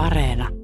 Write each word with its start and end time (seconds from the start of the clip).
Areena. 0.00 0.59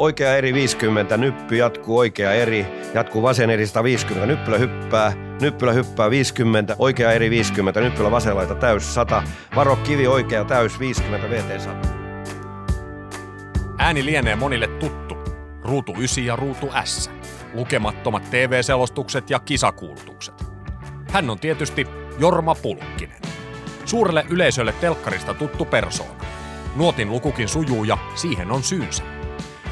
Oikea 0.00 0.36
eri 0.36 0.54
50, 0.54 1.16
nyppy 1.16 1.56
jatkuu 1.56 1.98
oikea 1.98 2.32
eri, 2.32 2.66
jatkuu 2.94 3.22
vasen 3.22 3.50
eri 3.50 3.66
150, 3.66 4.26
nyppylä 4.26 4.58
hyppää, 4.58 5.12
nyppylä 5.40 5.72
hyppää 5.72 6.10
50, 6.10 6.76
oikea 6.78 7.12
eri 7.12 7.30
50, 7.30 7.80
nyppylä 7.80 8.10
vasen 8.10 8.36
laita 8.36 8.54
täys 8.54 8.94
100, 8.94 9.22
varo 9.56 9.76
kivi 9.76 10.06
oikea 10.06 10.44
täys 10.44 10.80
50, 10.80 11.30
VT 11.30 11.60
100. 11.60 11.88
Ääni 13.78 14.04
lienee 14.04 14.36
monille 14.36 14.66
tuttu. 14.66 15.14
Ruutu 15.62 15.94
9 15.98 16.24
ja 16.24 16.36
ruutu 16.36 16.70
S. 16.84 17.10
Lukemattomat 17.54 18.30
TV-selostukset 18.30 19.30
ja 19.30 19.38
kisakuulutukset. 19.38 20.34
Hän 21.10 21.30
on 21.30 21.38
tietysti 21.38 21.86
Jorma 22.18 22.54
Pulkkinen. 22.54 23.22
Suurelle 23.84 24.24
yleisölle 24.28 24.72
telkkarista 24.72 25.34
tuttu 25.34 25.64
persoona. 25.64 26.24
Nuotin 26.76 27.10
lukukin 27.10 27.48
sujuu 27.48 27.84
ja 27.84 27.98
siihen 28.14 28.52
on 28.52 28.62
syynsä. 28.62 29.19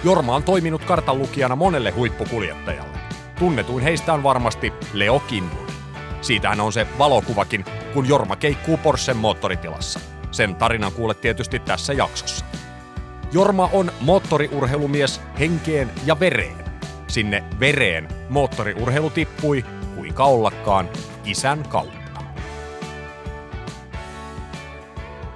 Jorma 0.05 0.35
on 0.35 0.43
toiminut 0.43 0.85
kartanlukijana 0.85 1.57
monelle 1.57 1.91
huippukuljettajalle. 1.91 2.99
Tunnetuin 3.39 3.85
heistä 3.85 4.13
on 4.13 4.23
varmasti 4.23 4.73
Leo 4.93 5.21
Kinnunen. 5.21 5.75
Siitähän 6.21 6.61
on 6.61 6.73
se 6.73 6.87
valokuvakin, 6.99 7.65
kun 7.95 8.09
Jorma 8.09 8.37
keikkuu 8.37 8.77
Porschen 8.77 9.17
moottoritilassa. 9.17 10.01
Sen 10.31 10.55
tarinan 10.55 10.93
kuulet 10.93 11.21
tietysti 11.21 11.59
tässä 11.59 11.93
jaksossa. 11.93 12.45
Jorma 13.33 13.71
on 13.73 13.93
moottoriurheilumies 14.01 15.21
henkeen 15.39 15.91
ja 16.07 16.21
vereen. 16.21 16.65
Sinne 17.09 17.45
vereen 17.61 18.09
moottoriurheilu 18.29 19.11
tippui, 19.11 19.65
kuinka 19.95 20.25
ollakaan, 20.25 20.89
isän 21.25 21.69
kautta. 21.69 21.99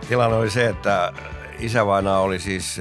Tilanne 0.08 0.36
oli 0.36 0.50
se, 0.50 0.66
että 0.66 1.12
isävainaa 1.58 2.20
oli 2.20 2.38
siis 2.38 2.78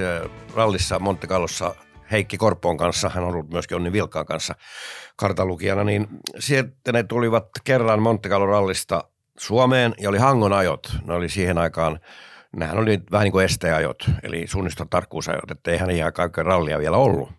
rallissa 0.54 0.98
Monte 0.98 1.26
Carlossa 1.26 1.74
Heikki 2.10 2.36
Korpoon 2.36 2.76
kanssa, 2.76 3.08
hän 3.08 3.24
on 3.24 3.30
ollut 3.30 3.50
myöskin 3.50 3.76
Onni 3.76 3.92
Vilkaan 3.92 4.26
kanssa 4.26 4.54
kartalukijana, 5.16 5.84
niin 5.84 6.06
sitten 6.38 6.94
ne 6.94 7.02
tulivat 7.02 7.48
kerran 7.64 8.02
Monte 8.02 8.28
Carlo 8.28 8.46
rallista 8.46 9.04
Suomeen 9.38 9.94
ja 9.98 10.08
oli 10.08 10.18
Hangon 10.18 10.52
ajot. 10.52 10.92
Ne 11.06 11.14
oli 11.14 11.28
siihen 11.28 11.58
aikaan, 11.58 12.00
nehän 12.56 12.78
oli 12.78 13.00
vähän 13.10 13.24
niin 13.24 13.32
kuin 13.32 13.44
esteajot, 13.44 14.10
eli 14.22 14.46
suunniston 14.46 14.88
tarkkuusajot, 14.88 15.50
että 15.50 15.70
eihän 15.70 15.90
ihan 15.90 16.12
kaikkea 16.12 16.44
rallia 16.44 16.78
vielä 16.78 16.96
ollut. 16.96 17.30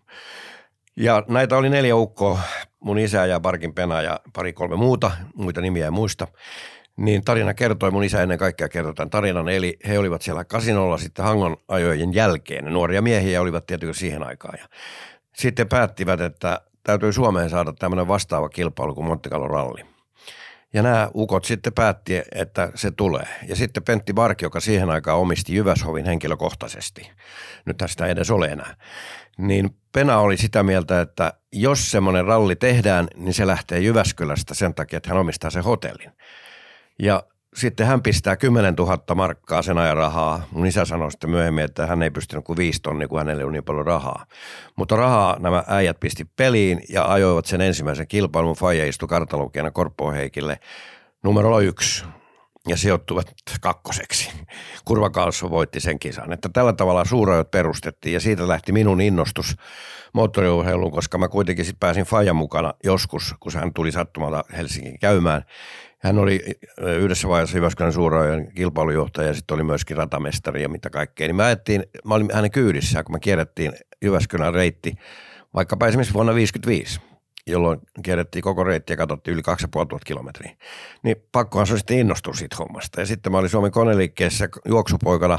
Ja 0.96 1.24
näitä 1.28 1.56
oli 1.56 1.68
neljä 1.68 1.96
ukkoa, 1.96 2.40
mun 2.80 2.98
isä 2.98 3.26
ja 3.26 3.40
Parkin 3.40 3.74
Pena 3.74 4.02
ja 4.02 4.20
pari 4.32 4.52
kolme 4.52 4.76
muuta, 4.76 5.10
muita 5.34 5.60
nimiä 5.60 5.86
en 5.86 5.92
muista. 5.92 6.28
Niin 6.96 7.24
tarina 7.24 7.54
kertoi, 7.54 7.90
mun 7.90 8.04
isä 8.04 8.22
ennen 8.22 8.38
kaikkea 8.38 8.68
kertoi 8.68 8.94
tämän 8.94 9.10
tarinan, 9.10 9.48
eli 9.48 9.78
he 9.88 9.98
olivat 9.98 10.22
siellä 10.22 10.44
kasinolla 10.44 10.98
sitten 10.98 11.24
Hangon 11.24 11.56
ajojen 11.68 12.14
jälkeen. 12.14 12.64
Nuoria 12.64 13.02
miehiä 13.02 13.40
olivat 13.40 13.66
tietysti 13.66 14.00
siihen 14.00 14.22
aikaan. 14.22 14.58
Ja 14.58 14.68
sitten 15.36 15.68
päättivät, 15.68 16.20
että 16.20 16.60
täytyy 16.82 17.12
Suomeen 17.12 17.50
saada 17.50 17.72
tämmöinen 17.72 18.08
vastaava 18.08 18.48
kilpailu 18.48 18.94
kuin 18.94 19.06
Monte 19.06 19.30
Carlo 19.30 19.48
ralli. 19.48 19.80
Ja 20.72 20.82
nämä 20.82 21.10
ukot 21.14 21.44
sitten 21.44 21.72
päätti, 21.72 22.22
että 22.34 22.72
se 22.74 22.90
tulee. 22.90 23.26
Ja 23.48 23.56
sitten 23.56 23.82
Pentti 23.82 24.12
Bark, 24.12 24.42
joka 24.42 24.60
siihen 24.60 24.90
aikaan 24.90 25.18
omisti 25.18 25.54
Jyväshovin 25.54 26.04
henkilökohtaisesti, 26.04 27.10
nyt 27.66 27.82
sitä 27.86 28.06
ei 28.06 28.12
edes 28.12 28.30
ole 28.30 28.46
enää, 28.46 28.76
niin 29.38 29.76
Pena 29.92 30.18
oli 30.18 30.36
sitä 30.36 30.62
mieltä, 30.62 31.00
että 31.00 31.32
jos 31.52 31.90
semmoinen 31.90 32.24
ralli 32.24 32.56
tehdään, 32.56 33.08
niin 33.16 33.34
se 33.34 33.46
lähtee 33.46 33.80
Jyväskylästä 33.80 34.54
sen 34.54 34.74
takia, 34.74 34.96
että 34.96 35.08
hän 35.08 35.18
omistaa 35.18 35.50
sen 35.50 35.64
hotellin. 35.64 36.12
Ja 36.98 37.22
sitten 37.54 37.86
hän 37.86 38.02
pistää 38.02 38.36
10 38.36 38.74
000 38.74 39.14
markkaa 39.14 39.62
sen 39.62 39.78
ajan 39.78 39.96
rahaa. 39.96 40.42
Mun 40.50 40.66
isä 40.66 40.84
sanoi 40.84 41.10
sitten 41.10 41.30
myöhemmin, 41.30 41.64
että 41.64 41.86
hän 41.86 42.02
ei 42.02 42.10
pystynyt 42.10 42.44
kuin 42.44 42.56
viisi 42.56 42.82
tonnia, 42.82 43.08
kun 43.08 43.18
hänelle 43.18 43.44
oli 43.44 43.52
niin 43.52 43.64
paljon 43.64 43.86
rahaa. 43.86 44.26
Mutta 44.76 44.96
rahaa 44.96 45.36
nämä 45.38 45.64
äijät 45.66 46.00
pisti 46.00 46.24
peliin 46.36 46.80
ja 46.88 47.12
ajoivat 47.12 47.46
sen 47.46 47.60
ensimmäisen 47.60 48.08
kilpailun. 48.08 48.56
Faija 48.56 48.86
istui 48.86 49.08
kartalukijana 49.08 49.70
Korppo 49.70 50.12
Heikille 50.12 50.58
numerolla 51.22 51.60
yksi 51.60 52.04
ja 52.68 52.76
sijoittuvat 52.76 53.34
kakkoseksi. 53.60 54.30
Kurva 54.84 55.10
Kalso 55.10 55.50
voitti 55.50 55.80
sen 55.80 55.98
kisan. 55.98 56.32
Että 56.32 56.48
tällä 56.52 56.72
tavalla 56.72 57.04
suurajot 57.04 57.50
perustettiin 57.50 58.12
ja 58.12 58.20
siitä 58.20 58.48
lähti 58.48 58.72
minun 58.72 59.00
innostus 59.00 59.56
moottoriurheiluun, 60.12 60.92
koska 60.92 61.18
mä 61.18 61.28
kuitenkin 61.28 61.64
sitten 61.64 61.80
pääsin 61.80 62.04
Fajan 62.04 62.36
mukana 62.36 62.74
joskus, 62.84 63.34
kun 63.40 63.52
hän 63.54 63.74
tuli 63.74 63.92
sattumalla 63.92 64.44
Helsingin 64.56 64.98
käymään. 64.98 65.44
Hän 66.04 66.18
oli 66.18 66.44
yhdessä 67.00 67.28
vaiheessa 67.28 67.56
Jyväskylän 67.56 67.92
suurajojen 67.92 68.52
kilpailujohtaja 68.52 69.28
ja 69.28 69.34
sitten 69.34 69.54
oli 69.54 69.62
myöskin 69.62 69.96
ratamestari 69.96 70.62
ja 70.62 70.68
mitä 70.68 70.90
kaikkea. 70.90 71.26
Niin 71.26 71.36
mä, 71.36 71.44
ajettiin, 71.44 71.84
mä 72.04 72.14
olin 72.14 72.30
hänen 72.32 72.50
kyydissä, 72.50 73.02
kun 73.02 73.14
me 73.14 73.20
kierrettiin 73.20 73.72
Jyväskylän 74.02 74.54
reitti, 74.54 74.94
vaikkapa 75.54 75.86
esimerkiksi 75.86 76.14
vuonna 76.14 76.32
1955 76.32 77.00
jolloin 77.46 77.80
kierrettiin 78.02 78.42
koko 78.42 78.64
reitti 78.64 78.92
ja 78.92 78.96
katsottiin 78.96 79.32
yli 79.34 79.42
2500 79.42 79.98
kilometriä. 80.06 80.56
Niin 81.02 81.16
pakkohan 81.32 81.66
se 81.66 81.76
sitten 81.76 81.98
innostua 81.98 82.34
siitä 82.34 82.56
hommasta. 82.58 83.00
Ja 83.00 83.06
sitten 83.06 83.32
mä 83.32 83.38
olin 83.38 83.50
Suomen 83.50 83.70
koneliikkeessä 83.70 84.48
juoksupoikana 84.68 85.38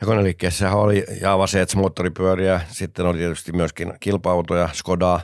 ja 0.00 0.06
koneliikkeessä 0.06 0.70
oli 0.70 1.04
Java 1.20 1.46
Seets 1.46 1.76
moottoripyöriä. 1.76 2.60
Sitten 2.68 3.06
oli 3.06 3.18
tietysti 3.18 3.52
myöskin 3.52 3.92
kilpa-autoja, 4.00 4.68
Skoda, 4.72 5.20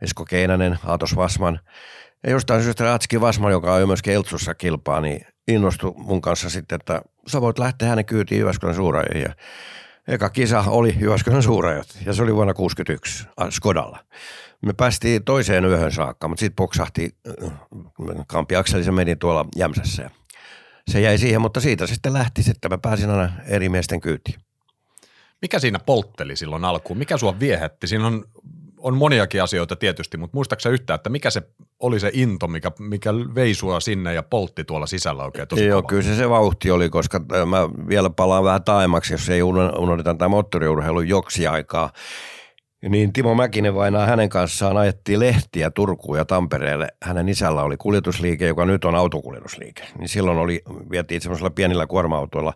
Esko 0.00 0.24
Keinänen, 0.24 0.78
Aatos 0.86 1.16
Vasman. 1.16 1.60
Ja 2.22 2.30
jostain 2.30 2.62
syystä 2.62 2.84
Ratski 2.84 3.20
Vasman, 3.20 3.52
joka 3.52 3.74
on 3.74 3.86
myöskin 3.86 4.14
Eltsussa 4.14 4.54
kilpaa, 4.54 5.00
niin 5.00 5.26
innostui 5.48 5.94
mun 5.96 6.20
kanssa 6.20 6.50
sitten, 6.50 6.76
että 6.76 7.02
sä 7.26 7.40
voit 7.40 7.58
lähteä 7.58 7.88
hänen 7.88 8.04
kyytiin 8.04 8.38
Jyväskylän 8.38 8.74
suurajoihin. 8.74 9.22
Ja 9.22 9.34
eka 10.08 10.30
kisa 10.30 10.64
oli 10.66 10.96
Jyväskylän 11.00 11.42
suurajot 11.42 11.88
ja 12.06 12.12
se 12.12 12.22
oli 12.22 12.34
vuonna 12.34 12.54
1961 12.54 13.28
Skodalla. 13.50 13.98
Me 14.62 14.72
päästiin 14.72 15.24
toiseen 15.24 15.64
yöhön 15.64 15.92
saakka, 15.92 16.28
mutta 16.28 16.40
sitten 16.40 16.56
poksahti 16.56 17.16
äh, 17.42 17.50
Kampi 18.26 18.56
Akselisen 18.56 18.94
meni 18.94 19.16
tuolla 19.16 19.46
Jämsässä 19.56 20.10
se 20.90 21.00
jäi 21.00 21.18
siihen, 21.18 21.40
mutta 21.40 21.60
siitä 21.60 21.86
se 21.86 21.94
sitten 21.94 22.12
lähti, 22.12 22.42
että 22.50 22.68
mä 22.68 22.78
pääsin 22.78 23.10
aina 23.10 23.32
eri 23.46 23.68
miesten 23.68 24.00
kyytiin. 24.00 24.40
Mikä 25.42 25.58
siinä 25.58 25.78
poltteli 25.78 26.36
silloin 26.36 26.64
alkuun? 26.64 26.98
Mikä 26.98 27.16
sua 27.16 27.40
viehätti? 27.40 27.86
Siinä 27.86 28.06
on, 28.06 28.24
on 28.82 28.96
moniakin 28.96 29.42
asioita 29.42 29.76
tietysti, 29.76 30.16
mutta 30.16 30.36
muistaaksä 30.36 30.68
yhtään, 30.68 30.94
että 30.94 31.10
mikä 31.10 31.30
se 31.30 31.42
oli 31.80 32.00
se 32.00 32.10
into, 32.12 32.48
mikä, 32.48 32.72
mikä 32.78 33.10
vei 33.14 33.54
sua 33.54 33.80
sinne 33.80 34.14
ja 34.14 34.22
poltti 34.22 34.64
tuolla 34.64 34.86
sisällä 34.86 35.24
oikein 35.24 35.48
tosi 35.48 35.66
Joo, 35.66 35.82
kyllä 35.82 36.02
se 36.02 36.16
se 36.16 36.28
vauhti 36.28 36.70
oli, 36.70 36.88
koska 36.88 37.20
äh, 37.34 37.46
mä 37.46 37.68
vielä 37.88 38.10
palaan 38.10 38.44
vähän 38.44 38.64
taimaksi, 38.64 39.14
jos 39.14 39.28
ei 39.28 39.42
unohdeta 39.42 40.14
tämä 40.14 40.28
moottoriurheilun 40.28 41.08
joksi 41.08 41.46
aikaa. 41.46 41.90
Niin 42.88 43.12
Timo 43.12 43.34
Mäkinen 43.34 43.74
vainaa 43.74 44.06
hänen 44.06 44.28
kanssaan 44.28 44.76
ajettiin 44.76 45.20
lehtiä 45.20 45.70
Turkuun 45.70 46.18
ja 46.18 46.24
Tampereelle. 46.24 46.88
Hänen 47.02 47.28
isällä 47.28 47.62
oli 47.62 47.76
kuljetusliike, 47.76 48.46
joka 48.46 48.64
nyt 48.64 48.84
on 48.84 48.94
autokuljetusliike. 48.94 49.82
Niin 49.98 50.08
silloin 50.08 50.38
oli, 50.38 50.62
vietiin 50.90 51.20
semmoisella 51.20 51.50
pienillä 51.50 51.86
kuorma-autoilla 51.86 52.52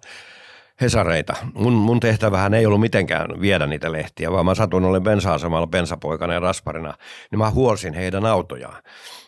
hesareita. 0.81 1.35
Mun, 1.55 1.73
mun 1.73 2.00
tehtävähän 2.00 2.55
ei 2.55 2.67
ollut 2.67 2.81
mitenkään 2.81 3.41
viedä 3.41 3.67
niitä 3.67 3.93
lehtiä, 3.93 4.32
vaan 4.32 4.44
mä 4.44 4.55
satuin 4.55 4.85
olen 4.85 5.03
bensa-asemalla 5.03 5.67
bensapoikana 5.67 6.32
ja 6.32 6.41
rasparina, 6.41 6.94
niin 7.31 7.38
mä 7.38 7.50
huolsin 7.50 7.94
heidän 7.94 8.26
autojaan. 8.26 8.82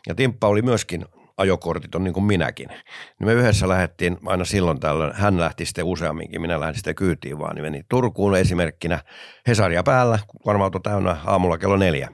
Ja 0.09 0.15
Timppa 0.15 0.49
oli 0.49 0.63
myöskin 0.63 1.05
ajokortit 1.37 1.95
on 1.95 2.05
niin 2.05 2.15
kuin 2.15 2.25
minäkin. 2.25 2.69
Niin 2.69 3.27
me 3.27 3.33
yhdessä 3.33 3.69
lähdettiin 3.69 4.19
aina 4.27 4.45
silloin 4.45 4.81
tällöin, 4.81 5.13
hän 5.15 5.41
lähti 5.41 5.67
sitten 5.67 5.85
useamminkin, 5.85 6.41
minä 6.41 6.61
lähdin 6.61 6.75
sitten 6.75 6.95
kyytiin 6.95 7.39
vaan, 7.39 7.55
niin 7.55 7.63
meni 7.63 7.83
Turkuun 7.89 8.37
esimerkkinä, 8.37 8.99
Hesaria 9.47 9.83
päällä, 9.83 10.19
kuorma-auto 10.43 10.79
täynnä 10.79 11.17
aamulla 11.25 11.59
kello 11.59 11.77
neljä. 11.77 12.09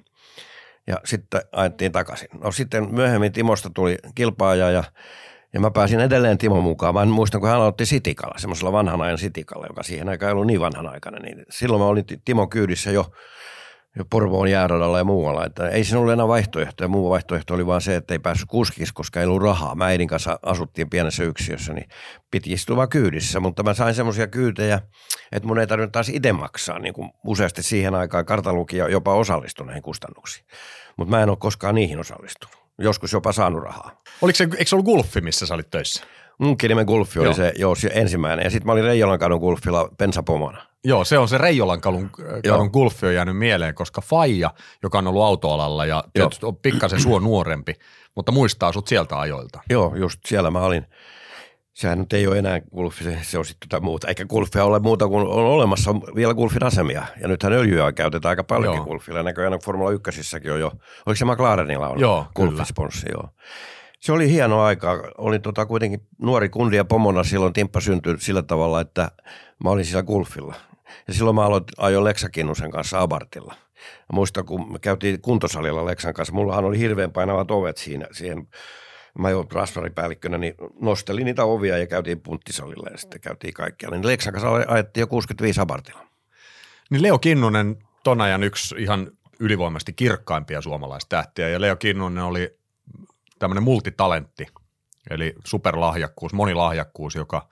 Ja 0.87 0.97
sitten 1.05 1.41
ajettiin 1.53 1.93
takaisin. 1.93 2.29
No 2.45 2.53
sitten 2.53 2.95
myöhemmin 2.95 3.33
Timosta 3.33 3.71
tuli 3.75 3.99
kilpaaja 4.15 4.71
ja 4.71 4.85
ja 5.53 5.61
mä 5.61 5.71
pääsin 5.71 6.01
edelleen 6.01 6.39
Timo 6.39 6.61
mukaan. 6.61 6.95
Mä 6.95 7.05
muistan, 7.05 7.41
kun 7.41 7.51
hän 7.51 7.59
aloitti 7.59 7.87
Sitikalla, 7.87 8.39
semmoisella 8.39 8.73
vanhan 8.73 9.01
ajan 9.01 9.19
Sitikalla, 9.19 9.67
joka 9.69 9.83
siihen 9.83 10.09
aikaan 10.09 10.29
ei 10.29 10.33
ollut 10.33 10.47
niin 10.47 10.61
vanhan 10.61 10.89
aikana. 10.89 11.19
Niin 11.19 11.45
silloin 11.51 11.83
mä 11.83 11.87
olin 11.87 12.05
Timo 12.25 12.47
kyydissä 12.47 12.91
jo 12.91 13.07
jo 13.97 14.05
Porvoon 14.05 14.51
jääradalla 14.51 14.99
ja 14.99 15.05
muualla. 15.05 15.47
Että 15.47 15.69
ei 15.69 15.85
siinä 15.85 15.99
ollut 16.01 16.13
enää 16.13 16.29
vaihtoehtoja. 16.29 16.89
Muu 16.89 17.11
vaihtoehto 17.11 17.55
oli 17.55 17.67
vaan 17.67 17.81
se, 17.81 17.97
että 17.97 18.15
ei 18.15 18.19
päässyt 18.19 18.49
kuskiksi, 18.49 18.95
koska 18.95 19.21
ei 19.21 19.27
ollut 19.27 19.43
rahaa. 19.43 19.75
Mä 19.75 19.87
äidin 19.87 20.09
kanssa 20.09 20.39
asuttiin 20.43 20.91
pienessä 20.91 21.25
yksiössä, 21.25 21.73
niin 21.73 21.89
piti 22.31 22.53
istua 22.53 22.77
vaan 22.77 22.89
kyydissä. 22.89 23.41
Mutta 23.41 23.63
mä 23.63 23.75
sain 23.75 23.95
semmoisia 23.95 24.27
kyytejä, 24.27 24.81
että 25.33 25.47
mun 25.47 25.59
ei 25.59 25.67
tarvinnut 25.67 25.93
taas 25.93 26.09
itse 26.09 26.33
maksaa, 26.33 26.79
niin 26.79 26.95
kuin 26.95 27.11
useasti 27.27 27.63
siihen 27.63 27.95
aikaan 27.95 28.27
kartalukija 28.27 28.89
jopa 28.89 29.15
osallistui 29.15 29.67
näihin 29.67 29.83
kustannuksiin. 29.83 30.47
Mutta 30.97 31.11
mä 31.11 31.23
en 31.23 31.29
ole 31.29 31.37
koskaan 31.37 31.75
niihin 31.75 32.01
osallistunut. 32.01 32.62
Joskus 32.83 33.13
jopa 33.13 33.33
saanut 33.33 33.63
rahaa. 33.63 34.03
Oliko 34.23 34.37
se, 34.37 34.45
eikö 34.45 34.67
se 34.67 34.75
ollut 34.77 34.85
Gulfi, 34.87 35.21
missä 35.21 35.47
sä 35.47 35.55
olit 35.55 35.71
töissä? 35.71 36.05
Munkkinimen 36.39 36.87
Gulfi 36.87 37.19
oli 37.19 37.27
Joo. 37.27 37.35
se 37.35 37.53
joo, 37.57 37.75
se 37.75 37.91
ensimmäinen. 37.95 38.45
Ja 38.45 38.51
sitten 38.51 38.67
mä 38.67 38.73
olin 38.73 38.85
Reijolan 38.85 39.19
kadun 39.19 39.41
Gulfilla 39.41 39.89
pensapomona. 39.99 40.63
Joo, 40.85 41.05
se 41.05 41.19
on 41.19 41.29
se 41.29 41.39
Reijolan 41.39 41.81
kadun, 41.81 42.11
Joo. 42.19 42.57
kadun 42.57 42.71
Gulfi 42.73 43.07
on 43.07 43.15
jäänyt 43.15 43.37
mieleen, 43.37 43.75
koska 43.75 44.01
Faija, 44.01 44.51
joka 44.83 44.99
on 44.99 45.07
ollut 45.07 45.23
autoalalla 45.23 45.87
ja 45.87 46.05
on 46.43 46.57
pikkasen 46.57 47.01
sua 47.01 47.21
nuorempi, 47.21 47.75
mutta 48.17 48.33
muistaa 48.33 48.73
sut 48.73 48.89
sieltä 48.89 49.21
ajoilta. 49.21 49.61
Joo, 49.71 49.95
just 49.97 50.21
siellä 50.27 50.51
mä 50.51 50.61
olin. 50.61 50.87
Sehän 51.75 51.99
nyt 51.99 52.13
ei 52.13 52.27
ole 52.27 52.39
enää 52.39 52.61
Gulfi, 52.61 53.05
se, 53.05 53.19
se 53.23 53.39
on 53.39 53.45
sitten 53.45 53.67
jotain 53.67 53.85
muuta. 53.85 54.09
Eikä 54.09 54.25
Gulfia 54.25 54.65
ole 54.65 54.79
muuta 54.79 55.09
kuin 55.09 55.27
on 55.27 55.45
olemassa 55.45 55.95
vielä 55.95 56.35
Gulfin 56.35 56.65
asemia. 56.65 57.07
Ja 57.21 57.29
nythän 57.29 57.53
öljyä 57.53 57.93
käytetään 57.93 58.31
aika 58.31 58.45
paljonkin 58.45 58.79
Joo. 58.79 58.87
Gulfilla. 58.87 59.23
Näköjään 59.23 59.59
Formula 59.65 59.91
1 59.91 60.37
on 60.53 60.61
jo. 60.61 60.73
Oliko 61.07 61.17
se 61.17 61.25
McLarenilla 61.25 61.89
on 61.89 62.01
Joo, 62.01 62.27
joo. 63.13 63.29
Se 64.01 64.13
oli 64.13 64.31
hieno 64.31 64.63
aika. 64.63 65.13
Olin 65.19 65.43
tota 65.43 65.67
kuitenkin 65.67 66.01
nuori 66.19 66.49
kundi 66.49 66.77
ja 66.77 66.85
pomona 66.85 67.25
silloin 67.25 67.53
Timppa 67.53 67.81
syntyi 67.81 68.17
sillä 68.19 68.43
tavalla, 68.43 68.81
että 68.81 69.11
mä 69.65 69.71
olin 69.71 69.85
siellä 69.85 70.03
Gulfilla. 70.03 70.55
Ja 71.09 71.15
silloin 71.15 71.35
mä 71.35 71.45
aloin 71.45 71.65
ajoin 71.77 72.05
Leksa 72.05 72.29
Kinnusen 72.31 72.71
kanssa 72.71 73.01
Abartilla. 73.01 73.55
Ja 73.99 74.13
muistan, 74.13 74.45
kun 74.45 74.73
me 74.73 74.79
käytiin 74.79 75.21
kuntosalilla 75.21 75.87
Leksan 75.87 76.15
kanssa, 76.15 76.35
mullahan 76.35 76.65
oli 76.65 76.79
hirveän 76.79 77.13
painavat 77.13 77.51
ovet 77.51 77.77
siinä, 77.77 78.07
siihen 78.13 78.49
mä 79.19 79.31
jo 79.31 79.47
rasvaripäällikkönä, 79.53 80.39
niin 80.39 80.55
nostelin 80.81 81.25
niitä 81.25 81.45
ovia 81.45 81.79
ja 81.79 81.87
käytiin 81.87 82.21
punttisalilla 82.21 82.89
ja 82.91 82.99
sitten 82.99 83.21
käytiin 83.21 83.55
kaikkialla. 83.55 83.97
Niin 83.97 84.07
Leksan 84.07 84.33
kanssa 84.33 84.51
ajettiin 84.69 85.03
jo 85.03 85.07
65 85.07 85.61
Abartilla. 85.61 86.07
Niin 86.91 87.03
Leo 87.03 87.19
Kinnunen, 87.19 87.77
ton 88.05 88.21
ajan 88.21 88.43
yksi 88.43 88.75
ihan 88.79 89.11
ylivoimasti 89.41 89.93
kirkkaimpia 89.93 90.61
suomalaistähtiä, 90.61 91.49
ja 91.49 91.61
Leo 91.61 91.77
Kinnunen 91.77 92.25
oli 92.25 92.59
tämmöinen 93.39 93.63
multitalentti, 93.63 94.47
eli 95.11 95.35
superlahjakkuus, 95.45 96.33
monilahjakkuus, 96.33 97.15
joka 97.15 97.49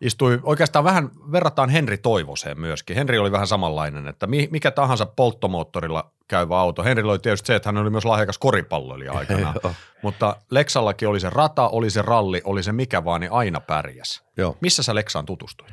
istui 0.00 0.40
oikeastaan 0.42 0.84
vähän, 0.84 1.10
verrataan 1.32 1.68
Henri 1.68 1.98
Toivoseen 1.98 2.60
myöskin. 2.60 2.96
Henri 2.96 3.18
oli 3.18 3.32
vähän 3.32 3.46
samanlainen, 3.46 4.08
että 4.08 4.26
mi- 4.26 4.48
mikä 4.50 4.70
tahansa 4.70 5.06
polttomoottorilla 5.06 6.12
käyvä 6.28 6.60
auto. 6.60 6.84
Henri 6.84 7.02
oli 7.02 7.18
tietysti 7.18 7.46
se, 7.46 7.54
että 7.54 7.68
hän 7.68 7.76
oli 7.76 7.90
myös 7.90 8.04
lahjakas 8.04 8.38
koripalloilija 8.38 9.12
aikanaan, 9.12 9.54
Joo. 9.64 9.72
mutta 10.02 10.36
Leksallakin 10.50 11.08
oli 11.08 11.20
se 11.20 11.30
rata, 11.30 11.68
oli 11.68 11.90
se 11.90 12.02
ralli, 12.02 12.42
oli 12.44 12.62
se 12.62 12.72
mikä 12.72 13.04
vaan, 13.04 13.20
niin 13.20 13.32
aina 13.32 13.60
pärjäs. 13.60 14.22
Joo. 14.36 14.56
Missä 14.60 14.82
sä 14.82 14.94
Leksaan 14.94 15.26
tutustuit? 15.26 15.72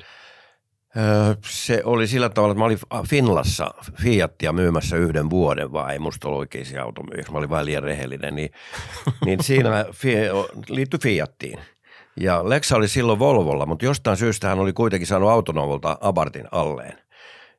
Se 1.47 1.81
oli 1.85 2.07
sillä 2.07 2.29
tavalla, 2.29 2.51
että 2.51 2.59
mä 2.59 2.65
olin 2.65 3.07
Finlassa 3.09 3.71
Fiatia 4.01 4.53
myymässä 4.53 4.95
yhden 4.95 5.29
vuoden, 5.29 5.73
vaan 5.73 5.91
ei 5.91 5.99
musta 5.99 6.27
ollut 6.27 6.39
oikeisia 6.39 6.83
automyyjiä, 6.83 7.25
mä 7.31 7.37
olin 7.37 7.49
vain 7.49 7.65
liian 7.65 7.83
rehellinen, 7.83 8.35
niin, 8.35 8.49
niin 9.25 9.43
siinä 9.43 9.85
liittyi 10.69 10.99
Fiattiin. 10.99 11.59
Ja 12.19 12.49
Lexa 12.49 12.75
oli 12.75 12.87
silloin 12.87 13.19
Volvolla, 13.19 13.65
mutta 13.65 13.85
jostain 13.85 14.17
syystä 14.17 14.47
hän 14.47 14.59
oli 14.59 14.73
kuitenkin 14.73 15.07
saanut 15.07 15.29
autonovolta 15.29 15.97
Abartin 16.01 16.47
alleen. 16.51 16.93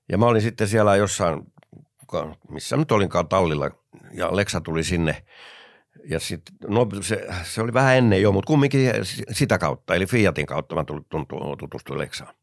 Ja 0.08 0.18
mä 0.18 0.26
olin 0.26 0.42
sitten 0.42 0.68
siellä 0.68 0.96
jossain, 0.96 1.42
missä 2.50 2.76
nyt 2.76 2.92
olinkaan 2.92 3.28
tallilla, 3.28 3.70
ja 4.12 4.36
Lexa 4.36 4.60
tuli 4.60 4.84
sinne. 4.84 5.24
Ja 6.04 6.20
sitten, 6.20 6.54
no 6.68 6.88
se, 7.00 7.26
se 7.42 7.62
oli 7.62 7.72
vähän 7.72 7.96
ennen 7.96 8.22
jo, 8.22 8.32
mutta 8.32 8.46
kumminkin 8.46 8.90
sitä 9.30 9.58
kautta, 9.58 9.94
eli 9.94 10.06
Fiatin 10.06 10.46
kautta 10.46 10.74
mä 10.74 10.84
tutustuin 11.58 11.98
Lexaan. 11.98 12.34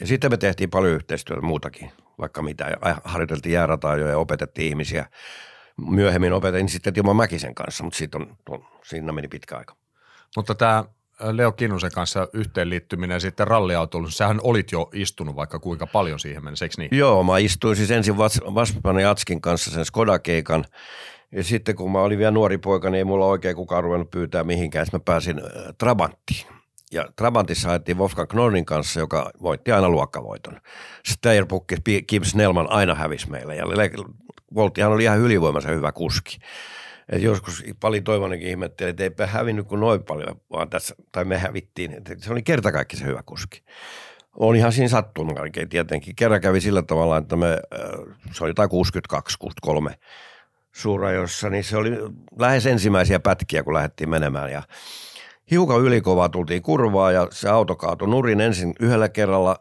Ja 0.00 0.06
sitten 0.06 0.30
me 0.30 0.36
tehtiin 0.36 0.70
paljon 0.70 0.94
yhteistyötä 0.94 1.42
muutakin, 1.42 1.92
vaikka 2.18 2.42
mitä. 2.42 2.76
Harjoiteltiin 3.04 3.52
jäärataa 3.52 3.96
ja 3.96 4.18
opetettiin 4.18 4.68
ihmisiä. 4.68 5.06
Myöhemmin 5.90 6.32
opetin 6.32 6.68
sitten 6.68 6.94
Timo 6.94 7.14
Mäkisen 7.14 7.54
kanssa, 7.54 7.84
mutta 7.84 7.96
siitä 7.96 8.18
on, 8.18 8.36
on, 8.48 8.66
siinä 8.84 9.12
meni 9.12 9.28
pitkä 9.28 9.56
aika. 9.56 9.76
Mutta 10.36 10.54
tämä 10.54 10.84
Leo 11.32 11.52
Kinnusen 11.52 11.90
kanssa 11.94 12.28
yhteenliittyminen 12.32 13.20
sitten 13.20 13.48
ralliautoiluun, 13.48 14.12
sähän 14.12 14.40
olit 14.42 14.72
jo 14.72 14.90
istunut 14.92 15.36
vaikka 15.36 15.58
kuinka 15.58 15.86
paljon 15.86 16.20
siihen 16.20 16.44
mennessä, 16.44 16.64
eikö 16.64 16.74
niin? 16.78 16.98
Joo, 16.98 17.22
mä 17.22 17.38
istuin 17.38 17.76
siis 17.76 17.90
ensin 17.90 18.16
Vas- 18.16 18.54
Vaspan 18.54 19.00
ja 19.00 19.10
Atskin 19.10 19.40
kanssa 19.40 19.70
sen 19.70 19.84
Skoda-keikan. 19.84 20.64
Ja 21.32 21.44
sitten 21.44 21.76
kun 21.76 21.92
mä 21.92 22.00
olin 22.00 22.18
vielä 22.18 22.30
nuori 22.30 22.58
poika, 22.58 22.90
niin 22.90 22.98
ei 22.98 23.04
mulla 23.04 23.26
oikein 23.26 23.56
kukaan 23.56 23.84
ruvennut 23.84 24.10
pyytää 24.10 24.44
mihinkään. 24.44 24.86
Sitten 24.86 25.00
mä 25.00 25.04
pääsin 25.04 25.40
Trabanttiin. 25.78 26.46
Ja 26.92 27.08
Trabantissa 27.16 27.70
ajettiin 27.70 27.98
Wolfgang 27.98 28.28
Knorrin 28.28 28.64
kanssa, 28.64 29.00
joka 29.00 29.30
voitti 29.42 29.72
aina 29.72 29.88
luokkavoiton. 29.88 30.60
Steyrbukki, 31.06 31.76
Kim 32.06 32.24
Snellman 32.24 32.70
aina 32.70 32.94
hävisi 32.94 33.30
meille. 33.30 33.56
Ja 33.56 33.64
Volttihan 34.54 34.92
oli 34.92 35.02
ihan 35.02 35.18
ylivoimaisen 35.18 35.74
hyvä 35.74 35.92
kuski. 35.92 36.38
Et 37.10 37.22
joskus 37.22 37.64
paljon 37.80 38.04
Toivonenkin 38.04 38.48
ihmetteli, 38.48 38.90
että 38.90 39.02
eipä 39.02 39.26
hävinnyt 39.26 39.66
kuin 39.66 39.80
noin 39.80 40.04
paljon, 40.04 40.40
vaan 40.52 40.70
tässä, 40.70 40.94
tai 41.12 41.24
me 41.24 41.38
hävittiin. 41.38 41.92
Et 41.92 42.22
se 42.22 42.32
oli 42.32 42.42
kerta 42.42 42.72
kaikki 42.72 42.96
se 42.96 43.04
hyvä 43.04 43.22
kuski. 43.26 43.62
On 44.36 44.56
ihan 44.56 44.72
siinä 44.72 44.88
sattunut 44.88 45.36
kaikkein 45.36 45.68
tietenkin. 45.68 46.16
Kerran 46.16 46.40
kävi 46.40 46.60
sillä 46.60 46.82
tavalla, 46.82 47.16
että 47.16 47.36
me, 47.36 47.48
äh, 47.48 48.16
se 48.32 48.44
oli 48.44 48.50
jotain 48.50 48.70
62-63 49.90 49.94
suurajossa, 50.72 51.50
niin 51.50 51.64
se 51.64 51.76
oli 51.76 51.90
lähes 52.38 52.66
ensimmäisiä 52.66 53.20
pätkiä, 53.20 53.62
kun 53.62 53.74
lähdettiin 53.74 54.10
menemään. 54.10 54.52
Ja 54.52 54.62
hiukan 55.50 55.80
ylikovaa 55.80 56.28
tultiin 56.28 56.62
kurvaa 56.62 57.12
ja 57.12 57.28
se 57.30 57.48
auto 57.48 57.76
kaatui 57.76 58.08
nurin 58.08 58.40
ensin 58.40 58.74
yhdellä 58.80 59.08
kerralla 59.08 59.56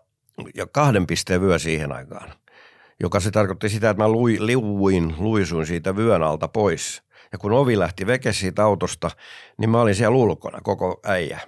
ja 0.56 0.68
kahden 0.68 1.08
pisteen 1.08 1.42
vyö 1.42 1.60
siihen 1.60 1.92
aikaan. 1.92 2.34
Joka 3.00 3.20
se 3.20 3.32
tarkoitti 3.32 3.70
sitä, 3.70 3.90
että 3.90 4.04
mä 4.04 4.10
lui, 4.10 4.38
liuin, 4.40 5.16
luisuin 5.18 5.66
siitä 5.66 5.96
vyön 5.96 6.24
alta 6.24 6.48
pois. 6.48 7.04
Ja 7.32 7.38
kun 7.38 7.52
ovi 7.52 7.80
lähti 7.80 8.08
veke 8.08 8.34
siitä 8.34 8.64
autosta, 8.64 9.12
niin 9.58 9.70
mä 9.70 9.82
olin 9.82 9.96
siellä 9.96 10.18
ulkona 10.18 10.60
koko 10.64 11.00
äijä. 11.06 11.40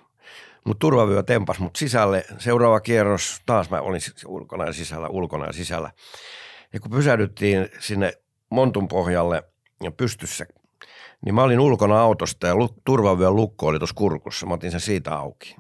Mutta 0.66 0.80
turvavyö 0.80 1.24
tempas 1.24 1.60
mut 1.60 1.76
sisälle. 1.76 2.26
Seuraava 2.38 2.80
kierros, 2.80 3.42
taas 3.46 3.70
mä 3.70 3.82
olin 3.82 4.02
ulkona 4.26 4.66
ja 4.66 4.74
sisällä, 4.74 5.08
ulkona 5.08 5.46
ja 5.46 5.54
sisällä. 5.54 5.92
Ja 6.74 6.80
kun 6.80 6.92
pysähdyttiin 6.92 7.70
sinne 7.80 8.14
montun 8.50 8.88
pohjalle 8.88 9.44
ja 9.84 9.92
pystyssä, 9.92 10.46
niin 11.26 11.36
mä 11.36 11.44
olin 11.44 11.60
ulkona 11.60 12.02
autosta 12.02 12.48
ja 12.48 12.54
turvavyön 12.86 13.36
lukko 13.36 13.68
oli 13.68 13.80
tuossa 13.80 13.96
kurkussa. 13.96 14.46
Mä 14.46 14.54
otin 14.54 14.72
sen 14.72 14.80
siitä 14.80 15.16
auki 15.16 15.56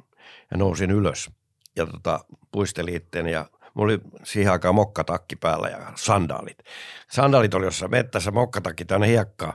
ja 0.52 0.58
nousin 0.58 0.92
ylös 0.92 1.30
ja 1.76 1.86
tota, 1.86 2.20
puistelin 2.52 2.96
itteeni 2.96 3.32
ja 3.32 3.46
mulla 3.74 3.94
oli 3.94 4.02
siihen 4.24 4.52
aikaan 4.52 4.76
mokkatakki 4.76 5.36
päällä 5.36 5.70
ja 5.70 5.92
sandaalit. 5.96 6.58
Sandaalit 7.12 7.54
oli 7.54 7.66
jossain 7.66 7.92
mettässä, 7.92 8.32
mokkatakki 8.32 8.86
täynnä 8.86 9.08
hiekkaa. 9.08 9.54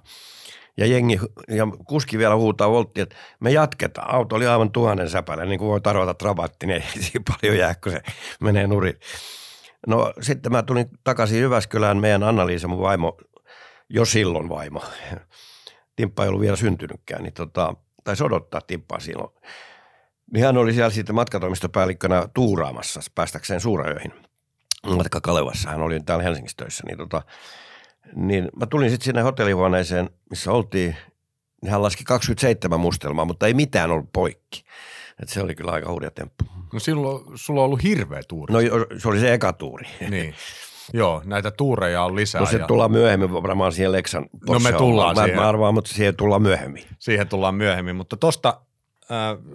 Ja 0.76 0.86
jengi, 0.86 1.20
ja 1.48 1.66
kuski 1.86 2.18
vielä 2.18 2.36
huutaa 2.36 2.70
volttia, 2.70 3.02
että 3.02 3.16
me 3.40 3.50
jatketaan. 3.50 4.14
Auto 4.14 4.36
oli 4.36 4.46
aivan 4.46 4.72
tuhannen 4.72 5.10
säpällä, 5.10 5.44
niin 5.44 5.58
kuin 5.58 5.68
voi 5.68 5.80
tarvata 5.80 6.14
trabatti, 6.14 6.66
niin 6.66 6.82
ei 6.82 7.02
siinä 7.02 7.24
paljon 7.28 7.58
jää, 7.58 7.74
kun 7.74 7.92
se 7.92 8.00
menee 8.40 8.66
nurin. 8.66 8.94
No 9.86 10.12
sitten 10.20 10.52
mä 10.52 10.62
tulin 10.62 10.86
takaisin 11.04 11.40
Jyväskylään, 11.40 11.96
meidän 11.96 12.22
Anna-Liisa, 12.22 12.68
mun 12.68 12.80
vaimo, 12.80 13.16
jo 13.88 14.04
silloin 14.04 14.48
vaimo. 14.48 14.82
Timppa 15.96 16.22
ei 16.22 16.28
ollut 16.28 16.40
vielä 16.40 16.56
syntynytkään, 16.56 17.22
niin 17.22 17.34
tota, 17.34 17.74
taisi 18.04 18.24
odottaa 18.24 18.60
Timppaa 18.60 19.00
silloin. 19.00 19.34
Niin 20.32 20.44
hän 20.44 20.56
oli 20.56 20.72
siellä 20.72 20.90
sitten 20.90 21.14
matkatoimistopäällikkönä 21.14 22.28
tuuraamassa 22.34 23.00
päästäkseen 23.14 23.60
Suurajoihin. 23.60 24.12
Matka 24.86 25.20
Kalevassa, 25.20 25.70
hän 25.70 25.82
oli 25.82 26.00
täällä 26.00 26.24
Helsingissä 26.24 26.56
töissä, 26.56 26.84
niin 26.86 26.98
tota, 26.98 27.22
niin 28.14 28.48
mä 28.56 28.66
tulin 28.66 28.90
sitten 28.90 29.04
sinne 29.04 29.22
hotellihuoneeseen, 29.22 30.10
missä 30.30 30.52
oltiin, 30.52 30.96
niin 31.62 31.70
hän 31.70 31.82
laski 31.82 32.04
27 32.04 32.80
mustelmaa, 32.80 33.24
mutta 33.24 33.46
ei 33.46 33.54
mitään 33.54 33.90
ollut 33.90 34.12
poikki. 34.12 34.64
Et 35.22 35.28
se 35.28 35.42
oli 35.42 35.54
kyllä 35.54 35.72
aika 35.72 35.90
hurja 35.90 36.10
temppu. 36.10 36.44
No 36.72 36.80
silloin 36.80 37.24
sulla 37.34 37.60
on 37.60 37.64
ollut 37.64 37.82
hirveä 37.82 38.20
tuuri. 38.28 38.52
No 38.52 38.60
se 38.98 39.08
oli 39.08 39.20
se 39.20 39.34
eka 39.34 39.52
tuuri. 39.52 39.86
Niin. 40.10 40.34
Joo, 40.92 41.22
näitä 41.24 41.50
tuureja 41.50 42.02
on 42.02 42.16
lisää. 42.16 42.40
No 42.40 42.46
se 42.46 42.56
ja 42.56 42.66
tullaan 42.66 42.90
myöhemmin 42.90 43.32
varmaan 43.32 43.72
siihen 43.72 43.92
Lexan 43.92 44.26
No 44.48 44.58
me 44.58 44.72
tullaan 44.72 45.16
mä, 45.16 45.22
siihen. 45.22 45.40
Mä 45.40 45.48
arvaan, 45.48 45.74
mutta 45.74 45.90
siihen 45.90 46.16
tullaan 46.16 46.42
myöhemmin. 46.42 46.84
Siihen 46.98 47.28
tullaan 47.28 47.54
myöhemmin, 47.54 47.96
mutta 47.96 48.16
tosta 48.16 48.60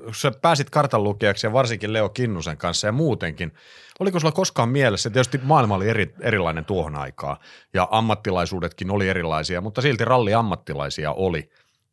kun 0.04 0.16
sä 0.16 0.32
pääsit 0.42 0.70
kartanlukijaksi 0.70 1.48
ja 1.48 1.54
varsinkin 1.54 1.94
Leo 1.94 2.10
Kinnusen 2.10 2.58
kanssa 2.58 2.88
ja 2.88 2.92
muutenkin, 2.92 3.54
oliko 4.00 4.20
sulla 4.20 4.32
koskaan 4.32 4.70
mielessä, 4.70 5.10
tietysti 5.10 5.40
maailma 5.44 5.76
oli 5.76 5.90
eri, 5.90 6.14
erilainen 6.22 6.66
tuohon 6.66 6.96
aikaan 6.96 7.38
ja 7.74 7.88
ammattilaisuudetkin 7.92 8.92
oli 8.92 9.10
erilaisia, 9.10 9.62
mutta 9.62 9.82
silti 9.82 10.06
ralli 10.06 10.34
ammattilaisia 10.34 11.12
oli, 11.12 11.50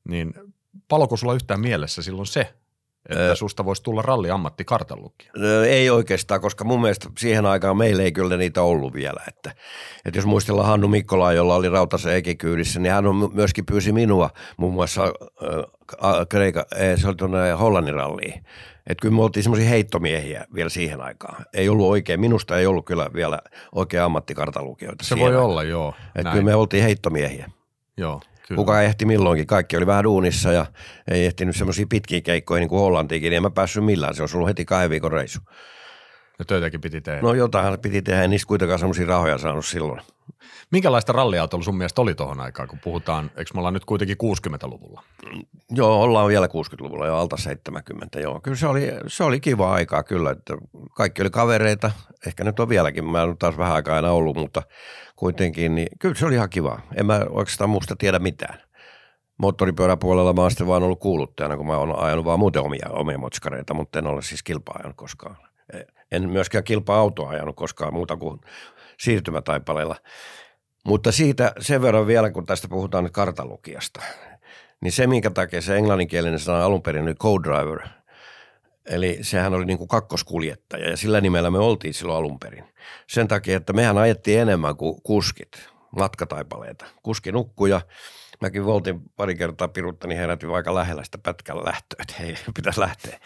niin 0.08 0.34
paloko 0.88 1.16
sulla 1.16 1.34
yhtään 1.34 1.60
mielessä 1.60 2.02
silloin 2.02 2.26
se, 2.26 2.54
että 3.08 3.34
susta 3.34 3.64
voisi 3.64 3.82
tulla 3.82 4.02
ralli 4.02 4.30
ammattikartanlukija? 4.30 5.32
Ei 5.66 5.90
oikeastaan, 5.90 6.40
koska 6.40 6.64
mun 6.64 6.80
mielestä 6.80 7.08
siihen 7.18 7.46
aikaan 7.46 7.76
meillä 7.76 8.02
ei 8.02 8.12
kyllä 8.12 8.36
niitä 8.36 8.62
ollut 8.62 8.92
vielä. 8.92 9.20
Että, 9.28 9.52
että 10.04 10.18
jos 10.18 10.26
muistellaan 10.26 10.68
Hannu 10.68 10.88
Mikkola, 10.88 11.32
jolla 11.32 11.54
oli 11.54 11.68
rautasen 11.68 12.14
ekikyydissä, 12.14 12.80
niin 12.80 12.92
hän 12.92 13.06
on 13.06 13.30
myöskin 13.32 13.66
pyysi 13.66 13.92
minua 13.92 14.30
muun 14.56 14.74
muassa 14.74 15.02
äh, 15.04 16.26
Kreika, 16.28 16.66
se 16.96 17.08
oli 17.08 17.16
tuonne 17.16 17.52
Hollannin 17.52 17.94
ralliin. 17.94 18.44
Että 18.86 19.02
kyllä 19.02 19.14
me 19.14 19.22
oltiin 19.22 19.42
semmoisia 19.42 19.68
heittomiehiä 19.68 20.44
vielä 20.54 20.68
siihen 20.68 21.00
aikaan. 21.00 21.44
Ei 21.54 21.68
ollut 21.68 21.86
oikein, 21.86 22.20
minusta 22.20 22.58
ei 22.58 22.66
ollut 22.66 22.86
kyllä 22.86 23.10
vielä 23.14 23.38
oikein 23.74 24.02
ammattikartalukijoita. 24.02 25.04
Se 25.04 25.18
voi 25.18 25.36
olla, 25.36 25.62
joo. 25.62 25.94
Että 26.16 26.30
kyllä 26.30 26.44
me 26.44 26.54
oltiin 26.54 26.82
heittomiehiä. 26.82 27.50
Joo. 27.96 28.20
Kyllä. 28.48 28.58
Kuka 28.58 28.82
ehti 28.82 29.04
milloinkin. 29.04 29.46
Kaikki 29.46 29.76
oli 29.76 29.86
vähän 29.86 30.04
duunissa 30.04 30.52
ja 30.52 30.66
ei 31.10 31.26
ehtinyt 31.26 31.56
semmoisia 31.56 31.86
pitkiä 31.88 32.20
keikkoja 32.20 32.60
niin 32.60 32.68
kuin 32.68 32.80
Hollantiikin, 32.80 33.30
niin 33.30 33.36
en 33.36 33.42
mä 33.42 33.50
päässyt 33.50 33.84
millään. 33.84 34.14
Se 34.14 34.22
olisi 34.22 34.36
ollut 34.36 34.48
heti 34.48 34.64
kahden 34.64 34.90
viikon 34.90 35.12
reissu. 35.12 35.40
Ja 36.38 36.44
töitäkin 36.44 36.80
piti 36.80 37.00
tehdä. 37.00 37.22
No 37.22 37.34
jotain 37.34 37.78
piti 37.78 38.02
tehdä, 38.02 38.22
en 38.22 38.30
niistä 38.30 38.48
kuitenkaan 38.48 38.78
semmoisia 38.78 39.06
rahoja 39.06 39.38
saanut 39.38 39.66
silloin. 39.66 40.00
Minkälaista 40.70 41.12
ralliautolla 41.12 41.64
sun 41.64 41.78
mielestä 41.78 42.02
oli 42.02 42.14
tuohon 42.14 42.40
aikaan, 42.40 42.68
kun 42.68 42.78
puhutaan, 42.84 43.30
eikö 43.36 43.50
me 43.54 43.58
ollaan 43.60 43.74
nyt 43.74 43.84
kuitenkin 43.84 44.16
60-luvulla? 44.22 45.02
Joo, 45.70 46.02
ollaan 46.02 46.28
vielä 46.28 46.46
60-luvulla 46.46 47.06
jo 47.06 47.16
alta 47.16 47.36
70, 47.36 48.20
joo. 48.20 48.40
Kyllä 48.40 48.56
se 48.56 48.66
oli, 48.66 48.92
se 49.06 49.24
oli 49.24 49.40
kiva 49.40 49.72
aikaa 49.72 50.02
kyllä, 50.02 50.30
että 50.30 50.56
kaikki 50.96 51.22
oli 51.22 51.30
kavereita, 51.30 51.90
ehkä 52.26 52.44
nyt 52.44 52.60
on 52.60 52.68
vieläkin, 52.68 53.04
mä 53.04 53.22
en 53.22 53.38
taas 53.38 53.58
vähän 53.58 53.74
aikaa 53.74 53.96
aina 53.96 54.10
ollut, 54.10 54.36
mutta 54.36 54.62
kuitenkin, 55.16 55.74
niin 55.74 55.88
kyllä 55.98 56.14
se 56.14 56.26
oli 56.26 56.34
ihan 56.34 56.50
kiva. 56.50 56.80
En 56.94 57.06
mä 57.06 57.20
oikeastaan 57.30 57.70
muusta 57.70 57.96
tiedä 57.96 58.18
mitään. 58.18 58.58
Moottoripyöräpuolella 59.38 60.32
mä 60.32 60.40
oon 60.40 60.50
sitten 60.50 60.66
vaan 60.66 60.82
ollut 60.82 61.00
kuuluttajana, 61.00 61.56
kun 61.56 61.66
mä 61.66 61.76
oon 61.76 61.98
ajanut 61.98 62.24
vaan 62.24 62.38
muuten 62.38 62.62
omia, 62.62 62.88
omia 62.90 63.18
motskareita, 63.18 63.74
mutta 63.74 63.98
en 63.98 64.06
ole 64.06 64.22
siis 64.22 64.42
kilpaa 64.42 64.92
koskaan. 64.96 65.36
En 66.12 66.30
myöskään 66.30 66.64
kilpa-autoa 66.64 67.30
ajanut 67.30 67.56
koskaan 67.56 67.94
muuta 67.94 68.16
kuin 68.16 68.40
siirtymätaipaleilla. 69.00 69.96
Mutta 70.86 71.12
siitä 71.12 71.52
sen 71.60 71.82
verran 71.82 72.06
vielä, 72.06 72.30
kun 72.30 72.46
tästä 72.46 72.68
puhutaan 72.68 73.04
nyt 73.04 73.12
kartalukijasta, 73.12 74.02
niin 74.80 74.92
se, 74.92 75.06
minkä 75.06 75.30
takia 75.30 75.62
se 75.62 75.76
englanninkielinen 75.76 76.38
sana 76.38 76.64
alun 76.64 76.82
perin 76.82 77.02
oli 77.02 77.14
co-driver, 77.14 77.88
eli 78.86 79.18
sehän 79.22 79.54
oli 79.54 79.64
niin 79.64 79.78
kuin 79.78 79.88
kakkoskuljettaja 79.88 80.90
ja 80.90 80.96
sillä 80.96 81.20
nimellä 81.20 81.50
me 81.50 81.58
oltiin 81.58 81.94
silloin 81.94 82.18
alun 82.18 82.38
perin. 82.38 82.64
Sen 83.06 83.28
takia, 83.28 83.56
että 83.56 83.72
mehän 83.72 83.98
ajettiin 83.98 84.40
enemmän 84.40 84.76
kuin 84.76 85.02
kuskit, 85.02 85.68
matkataipaleita. 85.96 86.84
Kuski 87.02 87.32
nukkuja, 87.32 87.80
mäkin 88.40 88.64
voltin 88.64 89.00
pari 89.16 89.34
kertaa 89.36 89.68
pirutta, 89.68 90.08
niin 90.08 90.18
herätin 90.18 90.50
aika 90.50 90.74
lähellä 90.74 91.04
sitä 91.04 91.18
pätkällä 91.18 91.64
lähtöä, 91.64 91.98
että 91.98 92.14
hei, 92.18 92.34
pitäisi 92.56 92.80
lähteä. 92.80 93.20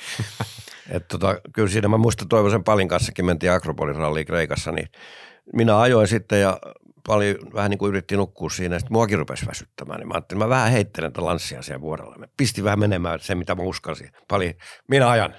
Et 0.91 1.09
tota, 1.09 1.41
kyllä 1.53 1.69
siinä 1.69 1.89
mä 1.89 1.99
muistan 1.99 2.29
Toivosen 2.29 2.65
Palin 2.65 2.89
kanssakin 2.89 3.25
mentiin 3.25 3.53
Akropolin 3.53 3.97
ralliin 3.97 4.27
Kreikassa, 4.27 4.73
niin 4.73 4.89
minä 5.53 5.81
ajoin 5.81 6.09
sitten 6.09 6.41
ja 6.41 6.59
paljon 7.07 7.37
vähän 7.55 7.71
niin 7.71 7.79
kuin 7.79 7.89
yritti 7.89 8.17
nukkua 8.17 8.51
siinä, 8.51 8.79
sitten 8.79 8.93
muakin 8.93 9.19
rupesi 9.19 9.47
väsyttämään, 9.47 10.01
niin 10.01 10.09
mä 10.09 10.15
ajattelin, 10.15 10.39
mä 10.39 10.49
vähän 10.49 10.73
heittelen 10.73 11.13
tätä 11.13 11.25
lanssia 11.25 11.63
siellä 11.63 11.81
vuorella. 11.81 12.17
Mä 12.19 12.27
pistin 12.37 12.65
vähän 12.65 12.79
menemään 12.79 13.21
se, 13.21 13.35
mitä 13.35 13.55
mä 13.55 13.63
uskalsin. 13.63 14.11
Paljon, 14.29 14.55
minä 14.89 15.11
ajan. 15.11 15.35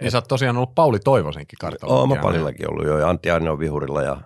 Ja 0.00 0.10
sä 0.10 0.18
oot 0.18 0.28
tosiaan 0.28 0.56
ollut 0.56 0.74
Pauli 0.74 0.98
Toivosenkin 0.98 1.58
kartalukijana. 1.60 2.00
Oon 2.00 2.08
mä 2.08 2.22
Palillakin 2.22 2.70
ollut 2.70 2.86
jo, 2.86 2.98
ja 2.98 3.08
Antti 3.08 3.30
Aine 3.30 3.50
on 3.50 3.58
vihurilla 3.58 4.02
ja, 4.02 4.20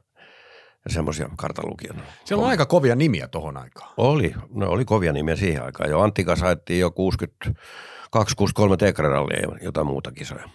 ja 0.85 0.93
semmoisia 0.93 1.29
kartalukijana. 1.37 2.03
Siellä 2.25 2.45
on 2.45 2.51
aika 2.51 2.67
kovia 2.67 2.95
nimiä 2.95 3.29
tohon 3.29 3.57
aikaan. 3.57 3.91
Oli, 3.97 4.35
no 4.55 4.69
oli 4.69 4.85
kovia 4.85 5.13
nimiä 5.13 5.37
siihen 5.37 5.65
aikaan. 5.65 5.91
Jo 5.91 6.01
Antti 6.01 6.25
kanssa 6.25 6.47
jo 6.79 6.91
62, 6.91 8.37
63 8.37 8.77
tekrarallia 8.77 9.41
ja 9.41 9.59
jotain 9.63 9.87
muuta 9.87 10.13
kisoja. 10.13 10.49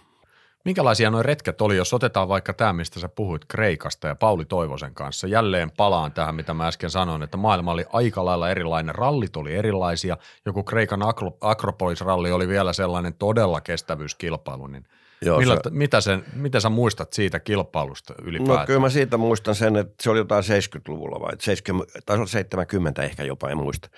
Minkälaisia 0.64 1.10
nuo 1.10 1.22
retket 1.22 1.60
oli, 1.60 1.76
jos 1.76 1.94
otetaan 1.94 2.28
vaikka 2.28 2.52
tämä, 2.52 2.72
mistä 2.72 3.00
sä 3.00 3.08
puhuit 3.08 3.44
Kreikasta 3.44 4.08
ja 4.08 4.14
Pauli 4.14 4.44
Toivosen 4.44 4.94
kanssa. 4.94 5.26
Jälleen 5.26 5.70
palaan 5.70 6.12
tähän, 6.12 6.34
mitä 6.34 6.54
mä 6.54 6.66
äsken 6.66 6.90
sanoin, 6.90 7.22
että 7.22 7.36
maailma 7.36 7.72
oli 7.72 7.84
aika 7.92 8.24
lailla 8.24 8.50
erilainen, 8.50 8.94
rallit 8.94 9.36
oli 9.36 9.54
erilaisia. 9.54 10.16
Joku 10.46 10.62
Kreikan 10.62 11.00
Akropolis-ralli 11.40 12.32
oli 12.32 12.48
vielä 12.48 12.72
sellainen 12.72 13.14
todella 13.14 13.60
kestävyyskilpailu, 13.60 14.66
niin 14.66 14.84
Joo, 15.22 15.38
Millä, 15.38 15.56
se... 15.64 15.70
mitä, 15.70 16.00
sen, 16.00 16.24
mitä 16.34 16.60
sä 16.60 16.68
muistat 16.68 17.12
siitä 17.12 17.40
kilpailusta 17.40 18.14
ylipäätään? 18.22 18.58
No 18.58 18.66
kyllä 18.66 18.80
mä 18.80 18.90
siitä 18.90 19.16
muistan 19.16 19.54
sen, 19.54 19.76
että 19.76 19.94
se 20.02 20.10
oli 20.10 20.18
jotain 20.18 20.44
70-luvulla 20.44 21.20
vai 21.20 21.32
70, 21.38 21.98
tai 22.06 22.28
70 22.28 23.02
ehkä 23.02 23.24
jopa, 23.24 23.50
en 23.50 23.56
muista. 23.56 23.88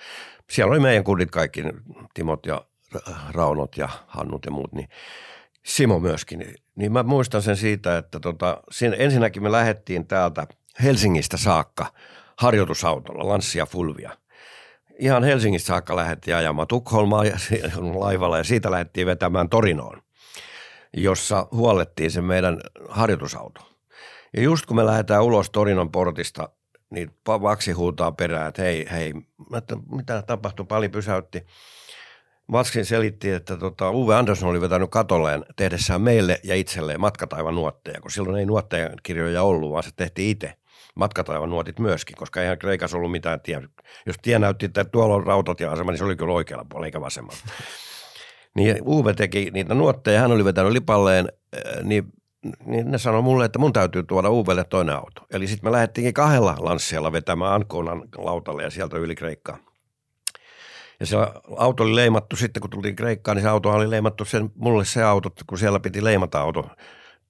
Siellä 0.49 0.71
oli 0.71 0.79
meidän 0.79 1.03
kundit 1.03 1.31
kaikki, 1.31 1.63
Timot 2.13 2.45
ja 2.45 2.65
Raunot 3.29 3.77
ja 3.77 3.89
Hannut 4.07 4.45
ja 4.45 4.51
muut, 4.51 4.73
niin 4.73 4.89
Simo 5.65 5.99
myöskin, 5.99 6.55
niin 6.75 6.91
mä 6.91 7.03
muistan 7.03 7.41
sen 7.41 7.57
siitä, 7.57 7.97
että 7.97 8.19
tota, 8.19 8.63
siinä, 8.71 8.95
ensinnäkin 8.95 9.43
me 9.43 9.51
lähdettiin 9.51 10.07
täältä 10.07 10.47
Helsingistä 10.83 11.37
saakka 11.37 11.85
harjoitusautolla, 12.37 13.27
Lanssia 13.27 13.65
Fulvia. 13.65 14.11
Ihan 14.99 15.23
Helsingistä 15.23 15.67
saakka 15.67 15.95
lähdettiin 15.95 16.35
ajamaan 16.35 16.67
Tukholmaa 16.67 17.25
ja, 17.25 17.37
laivalla 17.95 18.37
ja 18.37 18.43
siitä 18.43 18.71
lähdettiin 18.71 19.07
vetämään 19.07 19.49
Torinoon, 19.49 20.01
jossa 20.93 21.47
huolettiin 21.51 22.11
se 22.11 22.21
meidän 22.21 22.61
harjoitusauto. 22.89 23.61
Ja 24.33 24.41
just 24.41 24.65
kun 24.65 24.75
me 24.75 24.85
lähdetään 24.85 25.23
ulos 25.23 25.49
Torinon 25.49 25.91
portista, 25.91 26.49
niin 26.89 27.11
Vaksi 27.27 27.71
huutaa 27.71 28.11
perään, 28.11 28.47
että 28.47 28.61
hei, 28.61 28.87
hei, 28.91 29.13
mitä 29.91 30.21
tapahtui, 30.21 30.65
Pali 30.65 30.89
pysäytti– 30.89 31.45
Vaskin 32.51 32.85
selitti, 32.85 33.31
että 33.31 33.57
tota, 33.57 33.91
Uwe 33.91 34.15
Andersson 34.15 34.49
oli 34.49 34.61
vetänyt 34.61 34.89
katolleen 34.91 35.45
tehdessään 35.55 36.01
meille 36.01 36.39
ja 36.43 36.55
itselleen 36.55 37.01
matkataivan 37.01 37.55
nuotteja, 37.55 38.01
kun 38.01 38.11
silloin 38.11 38.35
ei 38.35 38.45
nuotteja 38.45 38.89
kirjoja 39.03 39.43
ollut, 39.43 39.71
vaan 39.71 39.83
se 39.83 39.89
tehtiin 39.95 40.29
itse 40.29 40.53
matkataivan 40.95 41.49
nuotit 41.49 41.79
myöskin, 41.79 42.15
koska 42.17 42.41
eihän 42.41 42.59
Kreikassa 42.59 42.97
ollut 42.97 43.11
mitään 43.11 43.41
tie. 43.41 43.61
Jos 44.05 44.15
tie 44.21 44.39
näytti, 44.39 44.65
että 44.65 44.85
tuolla 44.85 45.15
on 45.15 45.27
rautatieasema, 45.27 45.91
niin 45.91 45.97
se 45.97 46.03
oli 46.03 46.15
kyllä 46.15 46.33
oikealla 46.33 46.65
puolella 46.69 46.85
eikä 46.85 47.01
vasemmalla. 47.01 47.39
Niin 48.55 48.77
Uwe 48.85 49.13
teki 49.13 49.51
niitä 49.53 49.73
nuotteja, 49.73 50.21
hän 50.21 50.31
oli 50.31 50.45
vetänyt 50.45 50.71
lipalleen, 50.71 51.31
äh, 51.55 51.83
niin, 51.83 52.03
niin 52.65 52.91
ne 52.91 52.97
sanoi 52.97 53.21
mulle, 53.21 53.45
että 53.45 53.59
mun 53.59 53.73
täytyy 53.73 54.03
tuoda 54.03 54.29
Uwelle 54.29 54.63
toinen 54.63 54.95
auto. 54.95 55.21
Eli 55.31 55.47
sitten 55.47 55.67
me 55.67 55.71
lähdettiinkin 55.71 56.13
kahdella 56.13 56.55
lansseella 56.59 57.11
vetämään 57.11 57.53
Ankoonan 57.53 58.03
lautalle 58.17 58.63
ja 58.63 58.69
sieltä 58.69 58.97
yli 58.97 59.15
Kreikkaan. 59.15 59.59
Ja 60.99 61.05
se 61.05 61.17
auto 61.57 61.83
oli 61.83 61.95
leimattu 61.95 62.35
sitten, 62.35 62.61
kun 62.61 62.69
tultiin 62.69 62.95
Kreikkaan, 62.95 63.37
niin 63.37 63.43
se 63.43 63.49
auto 63.49 63.69
oli 63.69 63.89
leimattu 63.89 64.25
sen, 64.25 64.51
mulle 64.55 64.85
se 64.85 65.03
auto, 65.03 65.29
kun 65.47 65.57
siellä 65.57 65.79
piti 65.79 66.03
leimata 66.03 66.41
auto 66.41 66.69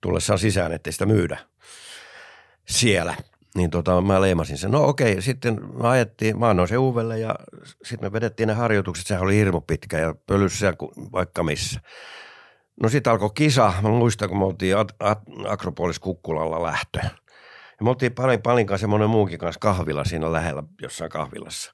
tullessaan 0.02 0.40
sisään, 0.40 0.72
ettei 0.72 0.94
sitä 0.94 1.06
myydä 1.06 1.38
siellä. 2.68 3.16
Niin 3.56 3.70
tota, 3.70 4.02
mä 4.02 4.22
leimasin 4.22 4.58
sen. 4.58 4.72
No 4.72 4.84
okei, 4.84 5.22
sitten 5.22 5.60
mä 5.74 5.90
ajettiin, 5.90 6.40
mä 6.40 6.50
annoin 6.50 6.78
Uuvelle 6.78 7.20
ja 7.20 7.36
sitten 7.84 8.08
me 8.08 8.14
vedettiin 8.14 8.48
ne 8.48 8.54
harjoitukset. 8.54 9.08
Sehän 9.08 9.24
oli 9.24 9.36
hirmu 9.36 9.62
pitkä 9.62 10.00
ja 10.00 10.16
pölyssä 10.28 10.74
vaikka 11.12 11.44
missä. 11.44 11.80
No 12.84 12.90
sitten 12.90 13.14
alkoi 13.14 13.30
kisa. 13.36 13.74
Mä 13.82 13.90
muistan, 13.90 14.30
kun 14.30 14.38
me 14.38 14.46
oltiin 14.46 14.76
Akropolis 15.48 16.00
Kukkulalla 16.00 16.64
lähtö. 16.64 17.00
Ja 17.80 17.84
me 17.84 17.90
oltiin 17.90 18.14
paljon 18.14 18.42
Palin 18.42 18.68
kanssa 18.68 18.86
ja 18.86 18.90
monen 18.90 19.10
muunkin 19.10 19.40
kanssa 19.40 19.60
kahvilla 19.60 20.04
siinä 20.04 20.32
lähellä 20.32 20.64
jossain 20.82 21.12
kahvilassa. 21.12 21.74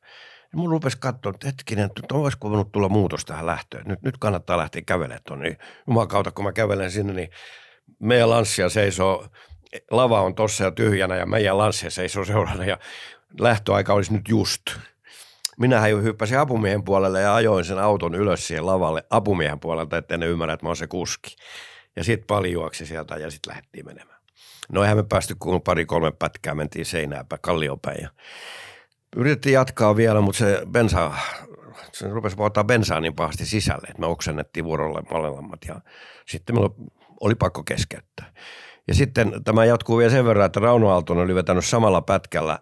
Ja 0.51 0.57
mun 0.57 0.69
rupesi 0.69 0.97
katsoa, 0.99 1.29
että 1.29 1.47
hetkinen, 1.47 1.85
että 1.85 2.15
olisiko 2.15 2.49
voinut 2.49 2.71
tulla 2.71 2.89
muutos 2.89 3.25
tähän 3.25 3.45
lähtöön. 3.45 3.83
Nyt, 3.87 4.01
nyt 4.01 4.17
kannattaa 4.17 4.57
lähteä 4.57 4.81
kävelemään 4.85 5.21
tuonne. 5.27 5.57
Jumalan 5.87 6.07
kautta, 6.07 6.31
kun 6.31 6.45
mä 6.45 6.51
kävelen 6.51 6.91
sinne, 6.91 7.13
niin 7.13 7.29
meidän 7.99 8.29
lanssia 8.29 8.69
seisoo, 8.69 9.27
lava 9.91 10.21
on 10.21 10.35
tossa 10.35 10.63
ja 10.63 10.71
tyhjänä 10.71 11.15
ja 11.15 11.25
meidän 11.25 11.57
lanssia 11.57 11.89
seisoo 11.89 12.25
seuraavana 12.25 12.65
ja 12.65 12.77
lähtöaika 13.39 13.93
olisi 13.93 14.13
nyt 14.13 14.29
just. 14.29 14.61
Minähän 15.57 16.03
hyppäsin 16.03 16.39
apumiehen 16.39 16.83
puolelle 16.83 17.21
ja 17.21 17.35
ajoin 17.35 17.65
sen 17.65 17.79
auton 17.79 18.15
ylös 18.15 18.47
siihen 18.47 18.65
lavalle 18.65 19.03
apumiehen 19.09 19.59
puolelta, 19.59 19.97
että 19.97 20.17
ne 20.17 20.25
ymmärrä, 20.25 20.53
että 20.53 20.65
mä 20.65 20.69
oon 20.69 20.75
se 20.75 20.87
kuski. 20.87 21.35
Ja 21.95 22.03
sitten 22.03 22.27
paljon 22.27 22.53
juoksi 22.53 22.85
sieltä 22.85 23.15
ja 23.15 23.31
sitten 23.31 23.51
lähdettiin 23.51 23.85
menemään. 23.85 24.17
No 24.71 24.81
eihän 24.81 24.97
me 24.97 25.03
päästy 25.03 25.35
kuin 25.39 25.61
pari-kolme 25.61 26.11
pätkää, 26.11 26.55
mentiin 26.55 26.85
seinääpä, 26.85 27.37
kalliopäin 27.37 28.01
ja 28.01 28.09
Yritettiin 29.15 29.53
jatkaa 29.53 29.95
vielä, 29.95 30.21
mutta 30.21 30.39
se 30.39 30.61
bensa, 30.71 31.11
se 31.91 32.07
rupesi 32.09 32.37
vuotaa 32.37 32.63
bensaa 32.63 32.99
niin 32.99 33.15
pahasti 33.15 33.45
sisälle, 33.45 33.87
että 33.87 33.99
me 33.99 34.05
oksennettiin 34.05 34.65
vuorolle 34.65 35.01
molemmat 35.11 35.59
ja 35.67 35.81
sitten 36.25 36.55
meillä 36.55 36.69
oli 37.19 37.35
pakko 37.35 37.63
keskeyttää. 37.63 38.33
Ja 38.87 38.93
sitten 38.95 39.43
tämä 39.43 39.65
jatkuu 39.65 39.97
vielä 39.97 40.11
sen 40.11 40.25
verran, 40.25 40.45
että 40.45 40.59
Rauno 40.59 40.89
Aaltonen 40.89 41.23
oli 41.23 41.35
vetänyt 41.35 41.65
samalla 41.65 42.01
pätkällä, 42.01 42.59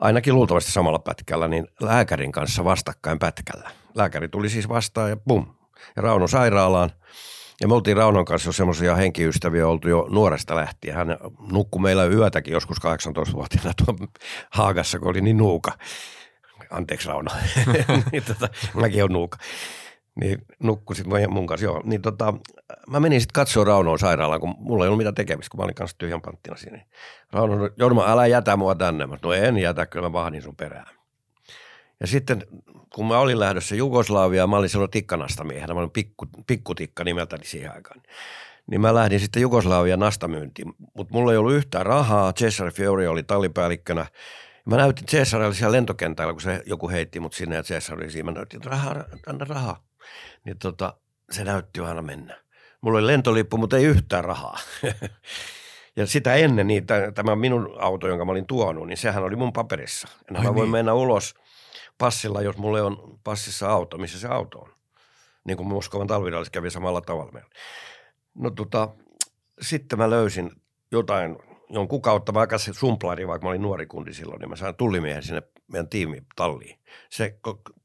ainakin 0.00 0.34
luultavasti 0.34 0.72
samalla 0.72 0.98
pätkällä, 0.98 1.48
niin 1.48 1.68
lääkärin 1.80 2.32
kanssa 2.32 2.64
vastakkain 2.64 3.18
pätkällä. 3.18 3.70
Lääkäri 3.94 4.28
tuli 4.28 4.48
siis 4.48 4.68
vastaan 4.68 5.10
ja 5.10 5.16
pum, 5.16 5.46
ja 5.96 6.02
Rauno 6.02 6.26
sairaalaan. 6.26 6.90
Ja 7.60 7.68
me 7.68 7.74
oltiin 7.74 7.96
Raunon 7.96 8.24
kanssa 8.24 8.48
jo 8.48 8.52
semmoisia 8.52 8.94
henkiystäviä 8.96 9.68
oltu 9.68 9.88
jo 9.88 10.06
nuoresta 10.10 10.56
lähtien. 10.56 10.94
Hän 10.94 11.16
nukkui 11.52 11.82
meillä 11.82 12.04
yötäkin 12.04 12.52
joskus 12.52 12.78
18-vuotiaana 12.78 13.72
tuon 13.84 14.08
Haagassa, 14.50 14.98
kun 14.98 15.08
oli 15.08 15.20
niin 15.20 15.36
nuuka. 15.36 15.72
Anteeksi 16.70 17.08
Rauno, 17.08 17.30
niin 18.12 18.22
tota, 18.24 18.48
mäkin 18.74 19.02
olen 19.02 19.12
nuuka. 19.12 19.38
Niin 20.20 20.38
nukkusit 20.62 21.06
mun 21.28 21.46
kanssa, 21.46 21.64
joo. 21.64 21.82
Niin 21.84 22.02
tota, 22.02 22.34
mä 22.88 23.00
menin 23.00 23.20
sitten 23.20 23.32
katsoa 23.32 23.64
Raunoon 23.64 23.98
sairaalaan, 23.98 24.40
kun 24.40 24.54
mulla 24.58 24.84
ei 24.84 24.88
ollut 24.88 24.98
mitään 24.98 25.14
tekemistä, 25.14 25.50
kun 25.50 25.60
mä 25.60 25.64
olin 25.64 25.74
kanssa 25.74 25.98
tyhjän 25.98 26.20
panttina 26.20 26.56
siinä. 26.56 26.86
Rauno 27.32 27.54
sanoi, 27.54 27.70
Jorma, 27.76 28.06
älä 28.06 28.26
jätä 28.26 28.56
mua 28.56 28.74
tänne. 28.74 29.06
Mä 29.06 29.18
no 29.22 29.32
en 29.32 29.58
jätä, 29.58 29.86
kyllä 29.86 30.08
mä 30.08 30.12
vahdin 30.12 30.42
sun 30.42 30.56
perään. 30.56 30.86
Ja 32.00 32.06
sitten 32.06 32.46
kun 32.94 33.06
mä 33.06 33.18
olin 33.18 33.40
lähdössä 33.40 33.74
Jugoslaviaan, 33.74 34.50
mä 34.50 34.56
olin 34.56 34.68
silloin 34.68 34.90
tikkanasta 34.90 35.44
miehenä, 35.44 35.74
mä 35.74 35.80
olin 35.80 35.90
pikku, 35.90 36.26
pikkutikka 36.46 37.04
nimeltäni 37.04 37.44
siihen 37.44 37.74
aikaan. 37.74 38.02
Niin 38.66 38.80
mä 38.80 38.94
lähdin 38.94 39.20
sitten 39.20 39.42
Jugoslavian 39.42 39.98
nastamyyntiin, 39.98 40.72
mutta 40.94 41.14
mulla 41.14 41.32
ei 41.32 41.38
ollut 41.38 41.52
yhtään 41.52 41.86
rahaa. 41.86 42.32
Cesar 42.32 42.72
Fiori 42.72 43.06
oli 43.06 43.22
tallipäällikkönä. 43.22 44.06
Mä 44.64 44.76
näytin 44.76 45.06
Cesarille 45.06 45.54
siellä 45.54 45.72
lentokentällä, 45.72 46.32
kun 46.32 46.42
se 46.42 46.62
joku 46.66 46.88
heitti 46.88 47.20
mut 47.20 47.32
sinne 47.32 47.56
ja 47.56 47.62
Cesar 47.62 47.98
oli 47.98 48.10
siinä. 48.10 48.30
Mä 48.30 48.38
näytin, 48.38 48.64
rahaa, 48.64 49.04
anna 49.26 49.44
rahaa. 49.44 49.89
Niin 50.44 50.58
tota, 50.58 50.96
se 51.30 51.44
näytti 51.44 51.80
aina 51.80 52.02
mennä. 52.02 52.40
Mulla 52.80 52.98
oli 52.98 53.06
lentolippu, 53.06 53.56
mutta 53.56 53.76
ei 53.76 53.84
yhtään 53.84 54.24
rahaa. 54.24 54.58
ja 55.96 56.06
sitä 56.06 56.34
ennen 56.34 56.66
niin 56.66 56.86
tämä 57.14 57.36
minun 57.36 57.76
auto, 57.78 58.08
jonka 58.08 58.24
mä 58.24 58.32
olin 58.32 58.46
tuonut, 58.46 58.86
niin 58.86 58.96
sehän 58.96 59.22
oli 59.22 59.36
mun 59.36 59.52
paperissa. 59.52 60.08
En 60.28 60.42
mä 60.42 60.54
voi 60.54 60.64
niin. 60.64 60.70
mennä 60.70 60.94
ulos 60.94 61.34
passilla, 61.98 62.42
jos 62.42 62.56
mulla 62.56 62.82
on 62.82 63.20
passissa 63.24 63.68
auto, 63.68 63.98
missä 63.98 64.20
se 64.20 64.28
auto 64.28 64.58
on. 64.58 64.72
Niin 65.44 65.56
kuin 65.56 65.66
Moskovan 65.66 66.06
talvirallissa 66.06 66.50
kävi 66.50 66.70
samalla 66.70 67.00
tavalla 67.00 67.32
meillä. 67.32 67.50
No 68.34 68.50
tota, 68.50 68.88
sitten 69.60 69.98
mä 69.98 70.10
löysin 70.10 70.50
jotain, 70.92 71.36
jonkun 71.70 72.02
kautta 72.02 72.34
vaikka 72.34 72.58
se 72.58 72.72
sumplari, 72.72 73.28
vaikka 73.28 73.46
mä 73.46 73.50
olin 73.50 73.62
nuori 73.62 73.86
kundi 73.86 74.14
silloin, 74.14 74.40
niin 74.40 74.48
mä 74.48 74.56
sain 74.56 74.74
tullimiehen 74.74 75.22
sinne 75.22 75.42
meidän 75.72 75.88
tiimi 75.88 76.22
talliin. 76.36 76.78
Se 77.10 77.38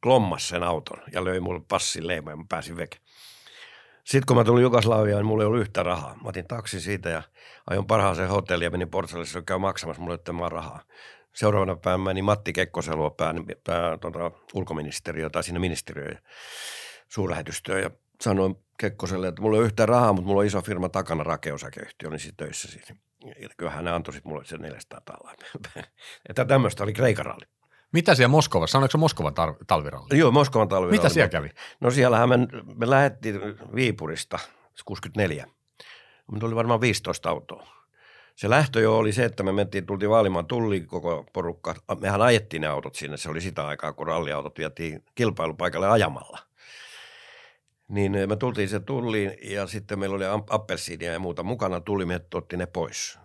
klommas 0.03 0.47
sen 0.47 0.63
auton 0.63 0.99
ja 1.11 1.25
löi 1.25 1.39
mulle 1.39 1.61
passin 1.67 2.07
leima 2.07 2.29
ja 2.29 2.35
mä 2.35 2.45
pääsin 2.49 2.77
veke. 2.77 2.97
Sitten 4.03 4.25
kun 4.27 4.37
mä 4.37 4.43
tulin 4.43 4.63
Jugoslaviaan, 4.63 5.19
niin 5.19 5.25
mulla 5.25 5.43
ei 5.43 5.47
ollut 5.47 5.61
yhtä 5.61 5.83
rahaa. 5.83 6.15
Mä 6.15 6.29
otin 6.29 6.47
taksi 6.47 6.79
siitä 6.81 7.09
ja 7.09 7.23
ajon 7.69 7.87
parhaaseen 7.87 8.29
hotelliin 8.29 8.65
ja 8.65 8.71
menin 8.71 8.89
Portsalissa 8.89 9.41
käy 9.41 9.57
maksamassa 9.57 10.01
mulle 10.01 10.15
että 10.15 10.31
rahaa. 10.49 10.81
Seuraavana 11.33 11.75
päivänä 11.75 12.03
meni 12.03 12.21
Matti 12.21 12.53
Kekkoselo 12.53 13.09
pää, 13.09 13.33
pää 13.63 13.97
tuota, 13.97 14.31
ulkoministeriö 14.53 15.29
tai 15.29 15.43
siinä 15.43 15.59
ministeriö 15.59 16.15
suurlähetystöön 17.07 17.81
ja 17.83 17.91
sanoin 18.21 18.55
Kekkoselle, 18.77 19.27
että 19.27 19.41
mulla 19.41 19.55
ei 19.55 19.59
ole 19.59 19.65
yhtään 19.65 19.89
rahaa, 19.89 20.13
mutta 20.13 20.27
mulla 20.27 20.39
on 20.39 20.47
iso 20.47 20.61
firma 20.61 20.89
takana, 20.89 21.23
Rake-osakeyhtiö, 21.23 22.09
niin 22.09 22.19
sitten 22.19 22.45
töissä 22.45 22.67
siis. 22.67 22.89
Ja 23.39 23.49
kyllähän 23.57 23.85
ne 23.85 23.91
antoi 23.91 24.13
sitten 24.13 24.31
mulle 24.31 24.45
sen 24.45 24.61
400 24.61 25.01
tallaa. 25.01 25.35
että 26.29 26.45
tämmöistä 26.45 26.83
oli 26.83 26.93
Kreikan 26.93 27.25
ralli. 27.25 27.45
Mitä 27.91 28.15
siellä 28.15 28.27
Moskovassa? 28.27 28.71
Sanoiko 28.71 28.91
se 28.91 28.97
Moskovan 28.97 29.33
tar- 29.33 29.65
talviralli? 29.67 30.17
Joo, 30.17 30.31
Moskovan 30.31 30.67
talviralli. 30.67 30.97
Mitä 30.97 31.09
siellä 31.09 31.29
kävi? 31.29 31.49
No 31.79 31.91
siellähän 31.91 32.29
me, 32.29 32.37
me 32.75 32.89
lähdettiin 32.89 33.39
Viipurista 33.75 34.39
64. 34.85 35.47
Me 36.31 36.39
tuli 36.39 36.55
varmaan 36.55 36.81
15 36.81 37.29
autoa. 37.29 37.67
Se 38.35 38.49
lähtö 38.49 38.79
jo 38.79 38.97
oli 38.97 39.13
se, 39.13 39.25
että 39.25 39.43
me 39.43 39.51
mentiin, 39.51 39.85
tultiin 39.85 40.09
vaalimaan 40.09 40.45
tulliin 40.45 40.87
koko 40.87 41.25
porukka. 41.33 41.75
Mehän 41.99 42.21
ajettiin 42.21 42.61
ne 42.61 42.67
autot 42.67 42.95
sinne. 42.95 43.17
Se 43.17 43.29
oli 43.29 43.41
sitä 43.41 43.67
aikaa, 43.67 43.93
kun 43.93 44.07
ralliautot 44.07 44.57
vietiin 44.57 45.03
kilpailupaikalle 45.15 45.89
ajamalla– 45.89 46.39
niin 47.87 48.11
me 48.27 48.35
tultiin 48.35 48.69
se 48.69 48.79
tulliin 48.79 49.31
ja 49.41 49.67
sitten 49.67 49.99
meillä 49.99 50.15
oli 50.15 50.25
appelsiinia 50.49 51.13
ja 51.13 51.19
muuta 51.19 51.43
mukana. 51.43 51.79
Tullimiehet 51.79 52.33
otti 52.33 52.57
ne 52.57 52.65
pois. 52.65 53.19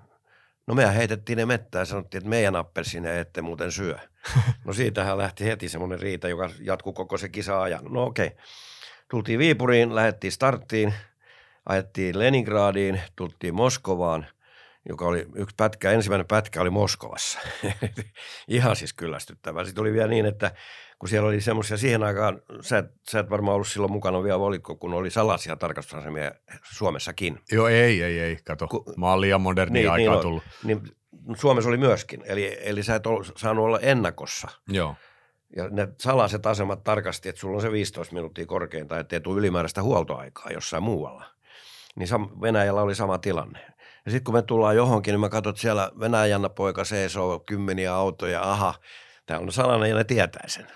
No 0.71 0.75
mehän 0.75 0.95
heitettiin 0.95 1.37
ne 1.37 1.47
mettään 1.47 1.83
ja 1.83 1.87
sanottiin, 1.87 2.19
että 2.19 2.29
meidän 2.29 2.57
appelsiineja 2.57 3.21
ette 3.21 3.43
muuten 3.43 3.73
syö. 3.73 3.99
No 4.65 4.73
siitähän 4.73 5.19
lähti 5.19 5.45
heti 5.45 5.69
semmoinen 5.69 6.00
riita, 6.00 6.29
joka 6.29 6.50
jatkuu 6.61 6.93
koko 6.93 7.19
se 7.19 7.29
kisa 7.29 7.62
ajan. 7.62 7.85
No 7.85 8.05
okei. 8.05 8.27
Okay. 8.27 8.39
Tultiin 9.09 9.39
Viipuriin, 9.39 9.95
lähdettiin 9.95 10.33
starttiin, 10.33 10.95
ajettiin 11.67 12.19
Leningradiin, 12.19 13.00
tultiin 13.17 13.55
Moskovaan, 13.55 14.27
joka 14.89 15.05
oli 15.05 15.27
yksi 15.35 15.55
pätkä, 15.57 15.91
ensimmäinen 15.91 16.27
pätkä 16.27 16.61
oli 16.61 16.71
Moskovassa. 16.71 17.39
Ihan 18.49 18.77
siis 18.77 18.93
kyllästyttävää. 18.93 19.65
Sitten 19.65 19.83
oli 19.83 19.93
vielä 19.93 20.09
niin, 20.09 20.27
että 20.27 20.50
kun 21.00 21.09
siellä 21.09 21.28
oli 21.28 21.40
semmoisia 21.40 21.76
siihen 21.76 22.02
aikaan, 22.02 22.42
sä 22.61 22.78
et, 22.78 22.87
sä 23.11 23.19
et 23.19 23.30
varmaan 23.30 23.54
ollut 23.54 23.69
silloin 23.69 23.92
mukana 23.92 24.23
vielä 24.23 24.37
olitko, 24.37 24.76
kun 24.76 24.95
oli 24.95 25.11
salaisia 25.11 25.57
tarkastusasemia 25.57 26.33
Suomessakin. 26.62 27.38
Joo, 27.52 27.69
ei, 27.69 28.02
ei, 28.02 28.21
ei, 28.21 28.37
kato. 28.45 28.69
Ku, 28.69 28.85
Mä 28.97 29.09
olen 29.09 29.21
liian 29.21 29.40
moderni 29.40 29.78
niin, 29.78 29.90
aikaa 29.90 30.14
niin, 30.14 30.23
tullut. 30.23 30.42
Niin, 30.64 30.83
Suomessa 31.37 31.69
oli 31.69 31.76
myöskin, 31.76 32.23
eli, 32.25 32.59
eli 32.61 32.83
sä 32.83 32.94
et 32.94 33.07
ollut, 33.07 33.33
saanut 33.37 33.64
olla 33.64 33.81
ennakossa. 33.81 34.48
Joo. 34.68 34.94
Ja 35.57 35.68
ne 35.68 35.88
salaiset 36.01 36.46
asemat 36.46 36.85
tarkasti, 36.85 37.29
että 37.29 37.40
sulla 37.40 37.57
on 37.57 37.62
se 37.62 37.72
15 37.72 38.14
minuuttia 38.14 38.46
korkeinta, 38.46 38.98
ettei 38.98 39.20
tule 39.20 39.38
ylimääräistä 39.38 39.83
huoltoaikaa 39.83 40.51
jossain 40.53 40.83
muualla. 40.83 41.25
Niin 41.96 42.09
Venäjällä 42.40 42.83
oli 42.83 42.94
sama 42.94 43.18
tilanne. 43.18 43.61
Ja 44.05 44.11
sitten 44.11 44.25
kun 44.25 44.35
me 44.35 44.42
tullaan 44.42 44.77
johonkin, 44.77 45.12
niin 45.12 45.20
mä 45.20 45.29
katson, 45.29 45.51
että 45.51 45.62
siellä 45.62 45.90
Venäjän 46.01 46.51
poika 46.57 46.85
seisoo 46.85 47.38
kymmeniä 47.38 47.94
autoja, 47.94 48.42
aha, 48.42 48.75
tämä 49.27 49.40
on 49.40 49.53
salainen 49.53 49.90
ja 49.90 49.96
ne 49.96 50.05
tietää 50.05 50.44
sen. 50.48 50.66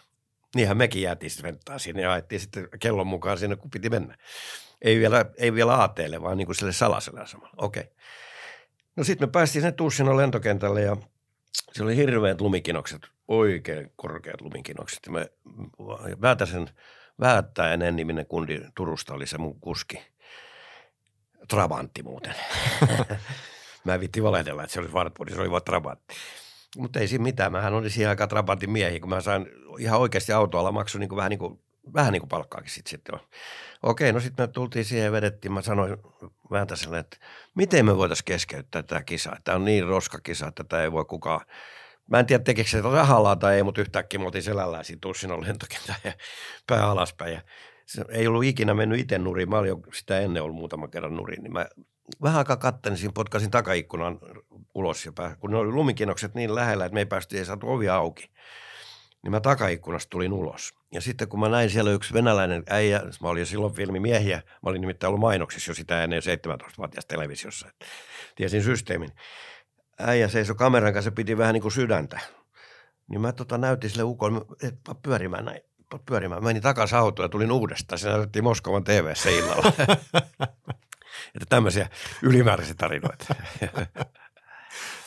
Niinhän 0.55 0.77
mekin 0.77 1.03
jäätiin 1.03 1.31
sitten 1.31 1.51
venttaa 1.51 1.79
sinne 1.79 2.03
ja 2.03 2.12
ajettiin 2.12 2.40
sitten 2.40 2.69
kellon 2.81 3.07
mukaan 3.07 3.38
sinne, 3.38 3.57
kun 3.57 3.71
piti 3.71 3.90
mennä. 3.90 4.17
Ei 4.83 4.99
vielä, 4.99 5.25
ei 5.37 5.55
vielä 5.55 5.75
aateelle, 5.75 6.23
vaan 6.23 6.37
niin 6.37 6.47
kuin 6.47 6.57
sille 6.57 6.73
salaselle 6.73 7.21
asemalla. 7.21 7.55
Okei. 7.57 7.81
Okay. 7.81 7.95
No 8.97 9.05
sitten 9.05 9.29
me 9.29 9.33
päästiin 9.33 9.62
sinne 9.62 9.73
Tuussinon 9.73 10.17
lentokentälle 10.17 10.81
ja 10.81 10.97
se 11.73 11.83
oli 11.83 11.97
hirveät 11.97 12.40
lumikinokset, 12.40 13.03
oikein 13.29 13.93
korkeat 13.97 14.40
lumikinokset. 14.40 15.01
Ja 15.07 15.12
me 15.12 15.31
Väätäsen, 16.21 16.69
Väättäinen 17.21 17.97
niminen 17.97 18.27
kundi 18.27 18.61
Turusta 18.75 19.14
oli 19.14 19.27
se 19.27 19.38
mun 19.38 19.61
kuski. 19.61 20.03
Trabantti 21.49 22.03
muuten. 22.03 22.35
Mä 23.85 23.95
en 23.95 24.01
vitti 24.01 24.23
valehdella, 24.23 24.62
että 24.62 24.73
se 24.73 24.81
oli 24.81 24.88
Wartburg, 24.88 25.31
se 25.31 25.40
oli 25.40 25.51
vaan 25.51 25.62
Trabantti. 25.64 26.14
Mutta 26.77 27.01
ei 27.01 27.09
siinä 27.09 27.23
mitään. 27.23 27.53
Mähän 27.53 27.75
olin 27.75 27.90
siihen 27.90 28.11
aikaan 28.11 28.29
Trabantin 28.29 28.71
miehi, 28.71 29.01
kun 29.01 29.09
mä 29.09 29.21
sain 29.21 29.47
ihan 29.79 30.01
oikeasti 30.01 30.33
autoalla 30.33 30.73
maksu 30.73 30.99
niin 30.99 31.09
kuin 31.09 31.17
vähän 31.17 31.31
niin 31.31 31.39
kuin 31.39 31.61
vähän 31.95 32.13
niin 32.13 32.21
kuin 32.21 32.29
palkkaakin 32.29 32.71
sitten. 32.71 32.91
sitten. 32.91 33.21
Okei, 33.83 34.13
no 34.13 34.21
sitten 34.21 34.43
me 34.43 34.53
tultiin 34.53 34.85
siihen 34.85 35.05
ja 35.05 35.13
vedettiin. 35.13 35.53
Mä 35.53 35.63
sanoin 35.63 35.97
Vääntäselle, 36.51 36.99
että 36.99 37.17
miten 37.55 37.87
me 37.87 37.97
voitaisiin 37.97 38.25
keskeyttää 38.25 38.83
tämä 38.83 39.03
kisa. 39.03 39.37
Tämä 39.45 39.57
on 39.57 39.65
niin 39.65 39.87
roskakisa, 39.87 40.47
että 40.47 40.65
tämä 40.65 40.83
ei 40.83 40.93
voi 40.93 41.05
kukaan. 41.05 41.41
Mä 42.11 42.19
en 42.19 42.27
tiedä, 42.27 42.45
tekekö 42.45 42.71
se 42.71 42.81
rahalla 42.81 43.37
tai 43.37 43.57
ei, 43.57 43.63
mutta 43.63 43.81
yhtäkkiä 43.81 44.21
me 44.21 44.27
oltiin 44.27 44.43
selällään 44.43 44.85
siinä 44.85 44.99
Tussinon 45.01 45.47
lentokentän 45.47 45.97
ja 46.05 46.13
pää 46.69 46.91
alaspäin. 46.91 47.33
Ja 47.33 47.43
se 47.87 48.05
ei 48.09 48.27
ollut 48.27 48.45
ikinä 48.45 48.75
mennyt 48.75 49.01
itse 49.01 49.19
nuriin. 49.19 49.51
Mä 49.51 49.59
olin 49.59 49.83
sitä 49.95 50.21
ennen 50.21 50.43
ollut 50.43 50.57
muutaman 50.57 50.91
kerran 50.91 51.17
nuriin, 51.17 51.43
niin 51.43 51.53
mä 51.53 51.67
vähän 52.23 52.39
aikaa 52.39 52.57
kattelin 52.57 52.99
siinä, 52.99 53.13
potkasin 53.15 53.51
takaikkunan 53.51 54.19
ulos 54.75 55.07
ja 55.07 55.13
pää, 55.13 55.37
kun 55.37 55.51
ne 55.51 55.57
oli 55.57 55.73
lumikinokset 55.73 56.35
niin 56.35 56.55
lähellä, 56.55 56.85
että 56.85 56.95
me 56.95 57.01
ei 57.01 57.07
päästy 57.07 57.39
ei 57.39 57.45
saatu 57.45 57.71
ovi 57.71 57.89
auki. 57.89 58.31
Niin 59.25 59.31
mä 59.31 59.41
takaikkunasta 59.41 60.11
tulin 60.11 60.33
ulos. 60.33 60.75
Ja 60.93 61.01
sitten 61.01 61.29
kun 61.29 61.41
mä 61.41 61.49
näin 61.49 61.71
siellä 61.71 61.91
yksi 61.91 62.15
venäläinen 62.15 62.63
äijä, 62.71 63.03
mä 63.21 63.29
olin 63.29 63.47
silloin 63.47 63.75
filmimiehiä, 63.75 64.37
mä 64.37 64.71
olin 64.71 64.81
nimittäin 64.81 65.09
ollut 65.09 65.21
mainoksissa 65.21 65.71
jo 65.71 65.75
sitä 65.75 66.05
ennen 66.05 66.23
17-vuotias 66.23 67.07
televisiossa, 67.07 67.69
että 67.69 67.87
tiesin 68.37 68.63
systeemin. 68.63 69.11
Äijä 69.99 70.29
seisoi 70.29 70.57
kameran 70.57 70.93
kanssa, 70.93 71.13
piti 71.13 71.39
vähän 71.39 71.55
niin 71.55 71.63
kuin 71.63 71.73
sydäntä. 71.73 72.21
Niin 73.09 73.21
mä 73.21 73.33
tota 73.33 73.59
näytin 73.59 73.91
sille 73.91 74.03
ukolle, 74.03 74.41
että 74.63 74.95
pyörimään 75.03 75.45
näin 75.45 75.61
pyörimään. 76.07 76.43
Mä 76.43 76.49
menin 76.49 76.63
takaisin 76.63 76.99
autoon 76.99 77.25
ja 77.25 77.29
tulin 77.29 77.53
uudestaan. 77.53 77.99
Se 77.99 78.09
näytettiin 78.09 78.45
Moskovan 78.45 78.85
TV-ssä 78.85 79.31
illalla. 79.31 79.73
että 81.35 81.47
tämmöisiä 81.49 81.89
ylimääräisiä 82.23 82.75
tarinoita. 82.75 83.35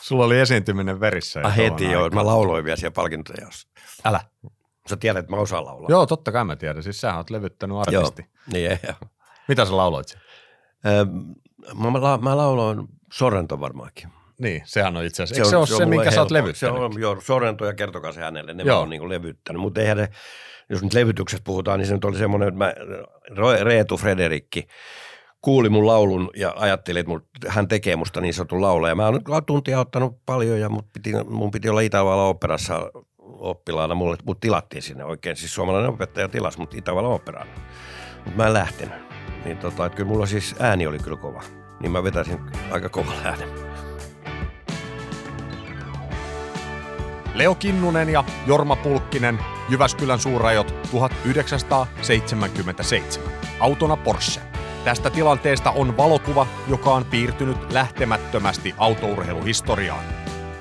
Sulla 0.00 0.24
oli 0.24 0.38
esiintyminen 0.38 1.00
verissä. 1.00 1.40
Ah, 1.44 1.56
heti 1.56 1.90
joo, 1.90 2.10
mä 2.10 2.26
lauloin 2.26 2.64
vielä 2.64 2.76
siellä 2.76 2.94
palkintojaossa. 2.94 3.68
Älä. 4.04 4.20
Sä 4.90 4.96
tiedät, 4.96 5.20
että 5.20 5.36
mä 5.36 5.40
osaan 5.40 5.64
laulaa. 5.64 5.90
Joo, 5.90 6.06
totta 6.06 6.32
kai 6.32 6.44
mä 6.44 6.56
tiedän. 6.56 6.82
Siis 6.82 7.00
sä 7.00 7.16
oot 7.16 7.30
levyttänyt 7.30 7.76
artisti. 7.76 8.22
Joo, 8.22 8.38
niin 8.52 8.70
ei, 8.70 8.78
joo. 8.82 8.96
Mitä 9.48 9.64
sä 9.64 9.76
lauloit? 9.76 10.18
Öö, 10.86 11.04
mä, 11.74 11.90
mä, 11.90 12.18
mä 12.22 12.36
lauloin 12.36 12.88
Sorrento 13.12 13.60
varmaankin. 13.60 14.08
Niin, 14.38 14.62
sehän 14.64 14.96
on 14.96 15.04
itse 15.04 15.22
asiassa. 15.22 15.50
Se, 15.50 15.56
on, 15.56 15.66
se 15.66 15.74
ole 15.74 15.78
se, 15.78 15.86
minkä 15.86 16.02
helppo. 16.02 16.14
sä 16.14 16.20
oot 16.20 16.30
levyttänyt? 16.30 16.56
Se 16.56 16.80
on, 16.80 17.00
joo, 17.00 17.20
Sorrento 17.20 17.66
ja 17.66 17.74
kertokaa 17.74 18.12
se 18.12 18.20
hänelle, 18.20 18.54
ne 18.54 18.62
joo. 18.62 18.80
on 18.80 18.90
niin 18.90 19.08
levyttänyt. 19.08 19.62
Mutta 19.62 19.80
eihän 19.80 19.96
ne, 19.96 20.08
jos 20.68 20.82
nyt 20.82 20.94
levytyksestä 20.94 21.44
puhutaan, 21.44 21.78
niin 21.78 21.86
se 21.86 21.94
nyt 21.94 22.04
oli 22.04 22.18
semmoinen, 22.18 22.48
että 22.48 22.58
mä, 22.58 22.74
Reetu 23.64 23.96
Frederikki, 23.96 24.68
kuuli 25.40 25.68
mun 25.68 25.86
laulun 25.86 26.30
ja 26.36 26.54
ajatteli, 26.56 26.98
että 26.98 27.12
hän 27.48 27.68
tekee 27.68 27.96
musta 27.96 28.20
niin 28.20 28.34
sanotun 28.34 28.62
laulaja. 28.62 28.94
Mä 28.94 29.06
oon 29.06 29.44
tuntia 29.46 29.80
ottanut 29.80 30.18
paljon 30.26 30.60
ja 30.60 30.68
mut 30.68 30.86
piti, 30.92 31.12
mun 31.28 31.50
piti 31.50 31.68
olla 31.68 31.80
Itävallan 31.80 32.26
operassa 32.26 32.90
oppilaana. 33.18 33.94
Mulle, 33.94 34.16
mut 34.24 34.40
tilattiin 34.40 34.82
sinne 34.82 35.04
oikein. 35.04 35.36
Siis 35.36 35.54
suomalainen 35.54 35.90
opettaja 35.90 36.28
tilas 36.28 36.58
mut 36.58 36.74
Itävallan 36.74 37.12
operaan. 37.12 37.46
Mutta 38.24 38.36
mä 38.36 38.46
en 38.46 38.52
lähtenyt. 38.52 38.94
Niin 39.44 39.58
tota, 39.58 39.86
että 39.86 39.96
kyllä 39.96 40.08
mulla 40.08 40.26
siis 40.26 40.54
ääni 40.58 40.86
oli 40.86 40.98
kyllä 40.98 41.16
kova. 41.16 41.42
Niin 41.80 41.92
mä 41.92 42.04
vetäisin 42.04 42.38
aika 42.70 42.88
kova 42.88 43.12
äänen. 43.24 43.48
Leo 47.34 47.54
Kinnunen 47.54 48.08
ja 48.08 48.24
Jorma 48.46 48.76
Pulkkinen 48.76 49.38
Jyväskylän 49.68 50.18
suurajot 50.18 50.74
1977. 50.90 53.22
Autona 53.60 53.96
Porsche. 53.96 54.47
Tästä 54.84 55.10
tilanteesta 55.10 55.70
on 55.70 55.96
valokuva, 55.96 56.46
joka 56.68 56.90
on 56.90 57.04
piirtynyt 57.04 57.72
lähtemättömästi 57.72 58.74
autourheiluhistoriaan. 58.78 60.04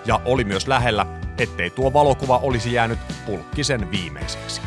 Ja 0.06 0.22
oli 0.26 0.44
myös 0.44 0.68
lähellä, 0.68 1.06
ettei 1.38 1.70
tuo 1.70 1.94
valokuva 1.94 2.38
olisi 2.38 2.74
jäänyt 2.74 3.00
pulkkisen 3.26 3.92
viimeiseksi. 3.92 4.62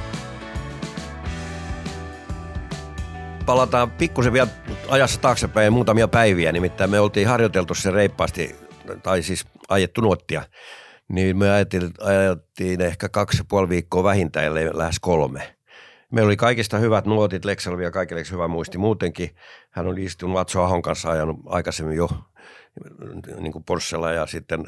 Palataan 3.47 3.91
pikkusen 3.91 4.33
vielä 4.33 4.51
ajassa 4.89 5.21
taaksepäin 5.21 5.73
muutamia 5.73 6.09
päiviä, 6.09 6.53
nimittäin 6.53 6.91
me 6.91 7.01
oltiin 7.01 7.29
harjoiteltu 7.29 7.75
se 7.75 7.91
reippaasti, 7.91 8.57
tai 9.03 9.23
siis 9.23 9.45
ajettu 9.69 10.01
nuottia, 10.01 10.43
niin 11.09 11.37
me 11.37 11.51
ajettiin, 11.51 11.91
ajettiin 12.01 12.81
ehkä 12.81 13.09
kaksi 13.09 13.39
ja 13.39 13.45
puoli 13.49 13.69
viikkoa 13.69 14.05
vähintään, 14.05 14.55
lähes 14.55 15.01
kolme. 15.01 15.60
Meillä 16.11 16.29
oli 16.29 16.37
kaikista 16.37 16.79
hyvät 16.79 17.07
nuotit, 17.07 17.45
Lekselvi 17.45 17.85
ja 17.85 17.91
kaikille 17.91 18.23
hyvä 18.33 18.49
muisti 18.49 18.79
muutenkin. 18.79 19.37
Hän 19.71 19.87
oli 19.87 20.05
istunut 20.05 20.33
Matso 20.33 20.63
Ahon 20.63 20.83
kanssa 20.83 21.11
ajanut 21.11 21.37
aikaisemmin 21.47 21.97
jo 21.97 22.09
niin 23.41 23.53
kuin 23.53 23.65
Porschella 23.65 24.13
ja 24.13 24.27
sitten, 24.27 24.65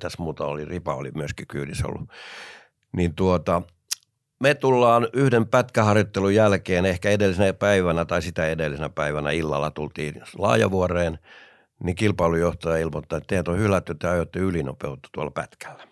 tässä 0.00 0.22
muuta 0.22 0.46
oli, 0.46 0.64
Ripa 0.64 0.94
oli 0.94 1.10
myöskin 1.14 1.46
kyydissä 1.46 1.86
ollut. 1.86 2.08
Niin 2.92 3.14
tuota, 3.14 3.62
me 4.40 4.54
tullaan 4.54 5.08
yhden 5.12 5.46
pätkäharjoittelun 5.46 6.34
jälkeen, 6.34 6.84
ehkä 6.84 7.10
edellisenä 7.10 7.52
päivänä 7.52 8.04
tai 8.04 8.22
sitä 8.22 8.46
edellisenä 8.46 8.88
päivänä 8.88 9.30
illalla 9.30 9.70
tultiin 9.70 10.22
Laajavuoreen, 10.38 11.18
niin 11.82 11.96
kilpailujohtaja 11.96 12.76
ilmoittaa, 12.76 13.16
että 13.16 13.26
teet 13.26 13.48
on 13.48 13.58
hylätty, 13.58 13.92
että 13.92 14.10
ajoitte 14.10 14.38
ylinopeutta 14.38 15.08
tuolla 15.12 15.30
pätkällä. 15.30 15.84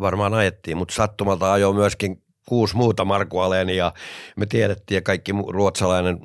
Varmaan 0.00 0.34
ajettiin, 0.34 0.76
mutta 0.76 0.94
sattumalta 0.94 1.52
ajoi 1.52 1.74
myöskin 1.74 2.21
kuusi 2.48 2.76
muuta 2.76 3.04
Marko 3.04 3.42
Aleni 3.42 3.76
ja 3.76 3.92
me 4.36 4.46
tiedettiin 4.46 4.96
ja 4.96 5.02
kaikki 5.02 5.32
ruotsalainen 5.48 6.18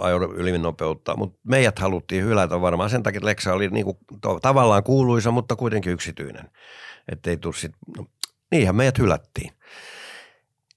ajoi 0.00 0.34
ylinopeutta, 0.34 1.16
mutta 1.16 1.38
meidät 1.44 1.78
haluttiin 1.78 2.24
hylätä 2.24 2.60
varmaan 2.60 2.90
sen 2.90 3.02
takia, 3.02 3.18
että 3.18 3.26
Leksa 3.26 3.52
oli 3.52 3.68
niinku 3.68 3.98
tavallaan 4.42 4.82
kuuluisa, 4.82 5.30
mutta 5.30 5.56
kuitenkin 5.56 5.92
yksityinen. 5.92 6.50
Että 7.12 7.30
ei 7.30 7.36
tule 7.36 7.54
sit, 7.54 7.72
no, 7.96 8.06
niinhän 8.50 8.76
meidät 8.76 8.98
hylättiin. 8.98 9.52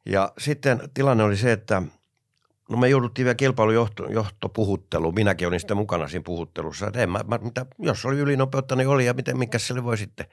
Ja 0.05 0.31
sitten 0.37 0.89
tilanne 0.93 1.23
oli 1.23 1.37
se, 1.37 1.51
että 1.51 1.81
no 2.69 2.77
me 2.77 2.89
jouduttiin 2.89 3.25
vielä 3.25 3.35
kilpailujohtopuhutteluun. 3.35 5.15
Minäkin 5.15 5.47
olin 5.47 5.59
sitten 5.59 5.77
mukana 5.77 6.07
siinä 6.07 6.23
puhuttelussa. 6.23 6.87
Että 6.87 7.03
en 7.03 7.09
mä, 7.09 7.19
mä, 7.27 7.37
mitä, 7.37 7.65
jos 7.79 8.05
oli 8.05 8.19
ylinopeutta, 8.19 8.75
niin 8.75 8.87
oli 8.87 9.05
ja 9.05 9.13
miten, 9.13 9.37
mikä 9.37 9.59
sille 9.59 9.83
voi 9.83 9.97
sitten. 9.97 10.25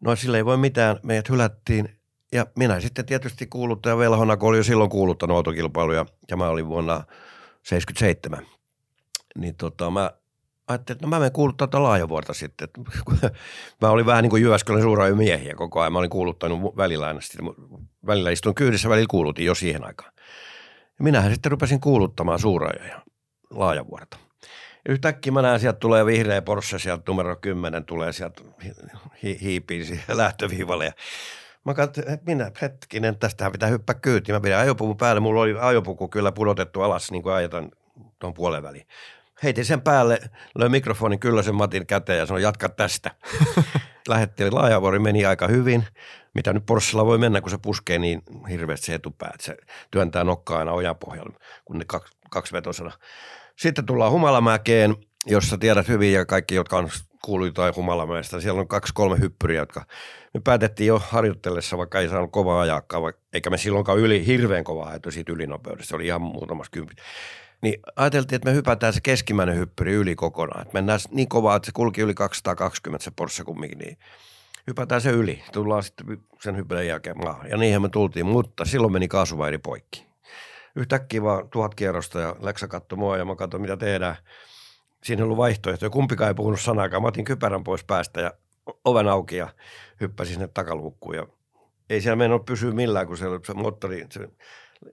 No 0.00 0.16
sille 0.16 0.36
ei 0.36 0.44
voi 0.44 0.56
mitään. 0.56 1.00
Meidät 1.02 1.28
hylättiin 1.28 2.00
ja 2.34 2.46
minä 2.56 2.80
sitten 2.80 3.06
tietysti 3.06 3.46
kuuluttaja 3.46 3.98
velhona, 3.98 4.36
kun 4.36 4.48
oli 4.48 4.56
jo 4.56 4.64
silloin 4.64 4.90
kuuluttanut 4.90 5.36
autokilpailuja 5.36 6.06
ja 6.30 6.36
mä 6.36 6.48
olin 6.48 6.68
vuonna 6.68 6.94
1977. 6.94 8.46
Niin 9.38 9.54
tota, 9.54 9.90
mä 9.90 10.10
ajattelin, 10.68 10.96
että 10.96 11.06
no 11.06 11.10
mä 11.10 11.18
menen 11.18 11.32
kuuluttaa 11.32 11.66
tätä 11.66 11.82
laajavuorta 11.82 12.34
sitten. 12.34 12.68
mä 13.82 13.88
olin 13.88 14.06
vähän 14.06 14.22
niin 14.22 14.30
kuin 14.30 14.42
Jyväskylän 14.42 14.82
suurajojen 14.82 15.16
miehiä 15.16 15.54
koko 15.54 15.80
ajan. 15.80 15.92
Mä 15.92 15.98
olin 15.98 16.10
kuuluttanut 16.10 16.76
välillä 16.76 17.06
aina. 17.06 17.20
Sitten, 17.20 17.46
välillä 18.06 18.30
istuin 18.30 18.54
kyydissä, 18.54 18.88
välillä 18.88 19.06
kuulutin 19.10 19.46
jo 19.46 19.54
siihen 19.54 19.84
aikaan. 19.84 20.12
Ja 20.98 21.04
minähän 21.04 21.32
sitten 21.32 21.52
rupesin 21.52 21.80
kuuluttamaan 21.80 22.38
suurajoja 22.38 23.02
laajavuorta. 23.50 24.16
Ja 24.88 24.92
yhtäkkiä 24.92 25.32
mä 25.32 25.42
näen, 25.42 25.60
sieltä 25.60 25.78
tulee 25.78 26.06
vihreä 26.06 26.42
Porsche, 26.42 26.78
sieltä 26.78 27.02
numero 27.08 27.36
10 27.36 27.84
tulee 27.84 28.12
sieltä 28.12 28.42
hi- 29.22 29.38
hiipiin 29.40 29.86
siihen 29.86 30.16
lähtöviivalle. 30.22 30.84
Ja 30.84 30.92
Mä 31.64 31.74
katsoin, 31.74 32.08
että 32.08 32.26
minä 32.26 32.50
hetkinen, 32.62 33.18
tästähän 33.18 33.52
pitää 33.52 33.68
hyppää 33.68 33.94
kyytiin. 33.94 34.36
Mä 34.36 34.40
pidän 34.40 34.60
ajopuvun 34.60 34.96
päälle. 34.96 35.20
Mulla 35.20 35.40
oli 35.40 35.54
ajopuku 35.60 36.08
kyllä 36.08 36.32
pudotettu 36.32 36.82
alas, 36.82 37.10
niin 37.10 37.22
kuin 37.22 37.34
ajetaan 37.34 37.70
tuon 38.18 38.34
puolen 38.34 38.62
väliin. 38.62 38.86
Heitin 39.42 39.64
sen 39.64 39.80
päälle, 39.80 40.18
löin 40.58 40.70
mikrofonin 40.70 41.18
kyllä 41.18 41.42
sen 41.42 41.54
Matin 41.54 41.86
käteen 41.86 42.18
ja 42.18 42.26
sanoi, 42.26 42.42
jatka 42.42 42.68
tästä. 42.68 43.10
Lähettiin 44.08 44.54
laajavuori, 44.54 44.98
meni 44.98 45.26
aika 45.26 45.48
hyvin. 45.48 45.84
Mitä 46.34 46.52
nyt 46.52 46.66
Porschella 46.66 47.06
voi 47.06 47.18
mennä, 47.18 47.40
kun 47.40 47.50
se 47.50 47.58
puskee 47.58 47.98
niin 47.98 48.22
hirveästi 48.50 48.86
se 48.86 48.94
etupää, 48.94 49.30
että 49.34 49.44
se 49.44 49.56
työntää 49.90 50.24
nokkaa 50.24 50.58
aina 50.58 50.72
ojapohjalle, 50.72 51.36
kun 51.64 51.78
ne 51.78 51.84
kaksi, 51.84 52.16
kaksivetosena. 52.30 52.92
Sitten 53.56 53.86
tullaan 53.86 54.12
Humalamäkeen, 54.12 54.96
jossa 55.26 55.58
tiedät 55.58 55.88
hyvin 55.88 56.12
ja 56.12 56.26
kaikki, 56.26 56.54
jotka 56.54 56.76
on 56.76 56.88
kuului 57.24 57.48
jotain 57.48 57.76
Humalamäestä. 57.76 58.40
Siellä 58.40 58.60
on 58.60 58.68
kaksi 58.68 58.92
kolme 58.94 59.20
hyppyriä, 59.20 59.60
jotka 59.60 59.86
me 60.34 60.40
päätettiin 60.44 60.86
jo 60.86 60.98
harjoitellessa, 60.98 61.78
vaikka 61.78 62.00
ei 62.00 62.08
saanut 62.08 62.32
kovaa 62.32 62.60
ajakkaa, 62.60 63.12
eikä 63.32 63.50
me 63.50 63.58
silloinkaan 63.58 63.98
yli, 63.98 64.26
hirveän 64.26 64.64
kovaa 64.64 64.88
ajettu 64.88 65.10
siitä 65.10 65.32
ylinopeudesta. 65.32 65.88
Se 65.88 65.96
oli 65.96 66.06
ihan 66.06 66.22
muutamassa 66.22 66.70
kymppi. 66.70 66.94
Niin 67.62 67.80
ajateltiin, 67.96 68.36
että 68.36 68.50
me 68.50 68.54
hypätään 68.54 68.92
se 68.92 69.00
keskimmäinen 69.00 69.56
hyppyri 69.56 69.92
yli 69.92 70.14
kokonaan. 70.14 70.62
Että 70.62 70.74
mennään 70.74 71.00
niin 71.10 71.28
kovaa, 71.28 71.56
että 71.56 71.66
se 71.66 71.72
kulki 71.72 72.00
yli 72.00 72.14
220 72.14 73.04
se 73.04 73.10
Porsche 73.16 73.44
kumminkin, 73.44 73.78
niin 73.78 73.98
hypätään 74.66 75.00
se 75.00 75.10
yli. 75.10 75.42
Tullaan 75.52 75.82
sitten 75.82 76.18
sen 76.40 76.56
hyppylän 76.56 76.86
jälkeen 76.86 77.18
maahan. 77.18 77.50
Ja 77.50 77.56
niinhän 77.56 77.82
me 77.82 77.88
tultiin, 77.88 78.26
mutta 78.26 78.64
silloin 78.64 78.92
meni 78.92 79.08
kaasuvairi 79.08 79.58
poikki. 79.58 80.06
Yhtäkkiä 80.76 81.22
vaan 81.22 81.48
tuhat 81.48 81.74
kierrosta 81.74 82.20
ja 82.20 82.36
Leksa 82.40 82.68
katsoi 82.68 82.98
mua 82.98 83.16
ja 83.16 83.24
mä 83.24 83.36
katsoin, 83.36 83.60
mitä 83.60 83.76
tehdään– 83.76 84.16
siinä 85.04 85.20
ei 85.20 85.24
ollut 85.24 85.36
vaihtoehtoja. 85.36 85.90
Kumpikaan 85.90 86.28
ei 86.28 86.34
puhunut 86.34 86.60
sanaakaan. 86.60 87.02
Mä 87.02 87.08
otin 87.08 87.24
kypärän 87.24 87.64
pois 87.64 87.84
päästä 87.84 88.20
ja 88.20 88.32
oven 88.84 89.08
auki 89.08 89.36
ja 89.36 89.48
hyppäsin 90.00 90.34
sinne 90.34 90.48
takaluukkuun. 90.48 91.14
Ja 91.14 91.26
ei 91.90 92.00
siellä 92.00 92.34
ole 92.34 92.44
pysyä 92.46 92.72
millään, 92.72 93.06
kun 93.06 93.16
se, 93.16 93.24
se 93.46 93.54
moottori, 93.54 94.06
se 94.10 94.28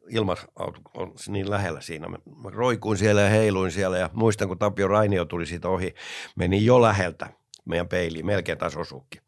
ilmasauto 0.10 0.82
on 0.98 1.14
niin 1.28 1.50
lähellä 1.50 1.82
siinä. 1.82 2.08
Mä, 2.08 2.18
roikuin 2.44 2.98
siellä 2.98 3.22
ja 3.22 3.30
heiluin 3.30 3.72
siellä 3.72 3.98
ja 3.98 4.10
muistan, 4.14 4.48
kun 4.48 4.58
Tapio 4.58 4.88
Rainio 4.88 5.26
tuli 5.26 5.46
siitä 5.46 5.70
ohi, 5.70 5.96
meni 6.36 6.66
jo 6.66 6.82
läheltä 6.82 7.28
meidän 7.66 7.88
peiliin, 7.88 8.26
melkein 8.26 8.58
taas 8.58 8.78
osuukin. 8.78 9.22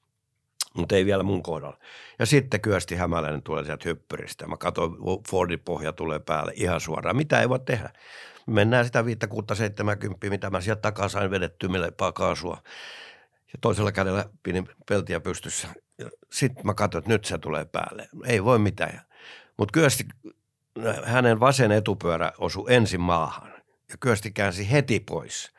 Mutta 0.74 0.96
ei 0.96 1.06
vielä 1.06 1.24
mun 1.24 1.44
kohdalla. 1.44 1.80
Ja 2.20 2.26
sitten 2.26 2.62
kyösti 2.62 2.96
hämäläinen 2.96 3.44
tulee 3.44 3.64
sieltä 3.64 3.90
hyppyristä. 3.90 4.48
Mä 4.48 4.58
katsoin, 4.58 4.92
Fordin 5.30 5.60
pohja 5.60 5.94
tulee 5.94 6.20
päälle 6.20 6.54
ihan 6.56 6.80
suoraan. 6.80 7.18
Mitä 7.18 7.42
ei 7.42 7.50
voi 7.50 7.60
tehdä? 7.60 7.90
mennään 8.48 8.86
sitä 8.86 9.06
5, 9.06 9.20
6, 9.30 9.46
70, 9.56 10.30
mitä 10.30 10.50
mä 10.50 10.62
sieltä 10.62 10.82
takaa 10.82 11.10
sain 11.10 11.32
vedettyä 11.32 11.70
meille 11.70 11.92
kaasua. 12.14 12.64
Ja 13.54 13.60
toisella 13.62 13.92
kädellä 13.92 14.26
pidin 14.44 14.70
peltiä 14.90 15.20
pystyssä. 15.20 15.68
Sitten 16.32 16.66
mä 16.66 16.74
katsoin, 16.74 17.00
että 17.00 17.14
nyt 17.14 17.26
se 17.26 17.38
tulee 17.38 17.66
päälle. 17.66 18.10
Ei 18.26 18.44
voi 18.44 18.60
mitään. 18.60 19.02
Mutta 19.58 19.72
Kyösti, 19.72 20.04
hänen 21.04 21.40
vasen 21.40 21.72
etupyörä 21.72 22.32
osui 22.38 22.74
ensin 22.74 23.02
maahan 23.02 23.54
ja 23.90 23.98
Kyösti 24.00 24.32
käänsi 24.32 24.72
heti 24.72 25.00
pois. 25.00 25.54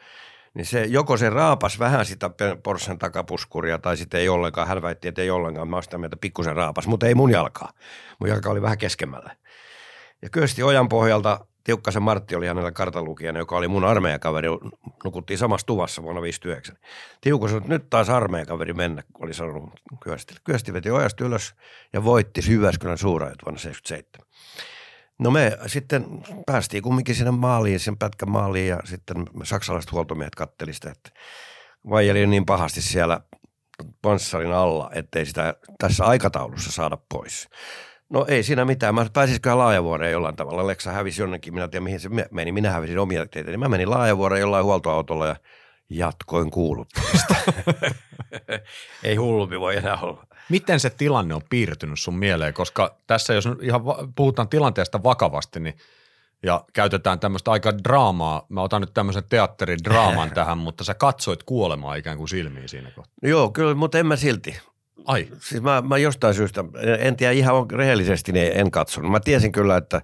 Niin 0.55 0.67
se, 0.67 0.85
joko 0.85 1.17
se 1.17 1.31
raapas 1.31 1.79
vähän 1.79 2.07
sitä 2.07 2.31
Porschen 2.63 2.99
takapuskuria 2.99 3.79
tai 3.79 3.97
sitten 3.97 4.21
ei 4.21 4.29
ollenkaan. 4.29 4.69
Hän 4.69 4.83
väitti, 4.83 5.09
että 5.09 5.23
ei 5.23 5.31
ollenkaan. 5.31 5.69
Mä 5.69 5.83
sitä 5.83 5.99
mieltä 5.99 6.17
pikkusen 6.17 6.57
raapas, 6.57 6.87
mutta 6.87 7.07
ei 7.07 7.15
mun 7.15 7.31
jalkaa. 7.31 7.73
Mun 8.21 8.29
jalka 8.29 8.51
oli 8.51 8.63
vähän 8.63 8.79
keskemmällä. 8.79 9.37
Ja 10.23 10.31
Kyösti 10.31 10.63
ojan 10.63 10.89
pohjalta 10.89 11.47
Tiukkasen 11.65 12.03
Martti 12.03 12.37
oli 12.37 12.47
hänellä 12.47 12.73
kartanlukijana, 12.73 13.39
joka 13.39 13.57
oli 13.57 13.69
mun 13.69 13.85
armeijakaveri, 13.85 14.49
nukuttiin 15.05 15.39
samassa 15.39 15.67
tuvassa 15.67 16.03
vuonna 16.03 16.23
59. 16.23 16.77
Tiukka 17.21 17.49
sanoi, 17.49 17.59
että 17.59 17.69
nyt 17.69 17.91
taas 17.91 18.11
armeijakaveri 18.11 18.73
mennä, 18.73 19.03
oli 19.19 19.35
sanonut 19.35 19.71
Kyöstille. 20.03 20.41
Kyösti 20.45 20.73
veti 20.73 20.91
ojasta 20.91 21.25
ylös 21.25 21.55
ja 21.93 22.05
voitti 22.05 22.43
Syväskylän 22.43 22.99
suurajat 22.99 23.39
vuonna 23.45 23.59
77. 23.59 24.29
No 25.19 25.31
me 25.31 25.59
sitten 25.67 26.05
päästiin 26.47 26.83
kumminkin 26.83 27.15
sinne 27.15 27.31
maaliin, 27.31 27.81
sen 27.81 27.99
pätkän 27.99 28.31
maaliin 28.31 28.69
ja 28.69 28.81
sitten 28.85 29.17
saksalaiset 29.43 29.93
huoltomiehet 29.93 30.35
katteli 30.35 30.73
sitä, 30.73 30.91
että 30.91 31.11
vaijeli 31.91 32.27
niin 32.27 32.47
pahasti 32.47 32.83
siellä 32.83 33.21
panssarin 34.03 34.53
alla, 34.53 34.91
ettei 34.95 35.27
sitä 35.27 35.55
tässä 35.79 36.05
aikataulussa 36.05 36.73
saada 36.73 36.99
pois. 37.09 37.49
No 38.09 38.25
ei 38.29 38.43
siinä 38.43 38.65
mitään. 38.65 38.95
Mä 38.95 39.07
pääsisikö 39.13 39.59
laajavuoreen 39.59 40.13
jollain 40.13 40.37
tavalla. 40.37 40.67
Leksa 40.67 40.93
hävisi 40.93 41.23
jonnekin, 41.23 41.55
minä 41.55 41.69
tiedän 41.69 41.85
mihin 41.85 42.01
se 42.01 42.09
meni. 42.31 42.53
Minä 42.53 42.71
hävisin 42.71 42.99
omia 42.99 43.27
teitä. 43.27 43.51
Niin 43.51 43.61
mä 43.61 43.69
menin 43.69 43.91
laajavuoreen 43.91 44.41
jollain 44.41 44.65
huoltoautolla 44.65 45.27
ja 45.27 45.37
jatkoin 45.91 46.51
kuuluttamista. 46.51 47.35
ei 49.05 49.17
hullumpi 49.17 49.61
voi 49.61 49.77
enää 49.77 49.97
olla. 49.97 50.27
Miten 50.49 50.81
se 50.81 50.91
tilanne 50.91 51.35
on 51.35 51.43
piirtynyt 51.51 52.01
sun 52.01 52.19
mieleen? 52.19 52.55
Koska 52.55 52.97
tässä 53.07 53.35
jos 53.35 53.49
ihan 53.63 53.83
puhutaan 54.17 54.49
tilanteesta 54.49 55.03
vakavasti, 55.03 55.61
niin 55.61 55.75
ja 56.43 56.65
käytetään 56.73 57.21
tämmöistä 57.21 57.51
aika 57.51 57.79
draamaa. 57.79 58.47
Mä 58.49 58.63
otan 58.63 58.81
nyt 58.81 58.95
tämmöisen 58.95 59.23
teatteridraaman 59.29 60.31
tähän, 60.35 60.59
mutta 60.59 60.85
sä 60.85 60.95
katsoit 60.95 61.43
kuolemaa 61.43 61.95
ikään 61.95 62.17
kuin 62.19 62.29
silmiin 62.29 62.69
siinä 62.69 62.91
kohtaa. 62.91 63.15
Joo, 63.23 63.51
kyllä, 63.51 63.75
mutta 63.75 63.99
en 63.99 64.07
mä 64.07 64.17
silti. 64.17 64.61
Ai. 65.05 65.29
Siis 65.41 65.63
mä, 65.63 65.83
mä 65.89 65.99
jostain 65.99 66.35
syystä, 66.35 66.65
en 66.99 67.17
tiedä 67.17 67.33
ihan 67.33 67.71
rehellisesti, 67.71 68.33
niin 68.33 68.53
en 68.55 68.71
katsonut. 68.71 69.11
Mä 69.11 69.21
tiesin 69.21 69.53
kyllä, 69.53 69.77
että, 69.77 70.03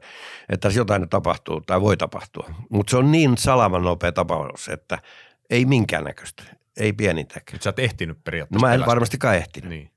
että 0.49 0.69
jotain 0.69 1.09
tapahtuu 1.09 1.61
tai 1.61 1.81
voi 1.81 1.97
tapahtua. 1.97 2.51
Mutta 2.69 2.91
se 2.91 2.97
on 2.97 3.13
niin 3.13 3.39
salaman 3.39 3.83
nopea 3.83 4.13
tapaus, 4.13 4.69
että 4.69 4.99
ei 5.51 5.65
minkäännäköistä, 5.65 6.43
ei 6.77 6.93
pienintäkään. 6.93 7.53
Nyt 7.53 7.63
sä 7.63 7.71
et 7.71 7.79
ehtinyt 7.79 8.25
periaatteessa. 8.25 8.67
No 8.67 8.69
mä 8.71 8.75
en 8.75 8.87
varmastikaan 8.87 9.37
ehtinyt. 9.37 9.71
Niin. 9.71 9.91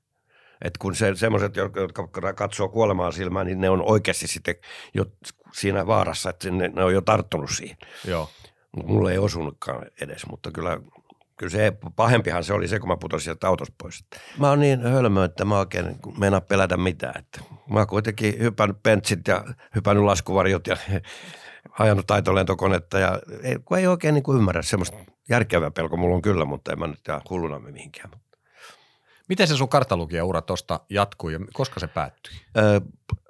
Että 0.64 0.78
kun 0.78 0.94
se, 0.94 1.14
semmoiset, 1.14 1.56
jotka 1.56 2.08
katsoo 2.34 2.68
kuolemaa 2.68 3.12
silmään, 3.12 3.46
niin 3.46 3.60
ne 3.60 3.70
on 3.70 3.82
oikeasti 3.82 4.26
sitten 4.26 4.54
jo 4.94 5.04
siinä 5.52 5.86
vaarassa, 5.86 6.30
että 6.30 6.50
ne, 6.50 6.68
ne 6.68 6.84
on 6.84 6.94
jo 6.94 7.00
tarttunut 7.00 7.50
siihen. 7.50 7.76
Joo. 8.06 8.30
Mutta 8.76 8.92
mulle 8.92 9.12
ei 9.12 9.18
osunutkaan 9.18 9.86
edes, 10.00 10.26
mutta 10.30 10.50
kyllä, 10.50 10.80
kyllä 11.36 11.50
se 11.50 11.72
pahempihan 11.96 12.44
se 12.44 12.52
oli 12.52 12.68
se, 12.68 12.78
kun 12.78 12.88
mä 12.88 12.96
putosin 12.96 13.24
sieltä 13.24 13.48
autosta 13.48 13.74
pois. 13.82 14.04
Mä 14.38 14.48
oon 14.48 14.60
niin 14.60 14.80
hölmö, 14.80 15.24
että 15.24 15.44
mä 15.44 15.58
oikein 15.58 15.96
meinaa 16.18 16.40
pelätä 16.40 16.76
mitään. 16.76 17.18
Että 17.18 17.40
mä 17.70 17.78
oon 17.78 17.86
kuitenkin 17.86 18.38
hypännyt 18.38 18.82
pentsit 18.82 19.28
ja 19.28 19.44
hypännyt 19.74 20.04
laskuvarjot 20.04 20.66
ja 20.66 20.76
ajanut 21.78 22.06
taitolentokonetta 22.06 22.98
ja 22.98 23.20
ei, 23.42 23.56
kun 23.64 23.78
ei 23.78 23.86
oikein 23.86 24.14
niin 24.14 24.22
kuin 24.22 24.38
ymmärrä 24.38 24.62
semmoista 24.62 24.96
järkevää 25.28 25.70
pelko 25.70 25.96
mulla 25.96 26.14
on 26.16 26.22
kyllä, 26.22 26.44
mutta 26.44 26.72
en 26.72 26.78
mä 26.78 26.86
nyt 26.86 27.00
jää 27.08 27.20
hulluna 27.30 27.58
mihinkään. 27.58 28.10
Miten 29.28 29.48
se 29.48 29.56
sun 29.56 29.68
kartalukija-ura 29.68 30.42
tuosta 30.42 30.80
jatkui 30.90 31.32
ja 31.32 31.38
koska 31.52 31.80
se 31.80 31.86
päättyi? 31.86 32.32
Öö, 32.56 32.80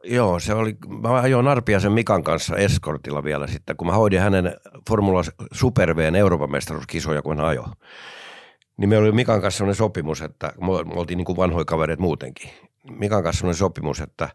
joo, 0.04 0.40
se 0.40 0.54
oli, 0.54 0.76
mä 1.02 1.14
ajoin 1.14 1.48
Arpiasen 1.48 1.92
Mikan 1.92 2.24
kanssa 2.24 2.56
eskortilla 2.56 3.24
vielä 3.24 3.46
sitten, 3.46 3.76
kun 3.76 3.86
mä 3.86 3.92
hoidin 3.92 4.20
hänen 4.20 4.56
Formula 4.88 5.22
Super 5.52 5.96
Vn 5.96 6.14
Euroopan 6.14 6.50
mestaruuskisoja, 6.50 7.22
kun 7.22 7.36
hän 7.36 7.46
ajoi. 7.46 7.68
Niin 8.76 8.88
me 8.88 8.98
oli 8.98 9.12
Mikan 9.12 9.40
kanssa 9.40 9.58
sellainen 9.58 9.76
sopimus, 9.76 10.22
että 10.22 10.52
me 10.60 10.98
oltiin 11.00 11.16
niin 11.16 11.24
kuin 11.24 11.36
vanhoja 11.36 11.64
kavereita 11.64 12.02
muutenkin. 12.02 12.50
Mikan 12.90 13.22
kanssa 13.22 13.40
sellainen 13.40 13.58
sopimus, 13.58 14.00
että 14.00 14.28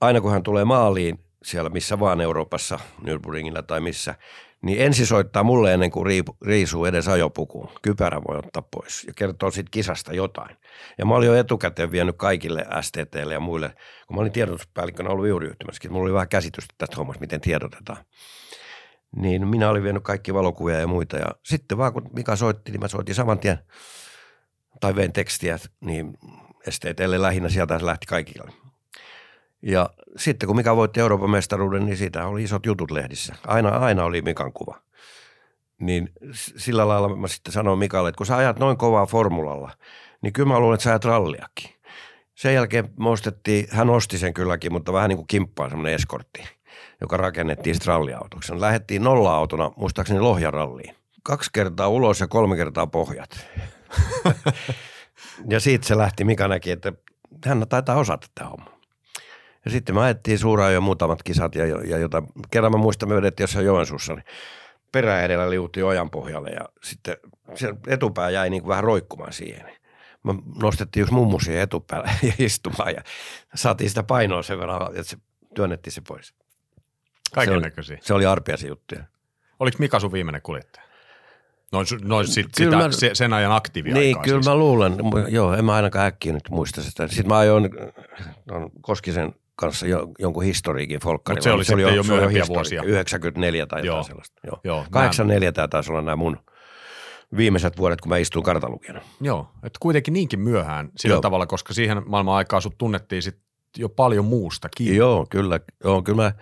aina 0.00 0.20
kun 0.20 0.30
hän 0.30 0.42
tulee 0.42 0.64
maaliin 0.64 1.24
siellä 1.42 1.70
missä 1.70 2.00
vaan 2.00 2.20
Euroopassa, 2.20 2.78
Nürburgringillä 3.02 3.62
tai 3.66 3.80
missä, 3.80 4.14
niin 4.62 4.80
ensi 4.80 5.06
soittaa 5.06 5.42
mulle 5.42 5.74
ennen 5.74 5.90
kuin 5.90 6.24
riisuu 6.42 6.84
edes 6.84 7.08
ajopukuun. 7.08 7.68
Kypärä 7.82 8.20
voi 8.28 8.38
ottaa 8.38 8.62
pois 8.62 9.04
ja 9.04 9.12
kertoo 9.16 9.50
siitä 9.50 9.68
kisasta 9.70 10.14
jotain. 10.14 10.56
Ja 10.98 11.06
mä 11.06 11.14
olin 11.14 11.26
jo 11.26 11.34
etukäteen 11.34 11.90
vienyt 11.92 12.16
kaikille 12.16 12.66
STTlle 12.80 13.34
ja 13.34 13.40
muille, 13.40 13.74
kun 14.06 14.16
mä 14.16 14.20
olin 14.20 14.32
tiedotuspäällikkönä 14.32 15.10
ollut 15.10 15.28
juuriyhtymässäkin, 15.28 15.92
mulla 15.92 16.04
oli 16.04 16.12
vähän 16.12 16.28
käsitystä 16.28 16.74
tästä 16.78 16.96
hommasta, 16.96 17.20
miten 17.20 17.40
tiedotetaan. 17.40 18.04
Niin 19.16 19.48
minä 19.48 19.70
olin 19.70 19.82
vienyt 19.82 20.02
kaikki 20.02 20.34
valokuvia 20.34 20.80
ja 20.80 20.86
muita 20.86 21.16
ja 21.16 21.26
sitten 21.42 21.78
vaan 21.78 21.92
kun 21.92 22.10
Mika 22.12 22.36
soitti, 22.36 22.72
niin 22.72 22.80
mä 22.80 22.88
soitin 22.88 23.14
saman 23.14 23.38
tien 23.38 23.58
tai 24.80 24.96
vein 24.96 25.12
tekstiä, 25.12 25.58
niin 25.80 26.18
STTlle 26.70 27.22
lähinnä 27.22 27.48
sieltä 27.48 27.78
lähti 27.82 28.06
kaikille. 28.06 28.61
Ja 29.62 29.90
sitten 30.16 30.46
kun 30.46 30.56
Mika 30.56 30.76
voitti 30.76 31.00
Euroopan 31.00 31.30
mestaruuden, 31.30 31.86
niin 31.86 31.96
siitä 31.96 32.26
oli 32.26 32.42
isot 32.42 32.66
jutut 32.66 32.90
lehdissä. 32.90 33.34
Aina, 33.46 33.68
aina 33.68 34.04
oli 34.04 34.22
Mikan 34.22 34.52
kuva. 34.52 34.82
Niin 35.80 36.12
sillä 36.56 36.88
lailla 36.88 37.16
mä 37.16 37.28
sitten 37.28 37.52
sanoin 37.52 37.78
Mikalle, 37.78 38.08
että 38.08 38.16
kun 38.16 38.26
sä 38.26 38.36
ajat 38.36 38.58
noin 38.58 38.76
kovaa 38.76 39.06
formulalla, 39.06 39.72
niin 40.22 40.32
kyllä 40.32 40.48
mä 40.48 40.60
luulen, 40.60 40.74
että 40.74 40.84
sä 40.84 40.90
ajat 40.90 41.04
ralliakin. 41.04 41.70
Sen 42.34 42.54
jälkeen 42.54 42.88
me 42.98 43.08
ostettiin, 43.08 43.66
hän 43.70 43.90
osti 43.90 44.18
sen 44.18 44.34
kylläkin, 44.34 44.72
mutta 44.72 44.92
vähän 44.92 45.08
niin 45.08 45.16
kuin 45.16 45.26
kimppaan 45.26 45.70
semmoinen 45.70 45.94
eskortti, 45.94 46.42
joka 47.00 47.16
rakennettiin 47.16 47.74
sitten 47.74 47.94
ralliautoksi. 47.94 48.60
Lähettiin 48.60 49.04
nolla-autona, 49.04 49.72
muistaakseni 49.76 50.20
Lohjaralliin. 50.20 50.94
Kaksi 51.22 51.50
kertaa 51.52 51.88
ulos 51.88 52.20
ja 52.20 52.26
kolme 52.26 52.56
kertaa 52.56 52.86
pohjat. 52.86 53.46
ja 55.50 55.60
siitä 55.60 55.86
se 55.86 55.98
lähti, 55.98 56.24
Mika 56.24 56.48
näki, 56.48 56.70
että 56.70 56.92
hän 57.44 57.66
taitaa 57.68 57.96
osata 57.96 58.26
tämä 58.34 58.50
homma. 58.50 58.81
Ja 59.64 59.70
sitten 59.70 59.94
me 59.94 60.00
ajettiin 60.00 60.38
suuraan 60.38 60.74
jo 60.74 60.80
muutamat 60.80 61.22
kisat 61.22 61.54
ja, 61.54 61.66
ja 61.66 61.98
jota, 61.98 62.22
kerran 62.50 62.72
mä 62.72 62.78
muistan, 62.78 63.08
me 63.08 63.16
vedettiin 63.16 63.44
jossain 63.44 63.66
Joensuussa, 63.66 64.14
niin 64.14 64.24
perä 64.92 65.22
edellä 65.22 65.50
liutti 65.50 65.82
ojan 65.82 66.10
pohjalle 66.10 66.50
ja 66.50 66.68
sitten 66.82 67.16
se 67.54 67.74
etupää 67.86 68.30
jäi 68.30 68.50
niin 68.50 68.62
kuin 68.62 68.68
vähän 68.68 68.84
roikkumaan 68.84 69.32
siihen. 69.32 69.72
Mä 70.22 70.34
nostettiin 70.62 71.02
yksi 71.02 71.14
mummu 71.14 71.40
siihen 71.40 71.62
etupäälle 71.62 72.10
ja 72.22 72.32
istumaan 72.38 72.92
ja 72.94 73.02
saatiin 73.54 73.90
sitä 73.90 74.02
painoa 74.02 74.42
sen 74.42 74.58
verran, 74.58 74.86
että 74.86 75.02
se 75.02 75.16
työnnettiin 75.54 75.92
se 75.92 76.00
pois. 76.08 76.34
Kaiken 77.34 77.62
näköisiä. 77.62 77.98
Se 78.00 78.14
oli 78.14 78.26
arpiasi 78.26 78.68
juttuja. 78.68 79.04
Oliko 79.60 79.76
Mika 79.78 80.00
sun 80.00 80.12
viimeinen 80.12 80.42
kuljettaja? 80.42 80.86
Noin, 81.72 81.86
noin 82.02 82.28
sit, 82.28 82.46
sitä, 82.54 82.76
mä, 82.76 82.88
sen 83.12 83.32
ajan 83.32 83.52
aktiiviaikaa 83.52 84.02
Niin, 84.02 84.18
kyllä 84.22 84.42
siis. 84.42 84.46
mä 84.46 84.54
luulen. 84.54 84.96
Joo, 85.28 85.54
en 85.54 85.64
mä 85.64 85.74
ainakaan 85.74 86.06
äkkiä 86.06 86.32
nyt 86.32 86.48
muista 86.50 86.82
sitä. 86.82 87.08
Sitten 87.08 87.28
mä 87.28 87.38
ajoin 87.38 87.70
no, 88.46 88.70
Koskisen 88.80 89.34
kanssa 89.56 89.86
jo, 89.86 90.08
jonkun 90.18 90.42
historiikin 90.42 91.00
folkkarilla. 91.00 91.38
Mutta 91.38 91.44
se 91.44 91.52
oli, 91.52 91.64
se 91.64 91.74
oli 91.74 91.82
jo, 91.82 91.88
jo 91.88 92.02
myöhempiä 92.02 92.44
vuosia. 92.48 92.82
94 92.82 93.66
tai 93.66 93.86
jotain 93.86 94.04
sellaista. 94.04 94.40
Joo. 94.46 94.60
Joo, 94.64 94.86
84 94.90 95.52
tämä 95.52 95.68
taisi 95.68 95.92
olla 95.92 96.02
nämä 96.02 96.16
mun 96.16 96.36
viimeiset 97.36 97.78
vuodet, 97.78 98.00
kun 98.00 98.08
mä 98.08 98.16
istuin 98.16 98.44
kartalukijana. 98.44 99.00
Joo, 99.20 99.48
että 99.62 99.78
kuitenkin 99.80 100.14
niinkin 100.14 100.40
myöhään 100.40 100.90
sillä 100.96 101.14
Joo. 101.14 101.20
tavalla, 101.20 101.46
koska 101.46 101.74
siihen 101.74 102.02
maailman 102.06 102.34
aikaan 102.34 102.62
sut 102.62 102.78
tunnettiin 102.78 103.22
sit 103.22 103.38
jo 103.78 103.88
paljon 103.88 104.24
muustakin. 104.24 104.96
Joo, 104.96 105.26
kyllä. 105.30 105.60
Joo, 105.84 106.02
kyllä 106.02 106.22
mä 106.22 106.32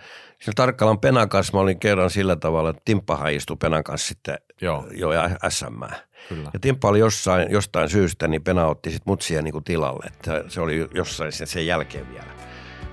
siinä 0.40 0.52
Tarkkalan 0.56 1.00
Penan 1.00 1.28
kanssa 1.28 1.52
mä 1.52 1.60
olin 1.60 1.78
kerran 1.78 2.10
sillä 2.10 2.36
tavalla, 2.36 2.70
että 2.70 2.82
Timppahan 2.84 3.32
istui 3.32 3.56
Penan 3.56 3.84
kanssa 3.84 4.08
sitten 4.08 4.38
Joo. 4.60 4.86
jo 4.92 5.10
SM. 5.48 5.82
Kyllä. 6.28 6.50
Ja 6.52 6.60
Timppa 6.60 6.88
oli 6.88 6.98
jossain, 6.98 7.50
jostain 7.50 7.88
syystä, 7.88 8.28
niin 8.28 8.42
Pena 8.42 8.66
otti 8.66 8.90
sitten 8.90 9.10
mut 9.10 9.22
siihen 9.22 9.44
niin 9.44 9.64
tilalle. 9.64 10.06
Että 10.06 10.44
se 10.48 10.60
oli 10.60 10.88
jossain 10.94 11.32
sen, 11.32 11.46
sen 11.46 11.66
jälkeen 11.66 12.10
vielä. 12.12 12.49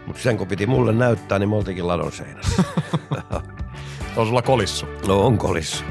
Mutta 0.08 0.22
sen 0.22 0.38
kun 0.38 0.48
piti 0.48 0.66
mulle 0.66 0.94
näyttää, 0.94 1.40
niin 1.40 1.50
me 1.50 1.56
oltiinkin 1.56 1.88
ladon 1.88 2.12
seinässä. 2.12 2.64
on 4.18 4.28
sulla 4.28 4.42
kolissu? 4.42 4.86
No 5.08 5.26
on 5.26 5.38
kolissu. 5.38 5.84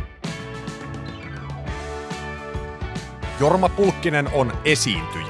Jorma 3.40 3.68
Pulkkinen 3.68 4.28
on 4.32 4.52
esiintyjä. 4.64 5.26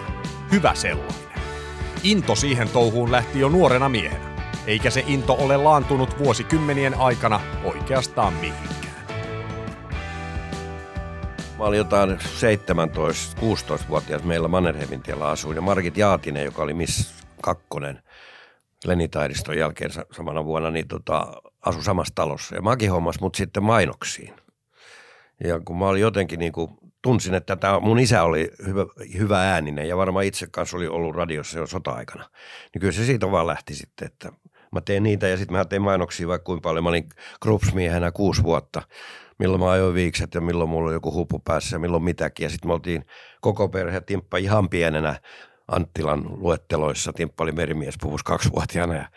Hyvä 0.52 0.74
sellainen. 0.74 1.16
Into 2.02 2.34
siihen 2.34 2.68
touhuun 2.68 3.12
lähti 3.12 3.40
jo 3.40 3.48
nuorena 3.48 3.88
miehenä, 3.88 4.36
eikä 4.66 4.90
se 4.90 5.04
into 5.06 5.32
ole 5.32 5.56
laantunut 5.56 6.18
vuosikymmenien 6.18 6.94
aikana 6.94 7.40
oikeastaan 7.64 8.32
mihinkään. 8.32 8.76
Mä 11.58 11.64
olin 11.64 11.78
jotain 11.78 12.10
17-16-vuotias 12.10 14.22
meillä 14.22 14.48
Mannerheimin 14.48 15.02
tiellä 15.02 15.28
asuin 15.28 15.56
ja 15.56 15.62
Margit 15.62 15.96
Jaatinen, 15.96 16.44
joka 16.44 16.62
oli 16.62 16.74
Miss 16.74 17.14
Kakkonen, 17.42 18.02
Lenitaidiston 18.84 19.58
jälkeen 19.58 19.90
samana 20.12 20.44
vuonna, 20.44 20.70
niin 20.70 20.88
tota, 20.88 21.32
asui 21.66 21.82
samassa 21.82 22.14
talossa. 22.14 22.54
Ja 22.54 22.62
Maki 22.62 22.86
hommas 22.86 23.20
mut 23.20 23.34
sitten 23.34 23.62
mainoksiin. 23.62 24.34
Ja 25.44 25.60
kun 25.60 25.78
mä 25.78 25.88
olin 25.88 26.02
jotenkin 26.02 26.38
niin 26.38 26.52
kuin, 26.52 26.70
tunsin, 27.02 27.34
että 27.34 27.56
tämä 27.56 27.80
mun 27.80 27.98
isä 27.98 28.22
oli 28.22 28.50
hyvä, 28.66 28.86
hyvä 29.18 29.52
ääninen 29.52 29.88
ja 29.88 29.96
varmaan 29.96 30.24
itse 30.24 30.46
kanssa 30.50 30.76
oli 30.76 30.88
ollut 30.88 31.16
radiossa 31.16 31.58
jo 31.58 31.66
sota-aikana. 31.66 32.30
Niin 32.74 32.80
kyllä 32.80 32.92
se 32.92 33.04
siitä 33.04 33.30
vaan 33.30 33.46
lähti 33.46 33.74
sitten, 33.74 34.06
että 34.06 34.32
mä 34.72 34.80
teen 34.80 35.02
niitä 35.02 35.28
ja 35.28 35.36
sitten 35.36 35.56
mä 35.56 35.64
tein 35.64 35.82
mainoksia 35.82 36.28
vaikka 36.28 36.44
kuinka 36.44 36.68
paljon. 36.68 36.84
Mä 36.84 36.90
olin 36.90 37.08
Krupsmiehenä 37.42 38.12
kuusi 38.12 38.42
vuotta, 38.42 38.82
milloin 39.38 39.60
mä 39.60 39.70
ajoin 39.70 39.94
viikset 39.94 40.34
ja 40.34 40.40
milloin 40.40 40.70
mulla 40.70 40.86
oli 40.86 40.94
joku 40.94 41.12
hupu 41.12 41.38
päässä 41.38 41.76
ja 41.76 41.80
milloin 41.80 42.02
mitäkin. 42.02 42.44
Ja 42.44 42.50
sitten 42.50 42.68
me 42.68 42.74
oltiin 42.74 43.04
koko 43.40 43.68
perhe 43.68 44.00
Timppa 44.00 44.36
ihan 44.36 44.68
pienenä 44.68 45.20
Anttilan 45.68 46.24
luetteloissa. 46.40 47.12
Timppa 47.12 47.44
oli 47.44 47.52
merimies 47.52 47.94
kaksivuotiaana 48.24 48.94
ja 48.94 49.08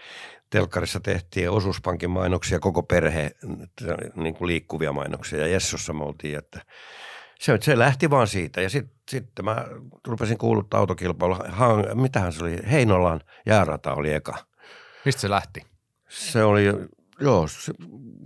telkkarissa 0.49 0.99
tehtiin 0.99 1.49
osuuspankin 1.49 2.09
mainoksia, 2.09 2.59
koko 2.59 2.83
perhe 2.83 3.31
niin 4.15 4.33
kuin 4.33 4.47
liikkuvia 4.47 4.93
mainoksia 4.93 5.39
ja 5.39 5.47
Jessossa 5.47 5.93
me 5.93 6.03
oltiin, 6.03 6.37
että 6.37 6.61
se, 7.39 7.57
se 7.61 7.79
lähti 7.79 8.09
vaan 8.09 8.27
siitä 8.27 8.61
ja 8.61 8.69
sitten 8.69 8.99
sit 9.09 9.25
mä 9.43 9.65
rupesin 10.07 10.37
kuuluttaa 10.37 10.79
autokilpailua. 10.79 11.39
Mitähän 11.93 12.33
se 12.33 12.43
oli? 12.43 12.57
Heinolan 12.71 13.21
jäärata 13.45 13.93
oli 13.93 14.13
eka. 14.13 14.33
Mistä 15.05 15.21
se 15.21 15.29
lähti? 15.29 15.61
Se 16.09 16.43
oli, 16.43 16.65
joo. 17.19 17.47
Se, 17.47 17.73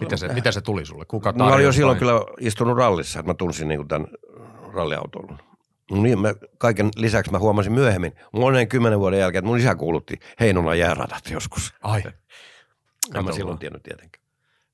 mitä, 0.01 0.17
se, 0.17 0.27
mitä 0.27 0.51
se 0.51 0.61
tuli 0.61 0.85
sulle? 0.85 1.05
Kuka 1.05 1.31
Mä 1.31 1.53
olin 1.53 1.65
jo 1.65 1.71
silloin 1.71 1.97
kyllä 1.97 2.13
istunut 2.39 2.77
rallissa, 2.77 3.19
että 3.19 3.29
mä 3.29 3.33
tunsin 3.33 3.67
niin 3.67 3.87
tämän 3.87 4.07
ralliautoilun. 4.73 5.39
No 5.91 6.01
niin, 6.01 6.19
mä, 6.19 6.33
kaiken 6.57 6.89
lisäksi 6.95 7.31
mä 7.31 7.39
huomasin 7.39 7.73
myöhemmin, 7.73 8.13
monen 8.31 8.67
kymmenen 8.67 8.99
vuoden 8.99 9.19
jälkeen, 9.19 9.39
että 9.39 9.47
mun 9.47 9.57
isä 9.57 9.75
kuulutti 9.75 10.19
Heinolan 10.39 10.79
jääradat 10.79 11.29
joskus. 11.31 11.73
Ai. 11.81 12.03
en 13.15 13.25
mä 13.25 13.31
silloin 13.31 13.59
tiennyt 13.59 13.83
tietenkään. 13.83 14.23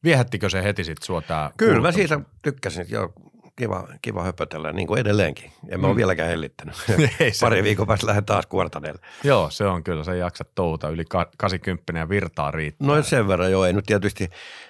Viehättikö 0.04 0.50
se 0.50 0.64
heti 0.64 0.84
sitten 0.84 1.06
sua 1.06 1.22
tää 1.22 1.52
Kyllä 1.58 1.82
mä 1.82 1.92
siitä 1.92 2.20
tykkäsin, 2.42 2.86
joo, 2.90 3.14
kiva, 3.56 3.88
kiva 4.02 4.24
höpötellä, 4.24 4.74
niin 4.74 4.88
kuin 4.88 5.00
edelleenkin. 5.00 5.52
En 5.70 5.80
mä 5.80 5.88
mm. 5.88 5.90
ole 5.90 5.96
vieläkään 5.96 6.30
hellittänyt. 6.30 6.76
Pari 7.42 7.64
viikon 7.64 7.88
päästä 7.88 8.08
lähden 8.08 8.26
taas 8.26 8.46
kuortaneelle. 8.46 9.02
Joo, 9.24 9.50
se 9.50 9.66
on 9.66 9.84
kyllä, 9.84 10.04
se 10.04 10.18
jaksa 10.18 10.46
touhuta 10.56 10.90
yli 10.90 11.04
80 11.38 11.94
ja 12.00 12.10
virtaa 12.10 12.52
riittää. 12.52 12.88
No 12.88 13.04
sen 13.04 13.28
verran 13.28 13.52
joo, 13.52 13.66
ei 13.66 13.74
nyt 13.74 13.86
tietysti 13.86 14.30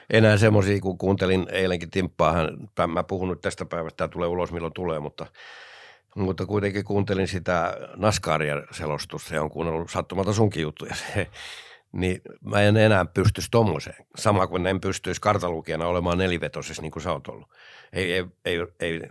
enää 0.09 0.37
semmoisia, 0.37 0.79
kun 0.79 0.97
kuuntelin 0.97 1.47
eilenkin 1.51 1.91
Timppaa, 1.91 2.33
hän, 2.33 2.49
mä 2.87 3.03
puhun 3.03 3.29
nyt 3.29 3.41
tästä 3.41 3.65
päivästä, 3.65 3.97
tämä 3.97 4.07
tulee 4.07 4.27
ulos 4.27 4.51
milloin 4.51 4.73
tulee, 4.73 4.99
mutta– 4.99 5.25
mutta 6.15 6.45
kuitenkin 6.45 6.83
kuuntelin 6.83 7.27
sitä 7.27 7.77
Naskaria 7.95 8.63
selostusta 8.71 9.35
ja 9.35 9.41
on 9.41 9.49
kuunnellut 9.49 9.91
sattumalta 9.91 10.33
sunkin 10.33 10.61
juttuja. 10.61 10.95
niin 11.91 12.21
mä 12.41 12.61
en 12.61 12.77
enää 12.77 13.05
pystyisi 13.05 13.47
tommoseen. 13.51 14.05
Sama 14.15 14.47
kuin 14.47 14.67
en 14.67 14.81
pystyisi 14.81 15.21
kartalukijana 15.21 15.87
olemaan 15.87 16.17
nelivetoisessa 16.17 16.81
niin 16.81 16.91
kuin 16.91 17.03
sä 17.03 17.11
oot 17.11 17.27
ollut. 17.27 17.49
Ei, 17.93 18.13
ei, 18.13 18.25
ei, 18.45 18.57
ei 18.79 19.01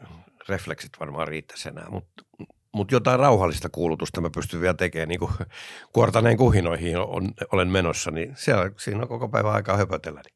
refleksit 0.48 0.90
varmaan 1.00 1.28
riittäisi 1.28 1.68
enää, 1.68 1.90
mutta 1.90 2.24
mutta 2.72 2.94
jotain 2.94 3.20
rauhallista 3.20 3.68
kuulutusta 3.68 4.20
mä 4.20 4.30
pystyn 4.34 4.60
vielä 4.60 4.74
tekemään, 4.74 5.08
niin 5.08 5.18
kuin 5.18 5.30
kuortaneen 5.92 6.36
kuhinoihin 6.36 6.98
on, 6.98 7.32
olen 7.52 7.68
menossa, 7.68 8.10
niin 8.10 8.32
siellä, 8.36 8.70
siinä 8.76 9.02
on 9.02 9.08
koko 9.08 9.28
päivä 9.28 9.52
aikaa 9.52 9.76
höpötellä. 9.76 10.20
Niin 10.24 10.34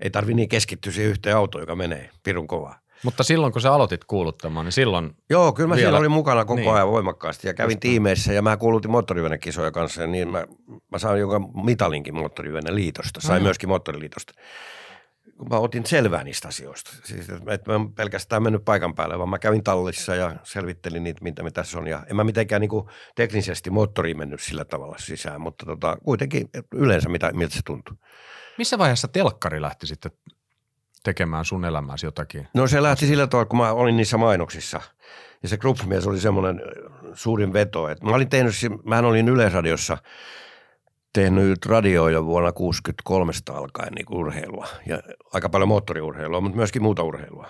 ei 0.00 0.10
tarvi 0.10 0.34
niin 0.34 0.48
keskittyä 0.48 0.92
siihen 0.92 1.10
yhteen 1.10 1.36
autoon, 1.36 1.62
joka 1.62 1.76
menee 1.76 2.10
pirun 2.22 2.46
kovaa. 2.46 2.78
Mutta 3.02 3.22
silloin 3.22 3.52
kun 3.52 3.62
sä 3.62 3.72
aloitit 3.72 4.04
kuuluttamaan, 4.04 4.66
niin 4.66 4.72
silloin 4.72 5.16
Joo, 5.30 5.52
kyllä 5.52 5.68
mä 5.68 5.74
Vielä. 5.74 5.84
siellä 5.84 5.98
olin 5.98 6.10
mukana 6.10 6.44
koko 6.44 6.60
Niin. 6.60 6.72
ajan 6.74 6.88
voimakkaasti 6.90 7.46
ja 7.48 7.54
kävin 7.54 7.80
tiimeissä 7.80 8.32
ja 8.32 8.42
mä 8.42 8.56
kuulutin 8.56 8.90
moottorivenekisoja 8.90 9.70
kanssa 9.70 10.00
ja 10.00 10.06
niin 10.06 10.28
mä, 10.28 10.46
mä 10.92 10.98
sain 10.98 11.20
joka 11.20 11.40
mitalinkin 11.64 12.14
moottorivene-liitosta, 12.14 13.20
sain 13.20 13.36
Aha. 13.36 13.42
myöskin 13.44 13.68
moottoriliitosta. 13.68 14.32
Mä 15.50 15.56
otin 15.58 15.86
selvää 15.86 16.24
niistä 16.24 16.48
asioista. 16.48 16.90
Siis, 17.04 17.28
että 17.30 17.70
mä 17.72 17.74
en 17.74 17.92
pelkästään 17.92 18.42
mennyt 18.42 18.64
paikan 18.64 18.94
päälle, 18.94 19.18
vaan 19.18 19.28
mä 19.28 19.38
kävin 19.38 19.64
tallissa 19.64 20.14
ja 20.14 20.36
selvittelin 20.42 21.04
niitä, 21.04 21.22
mitä 21.24 21.42
me 21.42 21.50
tässä 21.50 21.78
on. 21.78 21.86
Ja 21.86 22.02
en 22.10 22.16
mä 22.16 22.24
mitenkään 22.24 22.60
niin 22.60 22.70
teknisesti 23.14 23.70
moottoriin 23.70 24.18
mennyt 24.18 24.40
sillä 24.40 24.64
tavalla 24.64 24.96
sisään, 24.98 25.40
mutta 25.40 25.66
tota, 25.66 25.96
kuitenkin 26.04 26.48
yleensä 26.74 27.08
mitä, 27.08 27.32
miltä 27.32 27.54
se 27.54 27.60
tuntuu. 27.66 27.96
missä 28.58 28.78
vaiheessa 28.78 29.08
telkkari 29.08 29.62
lähti 29.62 29.86
sitten 29.86 30.10
tekemään 31.06 31.44
sun 31.44 31.64
elämääsi 31.64 32.06
jotakin? 32.06 32.48
No 32.54 32.66
se 32.66 32.82
lähti 32.82 33.06
sillä 33.06 33.26
tavalla, 33.26 33.48
kun 33.48 33.58
mä 33.58 33.72
olin 33.72 33.96
niissä 33.96 34.18
mainoksissa. 34.18 34.80
Ja 35.42 35.48
se 35.48 35.56
Krupsmies 35.56 36.06
oli 36.06 36.20
semmoinen 36.20 36.62
suurin 37.14 37.52
veto. 37.52 37.88
Että 37.88 38.04
mä 38.04 38.14
olin 38.14 38.28
tehnyt, 38.28 38.54
mähän 38.84 39.04
olin 39.04 39.28
Yleisradiossa 39.28 39.98
tehnyt 41.12 41.66
radioa 41.66 42.10
jo 42.10 42.24
vuonna 42.24 42.52
63 42.52 43.32
alkaen 43.50 43.92
niin 43.92 44.06
urheilua. 44.10 44.66
Ja 44.86 44.98
aika 45.32 45.48
paljon 45.48 45.68
moottoriurheilua, 45.68 46.40
mutta 46.40 46.56
myöskin 46.56 46.82
muuta 46.82 47.02
urheilua. 47.02 47.48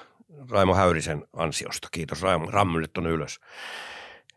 Raimo 0.51 0.75
Häyrisen 0.75 1.25
ansiosta. 1.33 1.89
Kiitos 1.91 2.23
Raimo. 2.23 2.51
Rammylle 2.51 2.89
tuonne 2.93 3.11
ylös. 3.11 3.41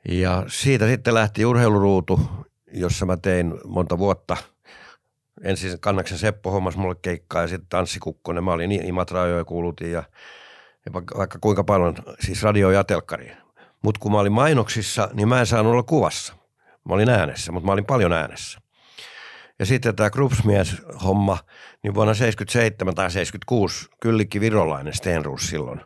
Ja 0.09 0.43
siitä 0.47 0.87
sitten 0.87 1.13
lähti 1.13 1.45
urheiluruutu, 1.45 2.19
jossa 2.73 3.05
mä 3.05 3.17
tein 3.17 3.53
monta 3.65 3.97
vuotta. 3.97 4.37
Ensin 5.43 5.79
Kannaksen 5.79 6.17
Seppo 6.17 6.51
hommas 6.51 6.77
mulle 6.77 6.95
keikkaa 7.01 7.41
ja 7.41 7.47
sitten 7.47 7.69
Tanssi 7.69 7.99
Kukkonen. 7.99 8.43
Mä 8.43 8.53
olin 8.53 8.71
Imatraa 8.71 9.27
jo 9.27 9.45
kuulutin 9.45 9.91
ja, 9.91 10.03
ja 10.85 10.93
vaikka, 10.93 11.17
vaikka 11.17 11.39
kuinka 11.41 11.63
paljon, 11.63 11.95
siis 12.19 12.43
radio 12.43 12.71
ja 12.71 12.83
telkkari. 12.83 13.31
Mutta 13.81 13.99
kun 13.99 14.11
mä 14.11 14.19
olin 14.19 14.31
mainoksissa, 14.31 15.09
niin 15.13 15.27
mä 15.27 15.39
en 15.39 15.45
saanut 15.45 15.71
olla 15.71 15.83
kuvassa. 15.83 16.33
Mä 16.89 16.95
olin 16.95 17.09
äänessä, 17.09 17.51
mutta 17.51 17.65
mä 17.65 17.71
olin 17.71 17.85
paljon 17.85 18.13
äänessä. 18.13 18.59
Ja 19.59 19.65
sitten 19.65 19.95
tämä 19.95 20.09
Krupsmies-homma, 20.09 21.37
niin 21.83 21.93
vuonna 21.93 22.13
77 22.13 22.95
tai 22.95 23.11
76 23.11 23.89
Kyllikki 24.01 24.41
Virolainen 24.41 24.93
Stenrus 24.93 25.49
silloin 25.49 25.81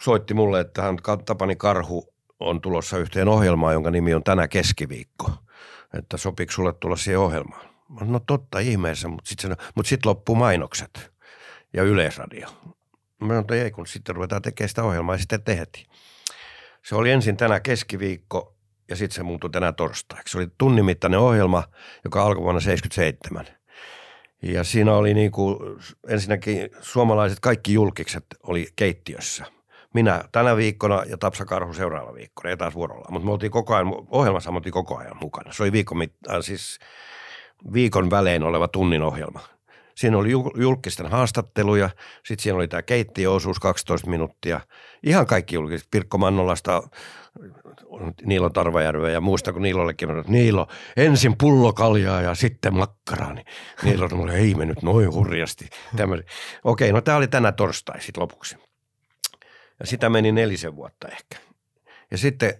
soitti 0.00 0.34
mulle, 0.34 0.60
että 0.60 0.82
hän 0.82 0.96
Tapani 1.24 1.56
Karhu 1.56 2.14
on 2.40 2.60
tulossa 2.60 2.98
yhteen 2.98 3.28
ohjelmaan, 3.28 3.74
jonka 3.74 3.90
nimi 3.90 4.14
on 4.14 4.24
Tänä 4.24 4.48
keskiviikko. 4.48 5.30
Että 5.98 6.16
sopiiko 6.16 6.52
sulle 6.52 6.72
tulla 6.72 6.96
siihen 6.96 7.20
ohjelmaan? 7.20 7.75
Sanoin, 7.88 8.12
no 8.12 8.20
totta 8.20 8.58
ihmeessä, 8.58 9.08
mutta 9.08 9.28
sitten 9.28 9.56
mut 9.74 9.86
sit 9.86 10.06
loppuu 10.06 10.34
mainokset 10.34 11.12
ja 11.72 11.82
yleisradio. 11.82 12.48
Mä 13.20 13.26
sanoin, 13.26 13.40
että 13.40 13.54
ei, 13.54 13.70
kun 13.70 13.86
sitten 13.86 14.14
ruvetaan 14.14 14.42
tekemään 14.42 14.68
sitä 14.68 14.84
ohjelmaa 14.84 15.14
ja 15.14 15.18
sitten 15.18 15.42
tehtiin. 15.42 15.86
Se 16.82 16.94
oli 16.94 17.10
ensin 17.10 17.36
tänä 17.36 17.60
keskiviikko 17.60 18.56
ja 18.88 18.96
sitten 18.96 19.14
se 19.14 19.22
muuttui 19.22 19.50
tänä 19.50 19.72
torstaiksi. 19.72 20.32
Se 20.32 20.38
oli 20.38 20.48
tunnin 20.58 20.84
mittainen 20.84 21.20
ohjelma, 21.20 21.64
joka 22.04 22.22
alkoi 22.22 22.42
vuonna 22.42 22.60
77. 22.60 23.46
Ja 24.42 24.64
siinä 24.64 24.94
oli 24.94 25.14
niin 25.14 25.30
kuin, 25.30 25.58
ensinnäkin 26.08 26.70
suomalaiset 26.80 27.40
kaikki 27.40 27.72
julkikset 27.72 28.26
oli 28.42 28.68
keittiössä. 28.76 29.44
Minä 29.94 30.24
tänä 30.32 30.56
viikkona 30.56 31.04
ja 31.06 31.18
Tapsa 31.18 31.44
Karhu 31.44 31.74
seuraavalla 31.74 32.14
viikkona 32.14 32.50
ja 32.50 32.56
taas 32.56 32.74
vuorolla. 32.74 33.08
Mutta 33.10 33.26
me 33.26 33.32
oltiin 33.32 33.52
koko 33.52 33.74
ajan, 33.74 33.86
ohjelmassa 34.08 34.50
me 34.50 34.56
oltiin 34.56 34.72
koko 34.72 34.96
ajan 34.96 35.16
mukana. 35.20 35.52
Se 35.52 35.62
oli 35.62 35.72
viikon, 35.72 35.98
mittaan, 35.98 36.42
siis 36.42 36.78
viikon 37.72 38.10
välein 38.10 38.42
oleva 38.42 38.68
tunnin 38.68 39.02
ohjelma. 39.02 39.40
Siinä 39.94 40.18
oli 40.18 40.32
jul- 40.32 40.60
julkisten 40.60 41.06
haastatteluja, 41.06 41.90
sitten 42.24 42.42
siinä 42.42 42.56
oli 42.56 42.68
tämä 42.68 42.82
keittiöosuus 42.82 43.60
12 43.60 44.10
minuuttia. 44.10 44.60
Ihan 45.02 45.26
kaikki 45.26 45.54
julkiset, 45.54 45.88
Pirkko 45.90 46.18
Mannolasta, 46.18 46.82
Niilo 48.24 48.50
Tarvajärveä 48.50 49.10
ja 49.10 49.20
muista, 49.20 49.52
kun 49.52 49.62
Niilollekin 49.62 50.18
että 50.18 50.32
Niilo, 50.32 50.66
ensin 50.96 51.36
pullokaljaa 51.38 52.22
ja 52.22 52.34
sitten 52.34 52.74
makkaraa. 52.74 53.36
Niilo 53.82 54.08
sanoi, 54.08 54.34
ei 54.34 54.54
mennyt 54.54 54.82
noin 54.82 55.12
hurjasti. 55.12 55.68
Tämmöinen. 55.96 56.26
Okei, 56.64 56.92
no 56.92 57.00
tämä 57.00 57.16
oli 57.16 57.28
tänä 57.28 57.52
torstai 57.52 58.00
sitten 58.00 58.22
lopuksi. 58.22 58.56
Ja 59.80 59.86
sitä 59.86 60.08
meni 60.08 60.32
nelisen 60.32 60.76
vuotta 60.76 61.08
ehkä. 61.08 61.45
Ja 62.10 62.18
sitten 62.18 62.54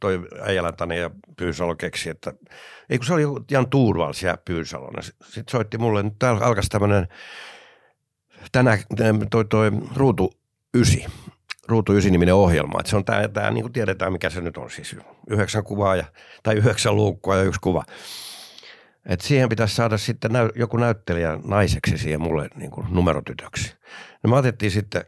toi 0.00 0.28
Äijälän 0.40 0.76
Tane 0.76 0.96
ja 0.96 1.10
Pyysalo 1.36 1.74
keksi, 1.74 2.10
että 2.10 2.32
ei 2.90 2.98
kun 2.98 3.06
se 3.06 3.14
oli 3.14 3.22
Jan 3.50 3.70
Tuurvals 3.70 4.22
ja 4.22 4.38
Pyysalon. 4.44 5.02
Sitten 5.02 5.50
soitti 5.50 5.78
mulle, 5.78 6.00
että 6.00 6.12
täällä 6.18 6.46
alkaisi 6.46 6.68
tämmöinen 6.70 7.08
tänä, 8.52 8.78
toi, 9.30 9.44
toi 9.44 9.70
Ruutu 9.96 10.32
Ysi, 10.74 11.06
Ruutu 11.68 11.92
Ysi-niminen 11.92 12.34
ohjelma. 12.34 12.80
Että 12.80 12.90
se 12.90 12.96
on 12.96 13.04
tämä, 13.04 13.28
tämä 13.28 13.50
niin 13.50 13.62
kuin 13.62 13.72
tiedetään 13.72 14.12
mikä 14.12 14.30
se 14.30 14.40
nyt 14.40 14.56
on 14.56 14.70
siis, 14.70 14.96
yhdeksän 15.30 15.64
kuvaa 15.64 15.96
ja, 15.96 16.04
tai 16.42 16.54
yhdeksän 16.54 16.96
luukkua 16.96 17.36
ja 17.36 17.42
yksi 17.42 17.60
kuva. 17.60 17.84
Et 19.06 19.20
siihen 19.20 19.48
pitäisi 19.48 19.74
saada 19.74 19.98
sitten 19.98 20.30
joku 20.54 20.76
näyttelijä 20.76 21.38
naiseksi 21.44 21.98
siihen 21.98 22.20
mulle 22.20 22.48
niin 22.54 22.70
kuin 22.70 22.86
numerotytöksi. 22.90 23.74
No 24.22 24.30
me 24.30 24.36
otettiin 24.36 24.70
sitten 24.70 25.04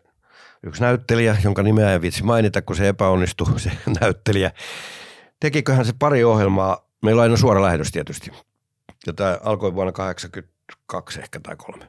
yksi 0.63 0.83
näyttelijä, 0.83 1.37
jonka 1.45 1.63
nimeä 1.63 1.93
ei 1.93 2.01
vitsi 2.01 2.23
mainita, 2.23 2.63
kun 2.63 2.77
se 2.77 2.89
epäonnistui, 2.89 3.61
se 3.61 3.73
näyttelijä. 4.01 4.51
Tekiköhän 5.41 5.85
se 5.85 5.93
pari 5.99 6.25
ohjelmaa, 6.25 6.89
meillä 7.03 7.21
on 7.21 7.23
aina 7.23 7.37
suora 7.37 7.63
lähetys 7.63 7.93
tietysti. 7.93 8.31
Ja 9.07 9.13
tämä 9.13 9.39
alkoi 9.43 9.75
vuonna 9.75 9.93
82 9.93 11.21
ehkä 11.21 11.41
tai 11.41 11.57
kolme. 11.57 11.89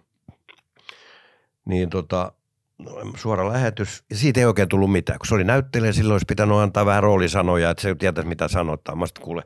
Niin 1.65 1.89
tota, 1.89 2.31
no, 2.77 2.91
suora 3.15 3.49
lähetys, 3.49 4.03
ja 4.09 4.15
siitä 4.15 4.39
ei 4.39 4.45
oikein 4.45 4.69
tullut 4.69 4.91
mitään. 4.91 5.19
Kun 5.19 5.27
se 5.27 5.35
oli 5.35 5.43
näyttelijä, 5.43 5.93
silloin 5.93 6.13
olisi 6.13 6.25
pitänyt 6.25 6.57
antaa 6.57 6.85
vähän 6.85 7.03
roolisanoja, 7.03 7.69
että 7.69 7.81
se 7.81 7.95
tietäisi 7.95 8.27
mitä 8.27 8.47
sanotaan. 8.47 8.97
Mä 8.97 9.05
sitten 9.05 9.23
kuule, 9.23 9.43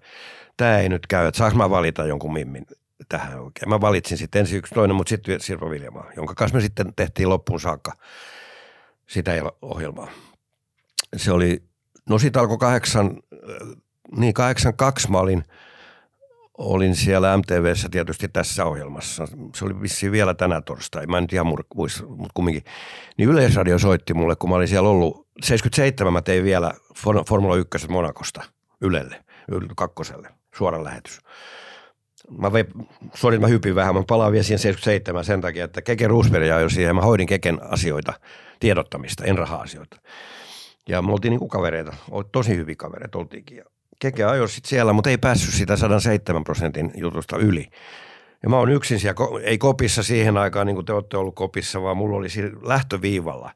tämä 0.58 0.78
ei 0.78 0.90
nyt 0.90 1.08
käy, 1.08 1.28
että 1.28 1.38
saanko 1.38 1.58
mä 1.58 1.70
valita 1.70 2.06
jonkun 2.06 2.34
mimmin 2.34 2.66
tähän 3.10 3.40
oikein. 3.40 3.70
Mä 3.70 3.82
valitsin 3.82 4.18
sitten 4.18 4.40
ensin 4.40 4.58
yksi 4.58 4.76
toinen, 4.76 4.96
mutta 4.96 5.10
sitten 5.10 5.40
Sirpa 5.40 5.70
Viljamaa, 5.70 6.12
jonka 6.16 6.34
kanssa 6.36 6.58
me 6.58 6.62
sitten 6.62 6.94
tehtiin 6.96 7.30
loppuun 7.30 7.60
saakka 7.60 7.92
sitä 9.10 9.32
ohjelmaa. 9.62 10.08
Se 11.16 11.32
oli, 11.32 11.64
no 12.10 12.20
siitä 12.20 12.40
alkoi 12.40 12.58
kahdeksan, 12.58 13.20
niin 14.18 14.34
kahdeksan 14.34 14.74
kaksi 14.74 15.12
mä 15.12 15.18
olin, 15.18 15.44
olin 16.58 16.96
siellä 16.96 17.38
MTVssä 17.38 17.90
tietysti 17.90 18.28
tässä 18.28 18.66
ohjelmassa. 18.66 19.28
Se 19.56 19.66
oli 19.66 19.82
vissiin 19.82 20.12
vielä 20.12 20.34
tänä 20.34 20.62
torstai, 20.62 21.08
mä 21.08 21.18
en 21.18 21.28
ihan 21.34 21.48
muista, 21.76 22.06
mutta 22.06 22.32
kumminkin. 22.34 22.64
Niin 23.18 23.30
Yleisradio 23.30 23.80
soitti 23.80 24.14
mulle, 24.14 24.36
kun 24.36 24.50
mä 24.50 24.56
olin 24.56 24.68
siellä 24.68 24.90
ollut, 24.90 25.28
77 25.44 26.14
mä 26.14 26.22
tein 26.22 26.44
vielä 26.44 26.72
Formula 27.28 27.56
1 27.56 27.88
Monakosta 27.90 28.44
Ylelle, 28.82 29.24
Yle 29.52 29.68
kakkoselle, 29.76 30.30
suora 30.56 30.84
lähetys. 30.84 31.20
Mä, 32.38 32.54
vei, 32.54 32.66
sorry, 33.16 33.40
mä 33.40 33.48
hypin 33.48 33.76
vähän, 33.76 33.96
mä 33.96 34.04
palaan 34.08 34.32
vielä 34.32 34.44
siihen 34.44 34.60
77 34.60 35.26
sen 35.26 35.42
takia, 35.42 35.66
että 35.66 35.82
Keke 35.82 36.08
Roosberg 36.08 36.46
jo 36.46 36.70
siihen, 36.70 36.96
mä 36.96 37.02
hoidin 37.02 37.28
Keken 37.28 37.60
asioita, 37.64 38.14
tiedottamista, 38.60 39.26
en 39.26 39.38
raha-asioita. 39.38 39.98
Ja 40.90 41.02
me 41.02 41.12
oltiin 41.12 41.30
niinku 41.30 41.48
kavereita, 41.48 41.94
tosi 42.32 42.56
hyviä 42.56 42.76
kavereita 42.76 43.18
oltiinkin. 43.18 43.58
Ja 43.58 43.64
Keke 44.00 44.24
ajoi 44.24 44.50
sitten 44.50 44.70
siellä, 44.70 44.94
mutta 44.94 45.10
ei 45.10 45.18
päässyt 45.18 45.54
sitä 45.54 45.76
107 45.76 46.44
prosentin 46.44 46.92
jutusta 46.96 47.38
yli. 47.38 47.68
Ja 48.44 48.50
mä 48.50 48.58
oon 48.58 48.72
yksin 48.72 49.00
siellä, 49.00 49.40
ei 49.44 49.58
kopissa 49.58 50.04
siihen 50.04 50.38
aikaan, 50.38 50.68
niin 50.68 50.76
kuin 50.76 50.86
te 50.86 50.94
olette 50.94 51.18
ollut 51.18 51.36
kopissa, 51.36 51.82
vaan 51.82 51.98
mulla 51.98 52.18
oli 52.18 52.28
lähtöviivalla 52.62 53.52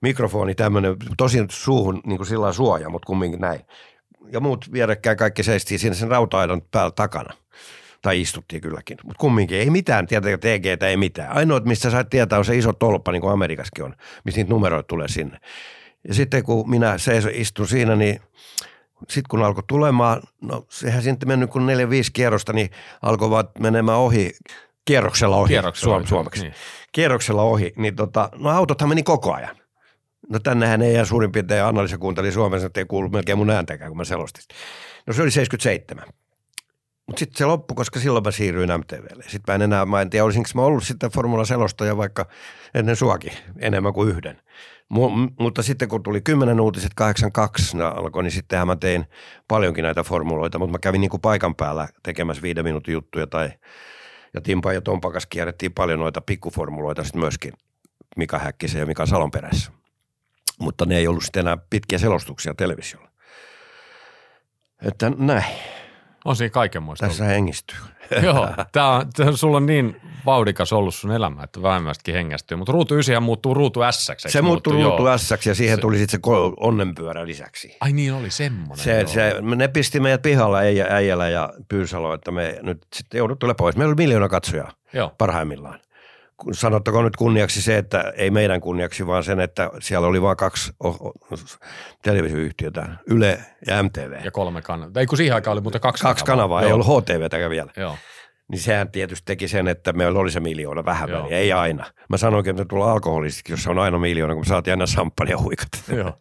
mikrofoni 0.00 0.54
tämmöinen, 0.54 0.96
tosin 1.16 1.46
suuhun 1.50 2.00
niin 2.06 2.16
kuin 2.16 2.26
sillä 2.26 2.52
suoja, 2.52 2.90
mutta 2.90 3.06
kumminkin 3.06 3.40
näin. 3.40 3.60
Ja 4.32 4.40
muut 4.40 4.72
vierekkäin 4.72 5.16
kaikki 5.16 5.42
seistiin 5.42 5.78
siinä 5.78 5.94
sen 5.94 6.08
rauta-aidan 6.08 6.62
päällä 6.70 6.90
takana. 6.90 7.34
Tai 8.06 8.20
istuttiin 8.20 8.62
kylläkin, 8.62 8.96
mutta 9.04 9.18
kumminkin 9.20 9.58
ei 9.58 9.70
mitään, 9.70 10.06
tietääkö 10.06 10.38
TGtä 10.38 10.88
ei 10.88 10.96
mitään. 10.96 11.36
Ainoa, 11.36 11.60
mistä 11.60 11.90
sä 11.90 12.04
tietää, 12.04 12.38
on 12.38 12.44
se 12.44 12.56
iso 12.56 12.72
tolppa, 12.72 13.12
niin 13.12 13.22
kuin 13.22 13.32
Amerikassakin 13.32 13.84
on, 13.84 13.94
missä 14.24 14.38
niitä 14.40 14.50
numeroita 14.50 14.86
tulee 14.86 15.08
sinne. 15.08 15.38
Ja 16.08 16.14
sitten 16.14 16.42
kun 16.42 16.70
minä 16.70 16.98
seiso, 16.98 17.28
istun 17.32 17.68
siinä, 17.68 17.96
niin 17.96 18.20
sitten 19.08 19.28
kun 19.30 19.42
alkoi 19.42 19.62
tulemaan, 19.68 20.22
no 20.42 20.66
sehän 20.70 21.02
sitten 21.02 21.28
mennyt 21.28 21.50
kun 21.50 21.66
neljä, 21.66 21.90
viisi 21.90 22.12
kierrosta, 22.12 22.52
niin 22.52 22.70
alkoi 23.02 23.30
vaan 23.30 23.48
menemään 23.58 23.98
ohi, 23.98 24.32
kierroksella 24.84 25.36
ohi, 25.36 25.48
Kierroksella 25.48 25.94
suom- 25.94 26.00
ohi, 26.00 26.08
suomeksi. 26.08 26.42
niin. 26.42 26.54
Kierroksella 26.92 27.42
ohi, 27.42 27.72
niin 27.76 27.96
tota, 27.96 28.28
no 28.38 28.50
autothan 28.50 28.88
meni 28.88 29.02
koko 29.02 29.34
ajan. 29.34 29.56
No 30.30 30.38
tännehän 30.38 30.82
ei 30.82 30.92
ihan 30.92 31.06
suurin 31.06 31.32
piirtein 31.32 31.64
Annalisa 31.64 31.98
kuunteli 31.98 32.32
Suomessa, 32.32 32.66
että 32.66 32.80
ei 32.80 32.86
kuulu 32.86 33.08
melkein 33.08 33.38
mun 33.38 33.50
ääntäkään, 33.50 33.90
kun 33.90 33.96
mä 33.96 34.04
selostin. 34.04 34.44
No 35.06 35.12
se 35.12 35.22
oli 35.22 35.30
77. 35.30 36.04
Mutta 37.06 37.20
sitten 37.20 37.38
se 37.38 37.44
loppui, 37.44 37.74
koska 37.74 38.00
silloin 38.00 38.24
mä 38.24 38.30
siirryin 38.30 38.70
MTVlle. 38.78 39.22
Sitten 39.22 39.52
mä 39.52 39.54
en 39.54 39.62
enää, 39.62 39.86
mä 39.86 40.00
en 40.00 40.10
tiedä, 40.10 40.24
olisinko 40.24 40.48
mä 40.54 40.62
ollut 40.62 40.84
sitten 40.84 41.10
Formula-selostaja 41.10 41.96
vaikka 41.96 42.26
ennen 42.74 42.96
suakin, 42.96 43.32
enemmän 43.58 43.92
kuin 43.92 44.08
yhden. 44.08 44.40
M- 44.90 45.34
mutta 45.40 45.62
sitten 45.62 45.88
kun 45.88 46.02
tuli 46.02 46.20
10 46.20 46.60
uutiset 46.60 46.92
82 46.94 47.76
alkoi, 47.82 48.22
niin 48.22 48.30
sittenhän 48.30 48.66
mä 48.66 48.76
tein 48.76 49.06
paljonkin 49.48 49.82
näitä 49.82 50.02
formuloita, 50.02 50.58
mutta 50.58 50.72
mä 50.72 50.78
kävin 50.78 51.00
niin 51.00 51.10
kuin 51.10 51.20
paikan 51.20 51.54
päällä 51.54 51.88
tekemässä 52.02 52.42
viiden 52.42 52.64
minuutin 52.64 52.92
juttuja 52.92 53.26
tai 53.26 53.50
ja 54.34 54.40
Timpa 54.40 54.72
ja 54.72 54.80
Tompakas 54.80 55.26
kierrettiin 55.26 55.72
paljon 55.72 55.98
noita 55.98 56.20
pikkuformuloita 56.20 57.04
sitten 57.04 57.20
myöskin 57.20 57.52
Mika 58.16 58.38
Häkkisen 58.38 58.80
ja 58.80 58.86
Mika 58.86 59.06
Salon 59.06 59.30
perässä. 59.30 59.72
Mutta 60.58 60.86
ne 60.86 60.98
ei 60.98 61.06
ollut 61.06 61.24
sitten 61.24 61.40
enää 61.40 61.56
pitkiä 61.70 61.98
selostuksia 61.98 62.54
televisiolla. 62.54 63.08
Että 64.82 65.12
näin. 65.18 65.44
On 66.26 66.36
siinä 66.36 66.50
kaikenmoista 66.50 67.06
Tässä 67.06 67.24
hengistyy. 67.24 67.78
Joo, 68.22 68.48
tää 68.72 68.90
on, 68.90 69.06
tää, 69.16 69.32
sulla 69.32 69.56
on 69.56 69.66
niin 69.66 70.00
vauhdikas 70.26 70.72
ollut 70.72 70.94
sun 70.94 71.12
elämä, 71.12 71.42
että 71.42 71.62
vähemmästäkin 71.62 72.14
hengästyy. 72.14 72.56
Mutta 72.56 72.72
ruutu 72.72 72.94
9 72.94 73.22
muuttuu 73.22 73.54
ruutu 73.54 73.80
S. 73.90 74.12
Se 74.16 74.42
muuttui 74.42 74.82
ruutu 74.82 75.02
S 75.16 75.46
ja 75.46 75.54
siihen 75.54 75.76
se, 75.76 75.80
tuli 75.80 75.98
sitten 75.98 76.20
se 76.24 76.30
onnenpyörä 76.56 77.26
lisäksi. 77.26 77.76
Ai 77.80 77.92
niin 77.92 78.14
oli 78.14 78.30
semmoinen. 78.30 78.84
Se, 78.84 79.04
se, 79.06 79.34
ne 79.40 79.68
pisti 79.68 80.00
meidät 80.00 80.22
pihalla 80.22 80.58
äijällä 80.90 81.28
ja 81.28 81.52
Pyysalo, 81.68 82.14
että 82.14 82.30
me 82.30 82.58
nyt 82.62 82.86
sitten 82.94 83.18
joudut 83.18 83.38
pois. 83.56 83.76
Meillä 83.76 83.90
oli 83.90 83.96
miljoona 83.96 84.28
katsojaa 84.28 84.72
Joo. 84.92 85.12
parhaimmillaan 85.18 85.80
sanottakoon 86.52 87.04
nyt 87.04 87.16
kunniaksi 87.16 87.62
se, 87.62 87.78
että 87.78 88.12
ei 88.16 88.30
meidän 88.30 88.60
kunniaksi, 88.60 89.06
vaan 89.06 89.24
sen, 89.24 89.40
että 89.40 89.70
siellä 89.80 90.06
oli 90.06 90.22
vain 90.22 90.36
kaksi 90.36 90.72
televisioyhtiötä, 92.02 92.88
Yle 93.06 93.38
ja 93.66 93.82
MTV. 93.82 94.24
Ja 94.24 94.30
kolme 94.30 94.62
kanavaa. 94.62 95.00
Ei 95.00 95.06
kun 95.06 95.18
siihen 95.18 95.34
aikaan 95.34 95.52
oli 95.52 95.60
muuten 95.60 95.80
kaksi, 95.80 96.02
kaksi 96.02 96.24
kanavaa. 96.24 96.60
kanavaa. 96.60 96.68
ei 96.68 96.72
ollut 96.72 97.04
HTVtäkään 97.04 97.50
vielä. 97.50 97.72
Joo. 97.76 97.96
Niin 98.48 98.60
sehän 98.60 98.90
tietysti 98.90 99.24
teki 99.26 99.48
sen, 99.48 99.68
että 99.68 99.92
meillä 99.92 100.18
oli 100.18 100.30
se 100.30 100.40
miljoona 100.40 100.84
vähän 100.84 101.10
väliä, 101.10 101.38
ei 101.38 101.52
aina. 101.52 101.84
Mä 102.08 102.16
sanoinkin, 102.16 102.50
että 102.50 102.64
tulla 102.64 102.92
alkoholistikin, 102.92 103.52
jos 103.52 103.62
se 103.62 103.70
on 103.70 103.78
aina 103.78 103.98
miljoona, 103.98 104.34
kun 104.34 104.44
saatiin 104.44 104.72
aina 104.72 104.86
samppania 104.86 105.38
huikat. 105.38 105.68
Joo. 105.96 106.12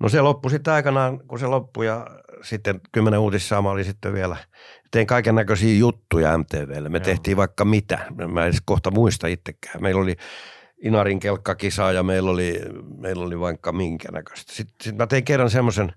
No 0.00 0.08
se 0.08 0.20
loppui 0.20 0.50
sitten 0.50 0.74
aikanaan, 0.74 1.20
kun 1.26 1.38
se 1.38 1.46
loppui 1.46 1.86
ja 1.86 2.06
sitten 2.42 2.80
kymmenen 2.92 3.20
uutissaama 3.20 3.70
oli 3.70 3.84
sitten 3.84 4.12
vielä– 4.12 4.36
tein 4.90 5.06
kaiken 5.06 5.34
näköisiä 5.34 5.78
juttuja 5.78 6.38
MTVlle. 6.38 6.88
Me 6.88 6.98
Joo. 6.98 7.04
tehtiin 7.04 7.36
vaikka 7.36 7.64
mitä. 7.64 7.98
Mä 8.28 8.40
en 8.40 8.46
edes 8.46 8.62
kohta 8.64 8.90
muista 8.90 9.26
itsekään. 9.26 9.82
Meillä 9.82 10.00
oli 10.00 10.16
Inarin 10.82 11.20
kelkkakisa 11.20 11.92
ja 11.92 12.02
meillä 12.02 12.30
oli, 12.30 12.60
meillä 12.98 13.24
oli 13.24 13.40
vaikka 13.40 13.72
minkä 13.72 14.12
näköistä. 14.12 14.52
Sitten, 14.52 14.74
sitten 14.82 14.96
mä 14.96 15.06
tein 15.06 15.24
kerran 15.24 15.50
semmoisen 15.50 15.92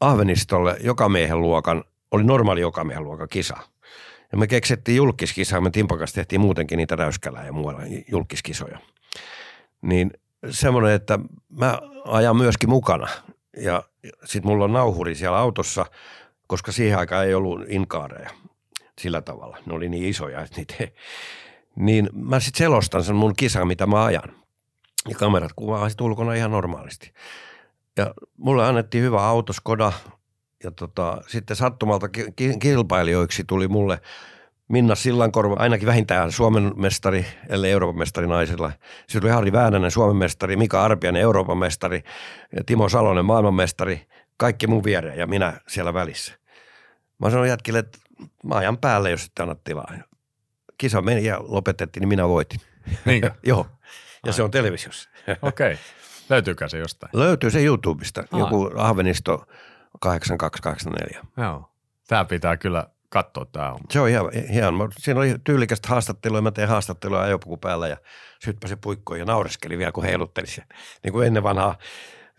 Ahvenistolle 0.00 0.76
jokamiehen 0.80 1.40
luokan, 1.40 1.84
oli 2.10 2.24
normaali 2.24 2.60
jokamiehen 2.60 3.04
luokan 3.04 3.28
kisa. 3.28 3.56
Ja 4.32 4.38
me 4.38 4.46
keksittiin 4.46 4.96
julkiskisaa, 4.96 5.60
me 5.60 5.70
Timpakas 5.70 6.12
tehtiin 6.12 6.40
muutenkin 6.40 6.76
niitä 6.76 6.96
räyskälää 6.96 7.46
ja 7.46 7.52
muualla 7.52 7.80
julkiskisoja. 8.10 8.78
Niin 9.82 10.10
semmoinen, 10.50 10.92
että 10.92 11.18
mä 11.48 11.78
ajan 12.04 12.36
myöskin 12.36 12.70
mukana 12.70 13.08
ja 13.56 13.82
sitten 14.24 14.50
mulla 14.50 14.64
on 14.64 14.72
nauhuri 14.72 15.14
siellä 15.14 15.38
autossa– 15.38 15.86
koska 16.50 16.72
siihen 16.72 16.98
aikaan 16.98 17.26
ei 17.26 17.34
ollut 17.34 17.60
inkaareja 17.68 18.30
sillä 18.98 19.22
tavalla. 19.22 19.58
Ne 19.66 19.74
oli 19.74 19.88
niin 19.88 20.04
isoja, 20.04 20.40
että 20.40 20.56
niitä 20.56 20.74
ei. 20.80 20.92
Niin 21.76 22.08
mä 22.12 22.40
sitten 22.40 22.58
selostan 22.58 23.04
sen 23.04 23.16
mun 23.16 23.34
kisan, 23.36 23.66
mitä 23.66 23.86
mä 23.86 24.04
ajan. 24.04 24.32
Ja 25.08 25.14
kamerat 25.14 25.52
kuvaa 25.56 25.88
sitten 25.88 26.06
ulkona 26.06 26.34
ihan 26.34 26.50
normaalisti. 26.50 27.12
Ja 27.96 28.14
mulle 28.36 28.66
annettiin 28.66 29.04
hyvä 29.04 29.26
auto 29.26 29.52
Skoda 29.52 29.92
ja 30.64 30.70
tota, 30.70 31.22
sitten 31.26 31.56
sattumalta 31.56 32.08
kilpailijoiksi 32.60 33.44
tuli 33.44 33.68
mulle 33.68 34.00
Minna 34.68 34.94
Sillankorva, 34.94 35.56
ainakin 35.58 35.86
vähintään 35.86 36.32
Suomen 36.32 36.72
mestari, 36.76 37.26
ellei 37.48 37.72
Euroopan 37.72 37.98
mestari 37.98 38.26
naisilla. 38.26 38.72
Sitten 39.08 39.28
oli 39.28 39.34
Harri 39.34 39.52
Väänänen, 39.52 39.90
Suomen 39.90 40.16
mestari, 40.16 40.56
Mika 40.56 40.84
Arpianen, 40.84 41.22
Euroopan 41.22 41.58
mestari, 41.58 42.02
ja 42.56 42.64
Timo 42.64 42.88
Salonen, 42.88 43.24
maailmanmestari, 43.24 44.06
kaikki 44.36 44.66
mun 44.66 44.84
viereen 44.84 45.18
ja 45.18 45.26
minä 45.26 45.60
siellä 45.68 45.94
välissä. 45.94 46.39
Mä 47.20 47.30
sanoin 47.30 47.48
jätkille, 47.48 47.78
että 47.78 47.98
mä 48.44 48.54
ajan 48.54 48.78
päälle, 48.78 49.10
jos 49.10 49.24
ette 49.24 49.42
anna 49.42 49.54
tilaa. 49.54 49.92
Kisa 50.78 51.02
meni 51.02 51.24
ja 51.24 51.38
lopetettiin, 51.42 52.00
niin 52.00 52.08
minä 52.08 52.28
voitin. 52.28 52.60
Niinkö? 53.04 53.30
Joo. 53.46 53.66
Ja 54.24 54.30
Ai. 54.30 54.32
se 54.32 54.42
on 54.42 54.50
televisiossa. 54.50 55.10
Okei. 55.42 55.72
Okay. 55.72 55.84
Löytyykö 56.30 56.68
se 56.68 56.78
jostain? 56.78 57.10
Löytyy 57.12 57.50
se 57.50 57.64
YouTubesta. 57.64 58.24
Ai. 58.32 58.40
Joku 58.40 58.70
Ahvenisto 58.76 59.46
8284. 60.00 61.24
Joo. 61.36 61.70
Tämä 62.08 62.24
pitää 62.24 62.56
kyllä 62.56 62.86
katsoa 63.08 63.44
tämä 63.44 63.72
on. 63.72 63.80
Se 63.90 64.00
on 64.00 64.08
ihan 64.08 64.30
hieno. 64.52 64.88
Siinä 64.98 65.20
oli 65.20 65.34
tyylikästä 65.44 65.88
haastattelua. 65.88 66.40
Mä 66.40 66.50
tein 66.50 66.68
haastattelua 66.68 67.22
ajopuku 67.22 67.56
päällä 67.56 67.88
ja 67.88 67.96
sytpäsi 68.44 68.76
puikkoon 68.76 69.18
ja 69.18 69.24
naureskeli 69.24 69.78
vielä, 69.78 69.92
kun 69.92 70.04
heilutteli 70.04 70.46
se. 70.46 70.62
Niin 71.02 71.12
kuin 71.12 71.26
ennen 71.26 71.42
vanhaa, 71.42 71.78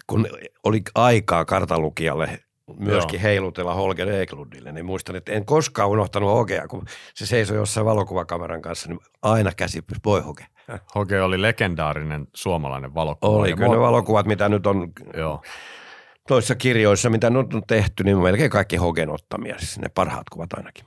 kun 0.07 0.27
oli 0.63 0.82
aikaa 0.95 1.45
kartalukijalle 1.45 2.39
myöskin 2.80 3.17
Joo. 3.19 3.24
heilutella 3.24 3.74
Holger 3.74 4.09
Eklundille, 4.09 4.72
niin 4.72 4.86
muistan, 4.86 5.15
että 5.15 5.32
en 5.32 5.45
koskaan 5.45 5.89
unohtanut 5.89 6.32
Hogea, 6.32 6.67
kun 6.67 6.86
se 7.13 7.26
seisoi 7.26 7.57
jossain 7.57 7.86
valokuvakameran 7.86 8.61
kanssa, 8.61 8.89
niin 8.89 8.99
aina 9.22 9.51
käsi 9.57 9.84
voi 10.05 10.22
Hoge. 10.22 10.45
Hoge 10.95 11.22
oli 11.22 11.41
legendaarinen 11.41 12.28
suomalainen 12.36 12.93
valokuva. 12.93 13.32
Oli, 13.32 13.53
kyllä 13.53 13.72
ne 13.72 13.80
valokuvat, 13.80 14.26
mitä 14.26 14.49
nyt 14.49 14.67
on 14.67 14.91
Joo. 15.17 15.41
toissa 16.28 16.55
kirjoissa, 16.55 17.09
mitä 17.09 17.30
nyt 17.30 17.53
on 17.53 17.63
tehty, 17.67 18.03
niin 18.03 18.17
melkein 18.17 18.51
kaikki 18.51 18.76
Hogen 18.76 19.09
ottamia, 19.09 19.59
siis 19.59 19.80
ne 19.80 19.89
parhaat 19.89 20.30
kuvat 20.30 20.53
ainakin. 20.53 20.86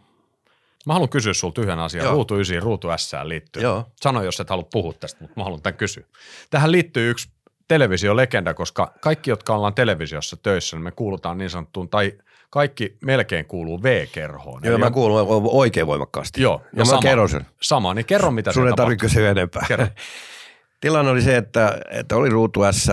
Mä 0.86 0.92
haluan 0.92 1.08
kysyä 1.08 1.34
sulta 1.34 1.60
yhden 1.60 1.78
asian, 1.78 2.04
Joo. 2.04 2.12
ruutu 2.12 2.34
9, 2.34 2.62
ruutu 2.62 2.88
S 2.96 3.12
liittyy. 3.24 3.62
Joo. 3.62 3.84
Sano, 3.96 4.22
jos 4.22 4.40
et 4.40 4.50
halua 4.50 4.68
puhua 4.72 4.92
tästä, 4.92 5.20
mutta 5.20 5.40
mä 5.40 5.44
haluan 5.44 5.62
tämän 5.62 5.76
kysyä. 5.76 6.04
Tähän 6.50 6.72
liittyy 6.72 7.10
yksi 7.10 7.28
televisiolegenda, 7.68 8.54
koska 8.54 8.92
kaikki, 9.00 9.30
jotka 9.30 9.54
ollaan 9.54 9.74
televisiossa 9.74 10.36
töissä, 10.36 10.76
niin 10.76 10.84
me 10.84 10.90
kuulutaan 10.90 11.38
niin 11.38 11.50
sanottuun, 11.50 11.88
tai 11.88 12.12
kaikki 12.50 12.96
melkein 13.04 13.44
kuuluu 13.44 13.82
V-kerhoon. 13.82 14.60
Joo, 14.64 14.78
mä 14.78 14.90
kuulun 14.90 15.40
oikein 15.52 15.86
voimakkaasti. 15.86 16.42
Joo. 16.42 16.60
Ja, 16.64 16.78
ja 16.78 16.84
sama, 16.84 16.96
mä 16.96 17.02
kerron 17.02 17.28
sen. 17.28 17.46
Sama, 17.62 17.94
niin 17.94 18.06
kerro 18.06 18.30
mitä 18.30 18.52
Sun 18.52 18.66
ei 18.66 18.74
tarvitse 18.74 19.00
kysyä 19.06 19.30
enempää. 19.30 19.64
Kerro. 19.68 19.86
Tilanne 20.80 21.10
oli 21.10 21.22
se, 21.22 21.36
että, 21.36 21.80
että 21.90 22.16
oli 22.16 22.28
ruutu 22.28 22.60
S, 22.70 22.90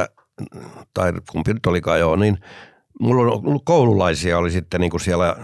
tai 0.93 1.13
kumpi 1.31 1.53
nyt 1.53 1.65
olikaan 1.65 1.99
joo, 1.99 2.15
niin 2.15 2.37
mulla 2.99 3.33
oli 3.33 3.59
koululaisia 3.63 4.37
oli 4.37 4.51
sitten 4.51 4.81
niin 4.81 4.91
kuin 4.91 5.01
siellä 5.01 5.35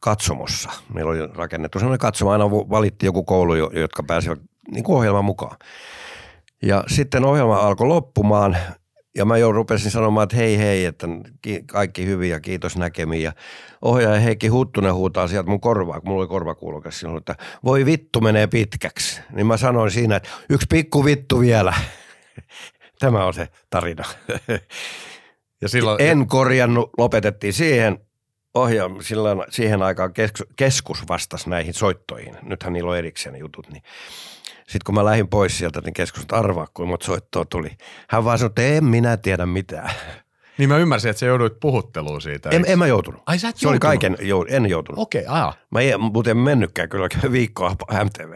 katsomossa. 0.00 0.70
Meillä 0.94 1.10
oli 1.10 1.26
rakennettu 1.34 1.78
sellainen 1.78 1.98
katsomo, 1.98 2.30
aina 2.30 2.50
valitti 2.50 3.06
joku 3.06 3.24
koulu, 3.24 3.54
jotka 3.54 4.02
pääsivät 4.02 4.38
niin 4.72 4.84
kuin 4.84 4.96
ohjelman 4.96 5.24
mukaan. 5.24 5.56
Ja 6.62 6.84
sitten 6.86 7.24
ohjelma 7.24 7.56
alkoi 7.56 7.86
loppumaan 7.86 8.56
ja 9.16 9.24
mä 9.24 9.36
jo 9.36 9.52
rupesin 9.52 9.90
sanomaan, 9.90 10.24
että 10.24 10.36
hei 10.36 10.58
hei, 10.58 10.84
että 10.84 11.06
kaikki 11.66 12.06
hyvin 12.06 12.30
ja 12.30 12.40
kiitos 12.40 12.76
näkemiin. 12.76 13.22
Ja 13.22 13.32
ohjaaja 13.82 14.20
Heikki 14.20 14.48
Huttunen 14.48 14.94
huutaa 14.94 15.28
sieltä 15.28 15.50
mun 15.50 15.60
korvaa, 15.60 16.00
kun 16.00 16.08
mulla 16.08 16.20
oli 16.20 16.28
korvakuulokas 16.28 17.00
silloin, 17.00 17.18
että 17.18 17.34
voi 17.64 17.86
vittu 17.86 18.20
menee 18.20 18.46
pitkäksi. 18.46 19.20
Niin 19.32 19.46
mä 19.46 19.56
sanoin 19.56 19.90
siinä, 19.90 20.16
että 20.16 20.28
yksi 20.50 20.66
pikku 20.70 21.04
vittu 21.04 21.40
vielä. 21.40 21.74
Tämä 23.00 23.24
on 23.24 23.34
se 23.34 23.48
tarina. 23.70 24.04
Ja 25.60 25.68
silloin... 25.68 26.02
En 26.02 26.26
korjannut, 26.26 26.90
lopetettiin 26.98 27.52
siihen. 27.52 27.98
Ohja, 28.54 28.90
silloin, 29.00 29.44
siihen 29.48 29.82
aikaan 29.82 30.12
keskus 30.56 31.08
vastasi 31.08 31.50
näihin 31.50 31.74
soittoihin. 31.74 32.36
Nythän 32.42 32.72
niillä 32.72 32.90
on 32.90 32.98
erikseen 32.98 33.36
jutut. 33.36 33.68
Niin 33.72 33.82
sitten 34.68 34.84
kun 34.86 34.94
mä 34.94 35.04
lähdin 35.04 35.28
pois 35.28 35.58
sieltä, 35.58 35.80
niin 35.80 35.92
keskustelut 35.92 36.44
arvaa, 36.44 36.66
kuinka 36.74 36.90
monta 36.90 37.06
soittoa 37.06 37.44
tuli. 37.44 37.70
Hän 38.08 38.24
vaan 38.24 38.38
sanoi, 38.38 38.48
että 38.48 38.62
en 38.62 38.84
minä 38.84 39.16
tiedä 39.16 39.46
mitään. 39.46 39.90
Niin 40.58 40.68
mä 40.68 40.76
ymmärsin, 40.76 41.10
että 41.10 41.20
sä 41.20 41.26
jouduit 41.26 41.60
puhutteluun 41.60 42.20
siitä. 42.20 42.48
En, 42.50 42.64
en 42.66 42.78
mä 42.78 42.86
joutunut. 42.86 43.22
Ai 43.26 43.38
sä 43.38 43.48
et 43.48 43.56
Se 43.56 43.66
joutunut. 43.66 43.84
oli 43.84 43.98
kaiken, 43.98 44.16
jou, 44.20 44.44
en 44.48 44.66
joutunut. 44.66 44.98
Okei, 44.98 45.22
okay, 45.22 45.34
aja. 45.36 45.52
Mä 45.70 45.80
en 45.80 46.00
muuten 46.00 46.36
mennytkään 46.36 46.88
kyllä 46.88 47.08
viikkoa 47.32 47.70
MTV. 48.04 48.32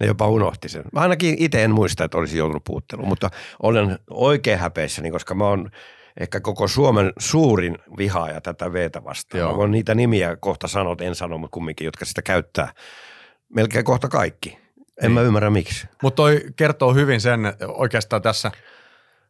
Ne 0.00 0.06
jopa 0.06 0.28
unohti 0.28 0.68
sen. 0.68 0.84
Mä 0.92 1.00
ainakin 1.00 1.36
itse 1.38 1.64
en 1.64 1.70
muista, 1.70 2.04
että 2.04 2.18
olisi 2.18 2.38
joutunut 2.38 2.64
puhutteluun, 2.64 3.08
mutta 3.08 3.30
olen 3.62 3.98
oikein 4.10 4.58
häpeissäni, 4.58 5.10
koska 5.10 5.34
mä 5.34 5.44
oon 5.44 5.70
ehkä 6.20 6.40
koko 6.40 6.68
Suomen 6.68 7.12
suurin 7.18 7.78
vihaaja 7.98 8.40
tätä 8.40 8.72
veetä 8.72 9.04
vastaan. 9.04 9.38
Joo. 9.38 9.50
Mä 9.50 9.56
voin 9.56 9.70
niitä 9.70 9.94
nimiä 9.94 10.36
kohta 10.36 10.68
sanoa, 10.68 10.96
en 11.00 11.14
sano, 11.14 11.38
mutta 11.38 11.54
kumminkin, 11.54 11.84
jotka 11.84 12.04
sitä 12.04 12.22
käyttää. 12.22 12.72
Melkein 13.54 13.84
kohta 13.84 14.08
kaikki. 14.08 14.61
En 15.02 15.08
niin. 15.08 15.12
mä 15.12 15.20
ymmärrä 15.20 15.50
miksi. 15.50 15.88
Mutta 16.02 16.16
toi 16.16 16.40
kertoo 16.56 16.94
hyvin 16.94 17.20
sen 17.20 17.40
oikeastaan 17.68 18.22
tässä, 18.22 18.50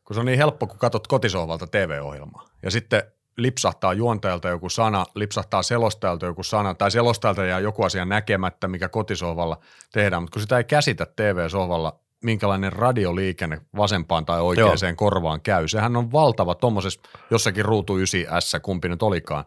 kun 0.05 0.15
se 0.15 0.21
on 0.21 0.27
niin 0.27 0.39
helppo, 0.39 0.67
kun 0.67 0.79
katsot 0.79 1.07
kotisohvalta 1.07 1.67
TV-ohjelmaa. 1.67 2.47
Ja 2.63 2.71
sitten 2.71 3.03
lipsahtaa 3.37 3.93
juontajalta 3.93 4.49
joku 4.49 4.69
sana, 4.69 5.07
lipsahtaa 5.15 5.63
selostajalta 5.63 6.27
joku 6.27 6.43
sana, 6.43 6.75
tai 6.75 6.91
selostajalta 6.91 7.45
jää 7.45 7.61
joku 7.61 7.83
asia 7.83 8.05
näkemättä, 8.05 8.69
mikä 8.69 8.89
kotisohvalla 8.89 9.59
tehdään. 9.93 10.23
Mutta 10.23 10.35
kun 10.35 10.43
sitä 10.43 10.59
ei 10.59 10.65
käsitä 10.65 11.07
TV-sohvalla, 11.17 11.99
minkälainen 12.25 12.73
radioliikenne 12.73 13.61
vasempaan 13.77 14.27
tai 14.27 14.41
oikeaan 14.41 14.97
korvaan 14.97 15.41
käy. 15.41 15.69
Sehän 15.69 15.97
on 15.97 16.13
valtava 16.13 16.55
tuommoisessa 16.55 17.01
jossakin 17.31 17.65
ruutu 17.65 17.97
9 17.97 18.43
S, 18.43 18.57
kumpi 18.63 18.89
nyt 18.89 19.03
olikaan, 19.03 19.45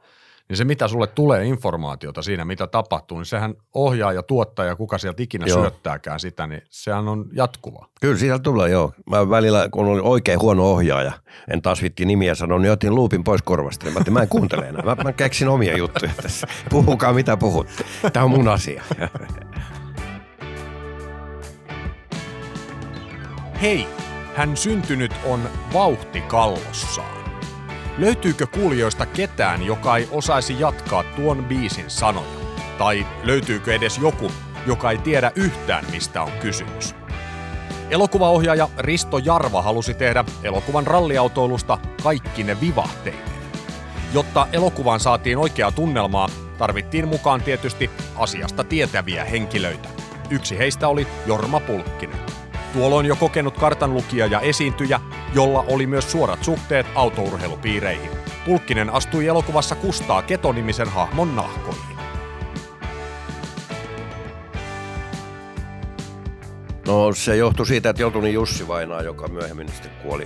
niin 0.49 0.57
se 0.57 0.65
mitä 0.65 0.87
sulle 0.87 1.07
tulee 1.07 1.45
informaatiota 1.45 2.21
siinä, 2.21 2.45
mitä 2.45 2.67
tapahtuu, 2.67 3.17
niin 3.17 3.25
sehän 3.25 3.53
ohjaa 3.73 4.13
ja 4.13 4.23
tuottaa 4.23 4.65
ja 4.65 4.75
kuka 4.75 4.97
sieltä 4.97 5.23
ikinä 5.23 5.45
joo. 5.47 5.61
syöttääkään 5.61 6.19
sitä, 6.19 6.47
niin 6.47 6.61
sehän 6.69 7.07
on 7.07 7.25
jatkuva. 7.33 7.89
Kyllä 8.01 8.17
siitä 8.17 8.39
tulee, 8.39 8.69
joo. 8.69 8.93
Mä 9.09 9.29
välillä, 9.29 9.69
kun 9.71 9.85
oli 9.85 10.01
oikein 10.03 10.41
huono 10.41 10.63
ohjaaja, 10.63 11.11
en 11.51 11.61
taas 11.61 11.81
vitti 11.81 12.05
nimiä 12.05 12.35
sanoa, 12.35 12.59
niin 12.59 12.71
otin 12.71 12.95
luupin 12.95 13.23
pois 13.23 13.41
korvasta. 13.41 13.85
Niin 13.85 13.93
mä, 13.93 14.01
mä 14.11 14.21
en 14.21 14.27
kuuntele 14.27 14.67
enää. 14.67 14.81
Mä, 14.81 14.95
mä 15.03 15.13
keksin 15.13 15.47
omia 15.47 15.77
juttuja 15.77 16.11
tässä. 16.21 16.47
Puhukaa 16.69 17.13
mitä 17.13 17.37
puhut. 17.37 17.67
Tämä 18.13 18.23
on 18.23 18.31
mun 18.31 18.47
asia. 18.47 18.83
Hei, 23.61 23.87
hän 24.35 24.57
syntynyt 24.57 25.11
on 25.25 25.39
vauhtikallossaan. 25.73 27.24
Löytyykö 27.97 28.47
kuulijoista 28.47 29.05
ketään, 29.05 29.63
joka 29.63 29.97
ei 29.97 30.07
osaisi 30.11 30.59
jatkaa 30.59 31.03
tuon 31.03 31.45
biisin 31.45 31.89
sanoja? 31.89 32.39
Tai 32.77 33.07
löytyykö 33.23 33.75
edes 33.75 33.97
joku, 33.97 34.31
joka 34.67 34.91
ei 34.91 34.97
tiedä 34.97 35.31
yhtään 35.35 35.85
mistä 35.91 36.21
on 36.21 36.31
kysymys? 36.31 36.95
Elokuvaohjaaja 37.89 38.69
Risto 38.77 39.17
Jarva 39.17 39.61
halusi 39.61 39.93
tehdä 39.93 40.25
elokuvan 40.43 40.87
ralliautoilusta 40.87 41.77
kaikki 42.03 42.43
ne 42.43 42.61
vivahteineen. 42.61 43.41
Jotta 44.13 44.47
elokuvaan 44.53 44.99
saatiin 44.99 45.37
oikeaa 45.37 45.71
tunnelmaa, 45.71 46.29
tarvittiin 46.57 47.07
mukaan 47.07 47.41
tietysti 47.41 47.89
asiasta 48.15 48.63
tietäviä 48.63 49.25
henkilöitä. 49.25 49.89
Yksi 50.29 50.57
heistä 50.57 50.87
oli 50.87 51.07
Jorma 51.25 51.59
Pulkkinen. 51.59 52.19
Tuolloin 52.75 53.05
jo 53.05 53.15
kokenut 53.15 53.57
kartanlukija 53.57 54.25
ja 54.25 54.39
esiintyjä, 54.39 54.99
jolla 55.33 55.65
oli 55.67 55.87
myös 55.87 56.11
suorat 56.11 56.43
suhteet 56.43 56.85
autourheilupiireihin. 56.95 58.09
Pulkkinen 58.45 58.89
astui 58.89 59.27
elokuvassa 59.27 59.75
Kustaa 59.75 60.21
Ketonimisen 60.21 60.89
hahmon 60.89 61.35
nahkoihin. 61.35 61.95
No 66.87 67.13
se 67.13 67.35
johtui 67.35 67.65
siitä, 67.65 67.89
että 67.89 68.01
Jotuni 68.01 68.33
Jussi 68.33 68.67
Vainaa, 68.67 69.01
joka 69.01 69.27
myöhemmin 69.27 69.69
sitten 69.69 69.91
kuoli, 70.03 70.25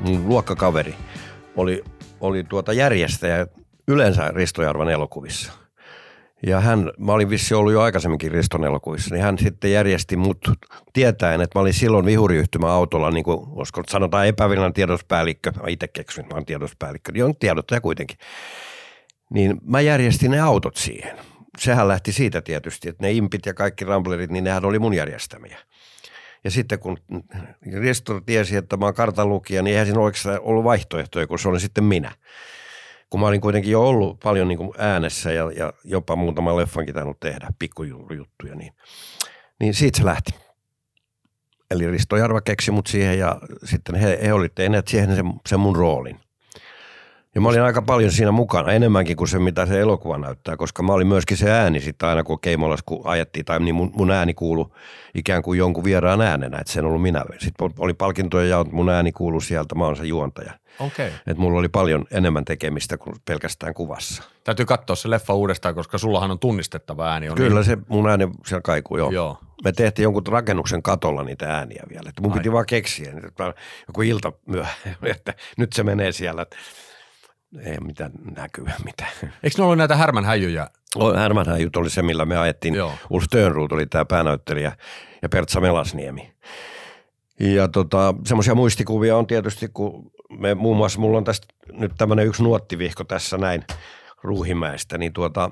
mun 0.00 0.28
luokkakaveri, 0.28 0.94
oli, 1.56 1.84
oli 2.20 2.44
tuota 2.44 2.72
järjestäjä 2.72 3.46
yleensä 3.88 4.28
Ristojärvan 4.28 4.88
elokuvissa. 4.88 5.61
Ja 6.46 6.60
hän, 6.60 6.90
mä 6.98 7.12
olin 7.12 7.30
vissi 7.30 7.54
ollut 7.54 7.72
jo 7.72 7.80
aikaisemminkin 7.80 8.32
Riston 8.32 8.64
elokuvissa, 8.64 9.14
niin 9.14 9.24
hän 9.24 9.38
sitten 9.38 9.72
järjesti 9.72 10.16
mut 10.16 10.38
tietäen, 10.92 11.40
että 11.40 11.58
mä 11.58 11.60
olin 11.60 11.74
silloin 11.74 12.04
vihuriyhtymä 12.04 12.72
autolla, 12.72 13.10
niin 13.10 13.24
kuin 13.24 13.38
olisiko 13.50 13.82
sanotaan 13.88 14.26
epävirallinen 14.26 14.72
tiedotuspäällikkö, 14.72 15.50
mä 15.50 15.68
itse 15.68 15.88
keksin, 15.88 16.26
mä 16.26 16.34
oon 16.34 16.46
tiedotuspäällikkö, 16.46 17.12
niin 17.12 17.24
on 17.24 17.36
tiedottaja 17.36 17.80
kuitenkin. 17.80 18.18
Niin 19.30 19.60
mä 19.64 19.80
järjestin 19.80 20.30
ne 20.30 20.40
autot 20.40 20.76
siihen. 20.76 21.18
Sehän 21.58 21.88
lähti 21.88 22.12
siitä 22.12 22.42
tietysti, 22.42 22.88
että 22.88 23.02
ne 23.02 23.12
impit 23.12 23.46
ja 23.46 23.54
kaikki 23.54 23.84
ramblerit, 23.84 24.30
niin 24.30 24.44
nehän 24.44 24.64
oli 24.64 24.78
mun 24.78 24.94
järjestämiä. 24.94 25.58
Ja 26.44 26.50
sitten 26.50 26.78
kun 26.78 26.98
Risto 27.80 28.20
tiesi, 28.20 28.56
että 28.56 28.76
mä 28.76 28.84
oon 28.84 28.94
kartanlukija, 28.94 29.62
niin 29.62 29.72
eihän 29.72 29.86
siinä 29.86 30.00
oikeastaan 30.00 30.40
ollut 30.42 30.64
vaihtoehtoja, 30.64 31.26
kun 31.26 31.38
se 31.38 31.48
oli 31.48 31.60
sitten 31.60 31.84
minä 31.84 32.12
kun 33.12 33.20
mä 33.20 33.26
olin 33.26 33.40
kuitenkin 33.40 33.72
jo 33.72 33.88
ollut 33.88 34.20
paljon 34.20 34.48
niin 34.48 34.58
kuin 34.58 34.70
äänessä 34.78 35.32
ja, 35.32 35.50
ja 35.56 35.72
jopa 35.84 36.16
muutama 36.16 36.56
leffankin 36.56 36.94
tainnut 36.94 37.20
tehdä, 37.20 37.48
pikkujuttuja, 37.58 38.54
niin, 38.54 38.72
niin 39.60 39.74
siitä 39.74 39.98
se 39.98 40.04
lähti. 40.04 40.34
Eli 41.70 41.90
Risto 41.90 42.16
Jarva 42.16 42.40
keksi 42.40 42.70
mut 42.70 42.86
siihen 42.86 43.18
ja 43.18 43.40
sitten 43.64 43.94
he, 43.94 44.18
he 44.22 44.32
olivat 44.32 44.54
tehneet 44.54 44.88
siihen 44.88 45.16
sen, 45.16 45.32
sen 45.48 45.60
mun 45.60 45.76
roolin. 45.76 46.20
Ja 47.34 47.40
mä 47.40 47.48
olin 47.48 47.62
aika 47.62 47.82
paljon 47.82 48.12
siinä 48.12 48.32
mukana, 48.32 48.72
enemmänkin 48.72 49.16
kuin 49.16 49.28
se, 49.28 49.38
mitä 49.38 49.66
se 49.66 49.80
elokuva 49.80 50.18
näyttää, 50.18 50.56
koska 50.56 50.82
mä 50.82 50.92
olin 50.92 51.06
myöskin 51.06 51.36
se 51.36 51.50
ääni 51.50 51.80
sitten 51.80 52.08
aina, 52.08 52.24
kun 52.24 52.40
Keimolas 52.40 52.82
kun 52.86 53.00
ajettiin, 53.04 53.44
tai 53.44 53.60
niin 53.60 53.74
mun, 53.74 53.90
mun 53.94 54.10
ääni 54.10 54.34
kuulu 54.34 54.74
ikään 55.14 55.42
kuin 55.42 55.58
jonkun 55.58 55.84
vieraan 55.84 56.20
äänenä, 56.20 56.58
että 56.58 56.72
sen 56.72 56.84
ollut 56.84 57.02
minä. 57.02 57.24
Sitten 57.38 57.70
oli 57.78 57.94
palkintoja 57.94 58.46
ja 58.46 58.64
mun 58.72 58.90
ääni 58.90 59.12
kuulu 59.12 59.40
sieltä, 59.40 59.74
mä 59.74 59.84
oon 59.84 59.96
se 59.96 60.04
juontaja. 60.04 60.52
Okei. 60.78 61.08
Okay. 61.08 61.18
Että 61.26 61.40
mulla 61.40 61.58
oli 61.58 61.68
paljon 61.68 62.04
enemmän 62.10 62.44
tekemistä 62.44 62.98
kuin 62.98 63.16
pelkästään 63.24 63.74
kuvassa. 63.74 64.22
Täytyy 64.44 64.66
katsoa 64.66 64.96
se 64.96 65.10
leffa 65.10 65.34
uudestaan, 65.34 65.74
koska 65.74 65.98
sullahan 65.98 66.30
on 66.30 66.38
tunnistettava 66.38 67.12
ääni. 67.12 67.28
On 67.28 67.36
Kyllä 67.36 67.54
niin... 67.54 67.64
se 67.64 67.78
mun 67.88 68.08
ääni 68.08 68.28
siellä 68.46 68.62
kaikuu, 68.62 68.96
joo. 68.96 69.10
joo. 69.10 69.38
Me 69.64 69.72
tehtiin 69.72 70.04
jonkun 70.04 70.22
rakennuksen 70.26 70.82
katolla 70.82 71.22
niitä 71.22 71.56
ääniä 71.56 71.82
vielä. 71.90 72.08
Että 72.08 72.22
mun 72.22 72.32
Ai. 72.32 72.38
piti 72.38 72.52
vaan 72.52 72.66
keksiä, 72.66 73.12
että 73.26 73.54
joku 73.88 74.02
ilta 74.02 74.32
myöhään, 74.46 74.76
että 75.16 75.34
nyt 75.56 75.72
se 75.72 75.82
menee 75.82 76.12
siellä. 76.12 76.46
Ei 77.58 77.80
mitään 77.80 78.12
näkyä 78.36 78.72
mitään. 78.84 79.10
Eikö 79.22 79.56
ne 79.58 79.64
ollut 79.64 79.78
näitä 79.78 79.96
Härmän 79.96 80.24
häijyjä? 80.24 80.68
Härmän 81.16 81.46
häijyt 81.46 81.76
oli 81.76 81.90
se, 81.90 82.02
millä 82.02 82.24
me 82.24 82.36
ajettiin. 82.36 82.74
Joo. 82.74 82.92
Ulf 83.10 83.24
Tönruut 83.30 83.72
oli 83.72 83.86
tämä 83.86 84.04
päänäyttelijä 84.04 84.72
ja 85.22 85.28
Pertsa 85.28 85.60
Melasniemi. 85.60 86.32
Ja 87.40 87.68
tota, 87.68 88.14
semmoisia 88.26 88.54
muistikuvia 88.54 89.16
on 89.16 89.26
tietysti, 89.26 89.68
kun 89.68 90.10
me 90.38 90.54
muun 90.54 90.76
muassa, 90.76 91.00
mulla 91.00 91.18
on 91.18 91.24
tästä 91.24 91.46
nyt 91.72 91.92
tämmöinen 91.98 92.26
yksi 92.26 92.42
nuottivihko 92.42 93.04
tässä 93.04 93.38
näin 93.38 93.64
Ruuhimäestä, 94.22 94.98
niin 94.98 95.12
tuota, 95.12 95.50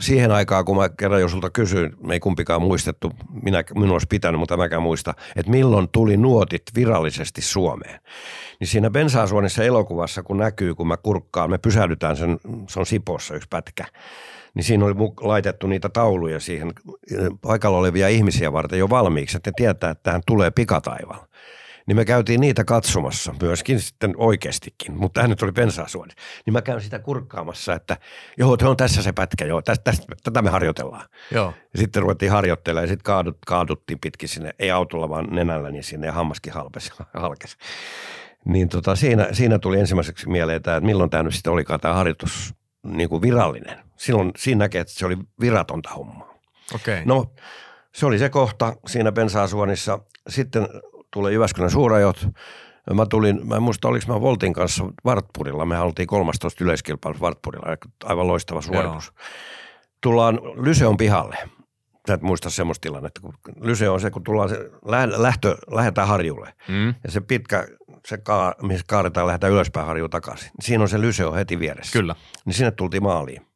siihen 0.00 0.30
aikaan, 0.30 0.64
kun 0.64 0.76
mä 0.76 0.88
kerran 0.88 1.20
jo 1.20 1.28
sulta 1.28 1.50
kysyin, 1.50 1.92
me 2.02 2.14
ei 2.14 2.20
kumpikaan 2.20 2.62
muistettu, 2.62 3.12
minä, 3.42 3.64
minun 3.74 3.90
olisi 3.90 4.06
pitänyt, 4.10 4.38
mutta 4.38 4.56
mäkään 4.56 4.82
muista, 4.82 5.14
että 5.36 5.50
milloin 5.50 5.88
tuli 5.88 6.16
nuotit 6.16 6.62
virallisesti 6.74 7.42
Suomeen. 7.42 8.00
Niin 8.60 8.68
siinä 8.68 8.90
Bensaasuonissa 8.90 9.64
elokuvassa, 9.64 10.22
kun 10.22 10.36
näkyy, 10.36 10.74
kun 10.74 10.88
mä 10.88 10.96
kurkkaan, 10.96 11.50
me 11.50 11.58
pysähdytään 11.58 12.16
sen, 12.16 12.38
se 12.68 12.80
on 12.80 12.86
Sipossa 12.86 13.34
yksi 13.34 13.48
pätkä, 13.48 13.84
niin 14.54 14.64
siinä 14.64 14.84
oli 14.84 14.94
laitettu 15.20 15.66
niitä 15.66 15.88
tauluja 15.88 16.40
siihen 16.40 16.72
paikalla 17.42 17.78
olevia 17.78 18.08
ihmisiä 18.08 18.52
varten 18.52 18.78
jo 18.78 18.90
valmiiksi, 18.90 19.36
että 19.36 19.50
ne 19.50 19.54
tietää, 19.56 19.90
että 19.90 20.02
tähän 20.02 20.22
tulee 20.26 20.50
pikataivalla 20.50 21.28
niin 21.86 21.96
me 21.96 22.04
käytiin 22.04 22.40
niitä 22.40 22.64
katsomassa 22.64 23.34
myöskin 23.42 23.80
sitten 23.80 24.14
oikeastikin, 24.16 24.94
mutta 24.94 25.20
hän 25.20 25.30
nyt 25.30 25.42
oli 25.42 25.52
pensaasuoni. 25.52 26.12
Niin 26.46 26.52
mä 26.52 26.62
käyn 26.62 26.80
sitä 26.80 26.98
kurkkaamassa, 26.98 27.74
että 27.74 27.96
joo, 28.38 28.56
on 28.62 28.76
tässä 28.76 29.02
se 29.02 29.12
pätkä, 29.12 29.44
joo, 29.44 29.62
tästä, 29.62 29.84
tästä, 29.84 30.06
tätä 30.22 30.42
me 30.42 30.50
harjoitellaan. 30.50 31.08
Joo. 31.30 31.54
Ja 31.72 31.78
sitten 31.78 32.02
ruvettiin 32.02 32.32
harjoittelemaan 32.32 32.84
ja 32.84 32.88
sitten 32.88 33.04
kaadut, 33.04 33.38
kaaduttiin 33.46 33.98
pitkin 34.00 34.28
sinne, 34.28 34.54
ei 34.58 34.70
autolla 34.70 35.08
vaan 35.08 35.26
nenällä, 35.30 35.70
niin 35.70 35.84
sinne 35.84 36.06
ja 36.06 36.12
hammaskin 36.12 36.52
halpesi, 36.52 36.92
halkesi. 37.14 37.56
Niin 38.44 38.68
tota, 38.68 38.96
siinä, 38.96 39.28
siinä 39.32 39.58
tuli 39.58 39.80
ensimmäiseksi 39.80 40.28
mieleen 40.28 40.62
tämä, 40.62 40.76
että 40.76 40.86
milloin 40.86 41.10
tämä 41.10 41.22
nyt 41.22 41.34
sitten 41.34 41.52
olikaan 41.52 41.80
tämä 41.80 41.94
harjoitus 41.94 42.54
niin 42.82 43.08
kuin 43.08 43.22
virallinen. 43.22 43.78
Silloin 43.96 44.30
siinä 44.36 44.58
näkee, 44.58 44.80
että 44.80 44.94
se 44.94 45.06
oli 45.06 45.16
viratonta 45.40 45.90
hommaa. 45.90 46.34
Okay. 46.74 47.02
No, 47.04 47.32
se 47.94 48.06
oli 48.06 48.18
se 48.18 48.28
kohta 48.28 48.76
siinä 48.86 49.12
bensaasuonissa. 49.12 49.98
Sitten 50.28 50.68
tulee 51.14 51.32
Jyväskylän 51.32 51.70
suurajot. 51.70 52.28
Mä 52.94 53.06
tulin, 53.06 53.48
mä 53.48 53.56
en 53.56 53.62
muista 53.62 53.88
oliko 53.88 54.12
mä 54.12 54.20
Voltin 54.20 54.52
kanssa 54.52 54.84
Vartpurilla, 55.04 55.66
me 55.66 55.78
oltiin 55.78 56.06
13 56.06 56.64
yleiskilpailussa 56.64 57.20
Vartpurilla, 57.20 57.76
aivan 58.04 58.26
loistava 58.26 58.60
suoritus. 58.60 59.06
Joo. 59.06 59.26
Tullaan 60.00 60.40
Lyseon 60.56 60.96
pihalle. 60.96 61.36
Sä 62.08 62.14
et 62.14 62.22
muista 62.22 62.50
semmoista 62.50 62.82
tilannetta, 62.82 63.20
kun 63.20 63.34
Lyse 63.60 63.88
on 63.88 64.00
se, 64.00 64.10
kun 64.10 64.24
tullaan 64.24 64.48
se, 64.48 64.70
lähtö, 65.16 65.56
lähdetään 65.70 66.08
harjulle. 66.08 66.54
Mm. 66.68 66.94
Ja 67.04 67.10
se 67.10 67.20
pitkä, 67.20 67.66
se 68.06 68.18
kaa, 68.18 68.54
missä 68.62 68.84
kaadetaan, 68.88 69.26
lähdetään 69.26 69.52
ylöspäin 69.52 69.86
harjuun 69.86 70.10
takaisin. 70.10 70.50
Siinä 70.60 70.82
on 70.82 70.88
se 70.88 71.00
Lyseo 71.00 71.32
heti 71.32 71.58
vieressä. 71.58 71.98
Kyllä. 71.98 72.14
Niin 72.44 72.54
sinne 72.54 72.70
tultiin 72.70 73.02
maaliin. 73.02 73.46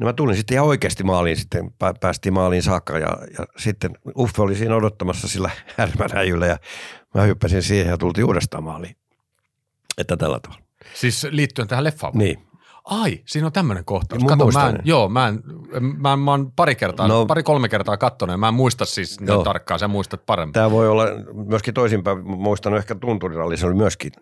No 0.00 0.06
mä 0.06 0.12
tulin 0.12 0.36
sitten 0.36 0.54
ihan 0.54 0.66
oikeasti 0.66 1.04
maaliin 1.04 1.36
sitten, 1.36 1.74
päästiin 2.00 2.32
maaliin 2.32 2.62
saakka 2.62 2.98
ja, 2.98 3.18
ja 3.38 3.46
sitten 3.56 3.90
Uffe 4.18 4.42
oli 4.42 4.54
siinä 4.54 4.76
odottamassa 4.76 5.28
sillä 5.28 5.50
härmänäjyllä 5.76 6.46
ja 6.46 6.58
mä 7.14 7.22
hyppäsin 7.22 7.62
siihen 7.62 7.90
ja 7.90 7.98
tultiin 7.98 8.24
uudestaan 8.24 8.64
maaliin. 8.64 8.96
Että 9.98 10.16
tällä 10.16 10.40
tavalla. 10.40 10.62
Siis 10.94 11.26
liittyen 11.30 11.68
tähän 11.68 11.84
leffaan? 11.84 12.12
Niin. 12.16 12.46
Ai, 12.84 13.20
siinä 13.26 13.46
on 13.46 13.52
tämmöinen 13.52 13.84
kohtaus. 13.84 14.24
Kato, 14.24 14.50
mä 14.50 14.68
en, 14.68 14.78
joo, 14.84 15.08
mä, 15.08 15.28
en, 15.28 15.42
mä, 15.98 16.16
mä 16.16 16.30
oon 16.30 16.52
pari 16.52 16.74
kertaa, 16.74 17.08
no, 17.08 17.26
pari 17.26 17.42
kolme 17.42 17.68
kertaa 17.68 17.96
katsonut 17.96 18.34
ja 18.34 18.38
mä 18.38 18.48
en 18.48 18.54
muista 18.54 18.84
siis 18.84 19.20
niin 19.20 19.44
tarkkaan, 19.44 19.80
sä 19.80 19.88
muistat 19.88 20.26
paremmin. 20.26 20.52
Tämä 20.52 20.70
voi 20.70 20.88
olla 20.88 21.04
myöskin 21.46 21.74
toisinpäin, 21.74 22.18
muistan 22.26 22.76
ehkä 22.76 22.94
tunturiralli, 22.94 23.56
se 23.56 23.66
oli 23.66 23.74
myöskin. 23.74 24.12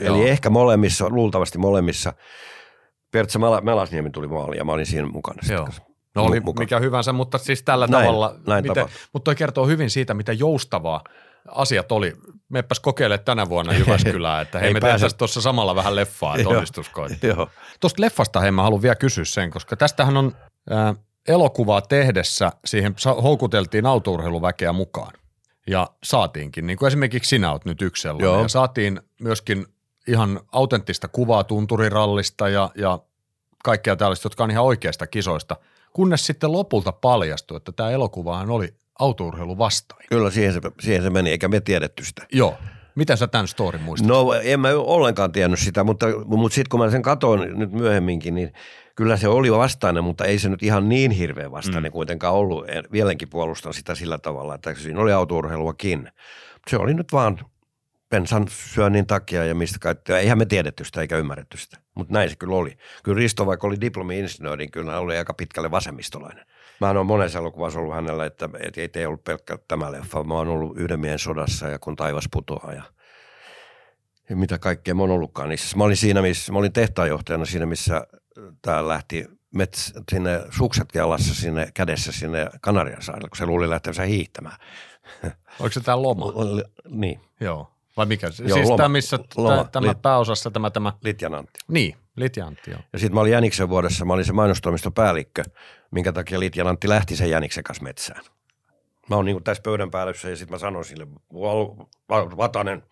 Joo. 0.00 0.16
Eli 0.16 0.28
ehkä 0.28 0.50
molemmissa, 0.50 1.08
luultavasti 1.10 1.58
molemmissa– 1.58 2.12
Pertsa 3.14 3.38
Melasniemi 3.62 4.10
tuli 4.10 4.28
maaliin 4.28 4.58
ja 4.58 4.64
mä 4.64 4.72
olin 4.72 4.86
siinä 4.86 5.06
mukana. 5.06 5.42
Joo. 5.50 5.68
No 6.14 6.24
oli 6.24 6.40
mukana. 6.40 6.64
mikä 6.64 6.78
hyvänsä, 6.78 7.12
mutta 7.12 7.38
siis 7.38 7.62
tällä 7.62 7.86
näin, 7.86 8.06
tavalla. 8.06 8.34
Näin 8.46 8.64
miten, 8.68 8.86
mutta 9.12 9.24
toi 9.24 9.34
kertoo 9.34 9.66
hyvin 9.66 9.90
siitä, 9.90 10.14
mitä 10.14 10.32
joustavaa 10.32 11.04
asiat 11.48 11.92
oli. 11.92 12.12
Meppäs 12.48 12.80
kokeile 12.80 13.18
tänä 13.18 13.48
vuonna 13.48 13.72
Jyväskylää, 13.72 14.40
että 14.40 14.58
hei 14.58 14.72
me 14.72 14.80
tehtäisiin 14.80 15.18
tuossa 15.18 15.40
samalla 15.40 15.74
vähän 15.74 15.96
leffaa, 15.96 16.36
että 16.36 16.48
onnistusko. 16.48 17.06
Tuosta 17.80 18.02
leffasta 18.02 18.40
hei 18.40 18.50
mä 18.50 18.62
haluan 18.62 18.82
vielä 18.82 18.94
kysyä 18.94 19.24
sen, 19.24 19.50
koska 19.50 19.76
tästähän 19.76 20.16
on 20.16 20.32
äh, 20.72 20.96
elokuvaa 21.28 21.80
tehdessä, 21.80 22.52
siihen 22.64 22.94
houkuteltiin 23.22 23.86
autourheiluväkeä 23.86 24.72
mukaan. 24.72 25.12
Ja 25.66 25.86
saatiinkin, 26.04 26.66
niin 26.66 26.78
kuin 26.78 26.86
esimerkiksi 26.86 27.28
sinä 27.28 27.52
olet 27.52 27.64
nyt 27.64 27.82
yksi 27.82 28.02
sellainen. 28.02 28.24
Joo. 28.24 28.42
Ja 28.42 28.48
saatiin 28.48 29.00
myöskin 29.20 29.66
ihan 30.08 30.40
autenttista 30.52 31.08
kuvaa 31.08 31.44
tunturirallista 31.44 32.48
ja, 32.48 32.70
ja 32.74 32.98
kaikkea 33.64 33.96
tällaista, 33.96 34.26
jotka 34.26 34.44
on 34.44 34.50
ihan 34.50 34.64
oikeasta 34.64 35.06
kisoista, 35.06 35.56
kunnes 35.92 36.26
sitten 36.26 36.52
lopulta 36.52 36.92
paljastui, 36.92 37.56
että 37.56 37.72
tämä 37.72 37.90
elokuvahan 37.90 38.50
oli 38.50 38.74
autourheilu 38.98 39.58
vastaan. 39.58 40.00
Kyllä 40.08 40.30
siihen 40.30 40.52
se, 40.52 40.60
siihen 40.80 41.02
se 41.02 41.10
meni, 41.10 41.30
eikä 41.30 41.48
me 41.48 41.60
tiedetty 41.60 42.04
sitä. 42.04 42.26
Joo. 42.32 42.56
Miten 42.94 43.16
sä 43.16 43.26
tämän 43.26 43.48
storin 43.48 43.82
muistat? 43.82 44.08
No 44.08 44.32
en 44.42 44.60
mä 44.60 44.68
ollenkaan 44.76 45.32
tiennyt 45.32 45.60
sitä, 45.60 45.84
mutta, 45.84 46.06
mutta 46.24 46.54
sitten 46.54 46.68
kun 46.70 46.80
mä 46.80 46.90
sen 46.90 47.02
katsoin 47.02 47.58
nyt 47.58 47.72
myöhemminkin, 47.72 48.34
niin 48.34 48.52
kyllä 48.96 49.16
se 49.16 49.28
oli 49.28 49.52
vastainen, 49.52 50.04
mutta 50.04 50.24
ei 50.24 50.38
se 50.38 50.48
nyt 50.48 50.62
ihan 50.62 50.88
niin 50.88 51.10
hirveän 51.10 51.50
vastainen 51.50 51.90
mm. 51.90 51.92
kuitenkaan 51.92 52.34
ollut. 52.34 52.64
Vieläkin 52.92 53.28
puolustan 53.28 53.74
sitä 53.74 53.94
sillä 53.94 54.18
tavalla, 54.18 54.54
että 54.54 54.74
siinä 54.74 55.00
oli 55.00 55.12
autourheiluakin. 55.12 56.12
Se 56.70 56.76
oli 56.76 56.94
nyt 56.94 57.12
vaan 57.12 57.38
pensan 58.08 58.46
syönnin 58.48 59.06
takia 59.06 59.44
ja 59.44 59.54
mistä 59.54 59.78
kaikkea. 59.78 60.18
Eihän 60.18 60.38
me 60.38 60.46
tiedetty 60.46 60.84
sitä 60.84 61.00
eikä 61.00 61.16
ymmärretty 61.16 61.58
sitä, 61.58 61.78
mutta 61.94 62.12
näin 62.12 62.30
se 62.30 62.36
kyllä 62.36 62.56
oli. 62.56 62.78
Kyllä 63.02 63.18
Risto, 63.18 63.46
vaikka 63.46 63.66
oli 63.66 63.76
diplomi-insinööri, 63.80 64.56
niin 64.56 64.70
kyllä 64.70 64.92
hän 64.92 65.00
oli 65.00 65.16
aika 65.16 65.34
pitkälle 65.34 65.70
vasemmistolainen. 65.70 66.46
Mä 66.80 66.90
oon 66.90 67.06
monessa 67.06 67.38
elokuvassa 67.38 67.78
ollut 67.78 67.94
hänellä, 67.94 68.26
että, 68.26 68.48
että 68.80 69.00
ei 69.00 69.06
ollut 69.06 69.24
pelkkä 69.24 69.58
tämä 69.68 69.92
leffa. 69.92 70.24
Mä 70.24 70.34
oon 70.34 70.48
ollut 70.48 70.78
yhden 70.78 71.00
miehen 71.00 71.18
sodassa 71.18 71.68
ja 71.68 71.78
kun 71.78 71.96
taivas 71.96 72.28
putoaa 72.32 72.72
ja, 72.72 72.82
ja 74.28 74.36
mitä 74.36 74.58
kaikkea 74.58 74.94
mä 74.94 75.02
oon 75.02 75.10
ollutkaan 75.10 75.48
niissä. 75.48 75.76
Mä 75.76 75.84
olin 75.84 75.96
siinä, 75.96 76.22
missä, 76.22 76.52
mä 76.52 76.58
olin 76.58 76.72
tehtaanjohtajana 76.72 77.44
siinä, 77.44 77.66
missä 77.66 78.06
tää 78.62 78.88
lähti 78.88 79.26
mets, 79.54 79.92
sinne 80.10 80.40
sukset 80.50 80.88
jalassa 80.94 81.34
sinne 81.34 81.68
kädessä 81.74 82.12
sinne 82.12 82.50
Kanarian 82.60 83.02
saarelle, 83.02 83.28
kun 83.28 83.36
se 83.36 83.46
luuli 83.46 83.70
lähtevänsä 83.70 84.02
hiihtämään. 84.02 84.56
Oliko 85.60 85.72
se 85.72 85.80
tämä 85.80 86.02
loma? 86.02 86.32
Niin. 86.88 87.20
Joo. 87.40 87.73
Vai 87.96 88.06
mikä? 88.06 88.26
Joo, 88.26 88.56
siis 88.56 88.68
loma, 88.68 88.76
tämä, 88.76 88.88
missä 88.88 89.18
loma, 89.36 89.64
tämä 89.64 89.88
lit, 89.88 90.02
pääosassa 90.02 90.50
tämä, 90.50 90.70
tämä... 90.70 90.92
Litjanantti. 91.04 91.60
Niin, 91.68 91.96
Litjanantti, 92.16 92.70
joo. 92.70 92.80
Ja 92.92 92.98
sitten 92.98 93.14
mä 93.14 93.20
olin 93.20 93.32
Jäniksen 93.32 93.68
vuodessa, 93.68 94.04
mä 94.04 94.12
olin 94.12 94.24
se 94.24 94.32
mainostoimiston 94.32 94.92
päällikkö, 94.92 95.42
minkä 95.90 96.12
takia 96.12 96.40
Litjanantti 96.40 96.88
lähti 96.88 97.16
sen 97.16 97.30
Jäniksen 97.30 97.64
kanssa 97.64 97.84
metsään. 97.84 98.24
Mä 99.10 99.16
oon 99.16 99.24
niin 99.24 99.44
tässä 99.44 99.62
pöydän 99.62 99.90
päällä 99.90 100.12
ja 100.30 100.36
sitten 100.36 100.54
mä 100.54 100.58
sanon 100.58 100.84
sille, 100.84 101.06
Vatanen, 102.36 102.82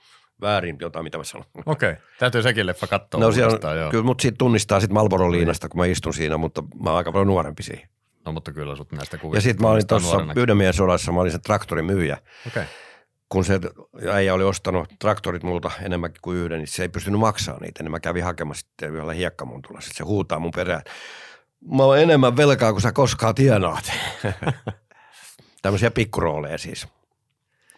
väärin 0.40 0.76
jotain, 0.80 1.04
mitä 1.04 1.18
mä 1.18 1.24
sanon. 1.24 1.46
Okei, 1.66 1.90
okay. 1.90 2.02
täytyy 2.18 2.42
sekin 2.42 2.66
leffa 2.66 2.86
katsoa 2.86 3.20
no, 3.20 3.32
siellä, 3.32 3.74
joo. 3.74 3.90
Kyllä 3.90 4.04
mut 4.04 4.20
siitä 4.20 4.38
tunnistaa 4.38 4.80
sitten 4.80 4.94
Malboro 4.94 5.32
liinasta, 5.32 5.68
kun 5.68 5.80
mä 5.80 5.86
istun 5.86 6.14
siinä, 6.14 6.36
mutta 6.36 6.62
mä 6.62 6.90
oon 6.90 6.98
aika 6.98 7.12
paljon 7.12 7.26
nuorempi 7.26 7.62
siihen. 7.62 7.88
No 8.26 8.32
mutta 8.32 8.52
kyllä 8.52 8.76
sut 8.76 8.92
näistä 8.92 9.18
kuvista. 9.18 9.36
Ja 9.36 9.40
sitten 9.40 9.66
mä 9.66 9.70
olin 9.70 9.86
tuossa 9.86 10.18
yhden 10.36 10.74
sodassa, 10.74 11.12
mä 11.12 11.20
olin 11.20 11.32
se 11.32 11.38
traktorin 11.38 11.84
myyjä. 11.84 12.18
Okei. 12.46 12.62
Okay 12.62 12.64
kun 13.32 13.44
se 13.44 13.60
äijä 14.12 14.34
oli 14.34 14.44
ostanut 14.44 14.88
traktorit 14.98 15.42
multa 15.42 15.70
enemmänkin 15.82 16.22
kuin 16.22 16.38
yhden, 16.38 16.58
niin 16.58 16.68
se 16.68 16.82
ei 16.82 16.88
pystynyt 16.88 17.20
maksaa 17.20 17.58
niitä, 17.60 17.82
niin 17.82 17.90
mä 17.90 18.00
kävin 18.00 18.24
hakemassa 18.24 18.60
sitten 18.60 18.92
yhdellä 18.92 19.12
hiekkamuntulla. 19.12 19.80
Sitten 19.80 19.96
se 19.96 20.04
huutaa 20.04 20.38
mun 20.38 20.50
perään, 20.50 20.82
mä 21.70 21.82
oon 21.82 21.98
enemmän 21.98 22.36
velkaa 22.36 22.72
kuin 22.72 22.82
sä 22.82 22.92
koskaan 22.92 23.34
tienaat. 23.34 23.92
Tämmöisiä 25.62 25.90
pikkurooleja 25.90 26.58
siis. 26.58 26.86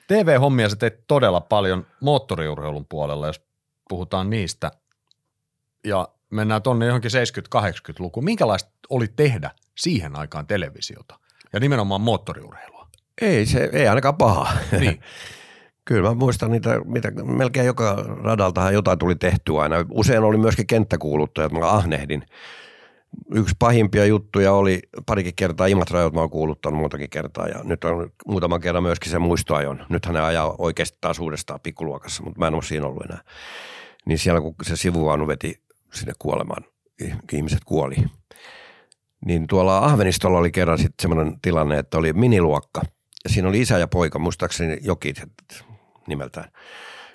TV-hommia 0.09 0.68
sä 0.68 0.76
teit 0.76 1.07
todella 1.07 1.40
paljon 1.40 1.86
moottoriurheilun 2.00 2.86
puolella, 2.88 3.26
jos 3.26 3.42
puhutaan 3.88 4.30
niistä. 4.30 4.70
Ja 5.84 6.09
mennään 6.30 6.62
tonne 6.62 6.86
johonkin 6.86 7.11
70-80-lukuun. 7.59 8.24
Minkälaista 8.24 8.70
oli 8.90 9.09
tehdä 9.16 9.50
siihen 9.74 10.16
aikaan 10.16 10.46
televisiota 10.46 11.18
ja 11.52 11.61
nimenomaan 11.61 12.00
moottoriurheilua? 12.00 12.88
Ei 13.20 13.46
se, 13.46 13.70
ei 13.72 13.88
ainakaan 13.88 14.16
paha. 14.16 14.52
Niin. 14.80 15.00
Kyllä 15.85 16.09
mä 16.09 16.14
muistan 16.14 16.51
niitä, 16.51 16.80
mitä, 16.85 17.11
melkein 17.24 17.66
joka 17.66 18.05
radaltahan 18.22 18.74
jotain 18.74 18.99
tuli 18.99 19.14
tehtyä 19.14 19.61
aina. 19.61 19.76
Usein 19.91 20.22
oli 20.22 20.37
myöskin 20.37 20.66
kenttäkuuluttajat, 20.66 21.53
mä 21.53 21.70
ahnehdin. 21.70 22.22
Yksi 23.35 23.55
pahimpia 23.59 24.07
juttuja 24.07 24.53
oli 24.53 24.82
parikin 25.07 25.35
kertaa 25.37 25.66
Imatra, 25.66 26.01
jota 26.01 26.14
mä 26.14 26.20
oon 26.20 26.30
kuuluttanut 26.30 26.78
muutakin 26.78 27.11
kertaa 27.11 27.49
ja 27.49 27.64
nyt 27.64 27.85
on 27.85 28.11
muutaman 28.26 28.61
kerran 28.61 28.82
myöskin 28.82 29.11
se 29.11 29.18
muistoajon. 29.18 29.87
Nythän 29.89 30.14
ne 30.14 30.20
ajaa 30.20 30.55
oikeasti 30.59 30.99
taas 31.01 31.18
uudestaan 31.18 31.61
pikkuluokassa, 31.61 32.22
mutta 32.22 32.39
mä 32.39 32.47
en 32.47 32.55
ole 32.55 32.62
siinä 32.62 32.87
ollut 32.87 33.05
enää. 33.05 33.20
Niin 34.07 34.18
siellä 34.18 34.41
kun 34.41 34.55
se 34.62 34.76
sivuvaunu 34.76 35.26
veti 35.26 35.61
sinne 35.93 36.12
kuolemaan, 36.18 36.64
ihmiset 37.32 37.64
kuoli. 37.64 37.97
Niin 39.26 39.47
tuolla 39.47 39.78
Ahvenistolla 39.78 40.39
oli 40.39 40.51
kerran 40.51 40.78
sitten 40.78 41.03
semmoinen 41.03 41.41
tilanne, 41.43 41.78
että 41.78 41.99
oli 41.99 42.12
miniluokka– 42.12 42.82
ja 43.24 43.30
siinä 43.30 43.49
oli 43.49 43.61
isä 43.61 43.78
ja 43.78 43.89
poika, 43.89 44.18
muistaakseni 44.18 44.78
Joki 44.82 45.14
nimeltään. 46.09 46.50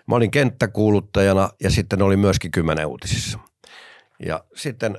Mä 0.07 0.15
olin 0.15 0.31
kenttäkuuluttajana 0.31 1.49
ja 1.63 1.69
sitten 1.69 2.01
oli 2.01 2.17
myöskin 2.17 2.51
kymmenen 2.51 2.85
uutisissa. 2.85 3.39
Ja 4.25 4.43
sitten 4.55 4.97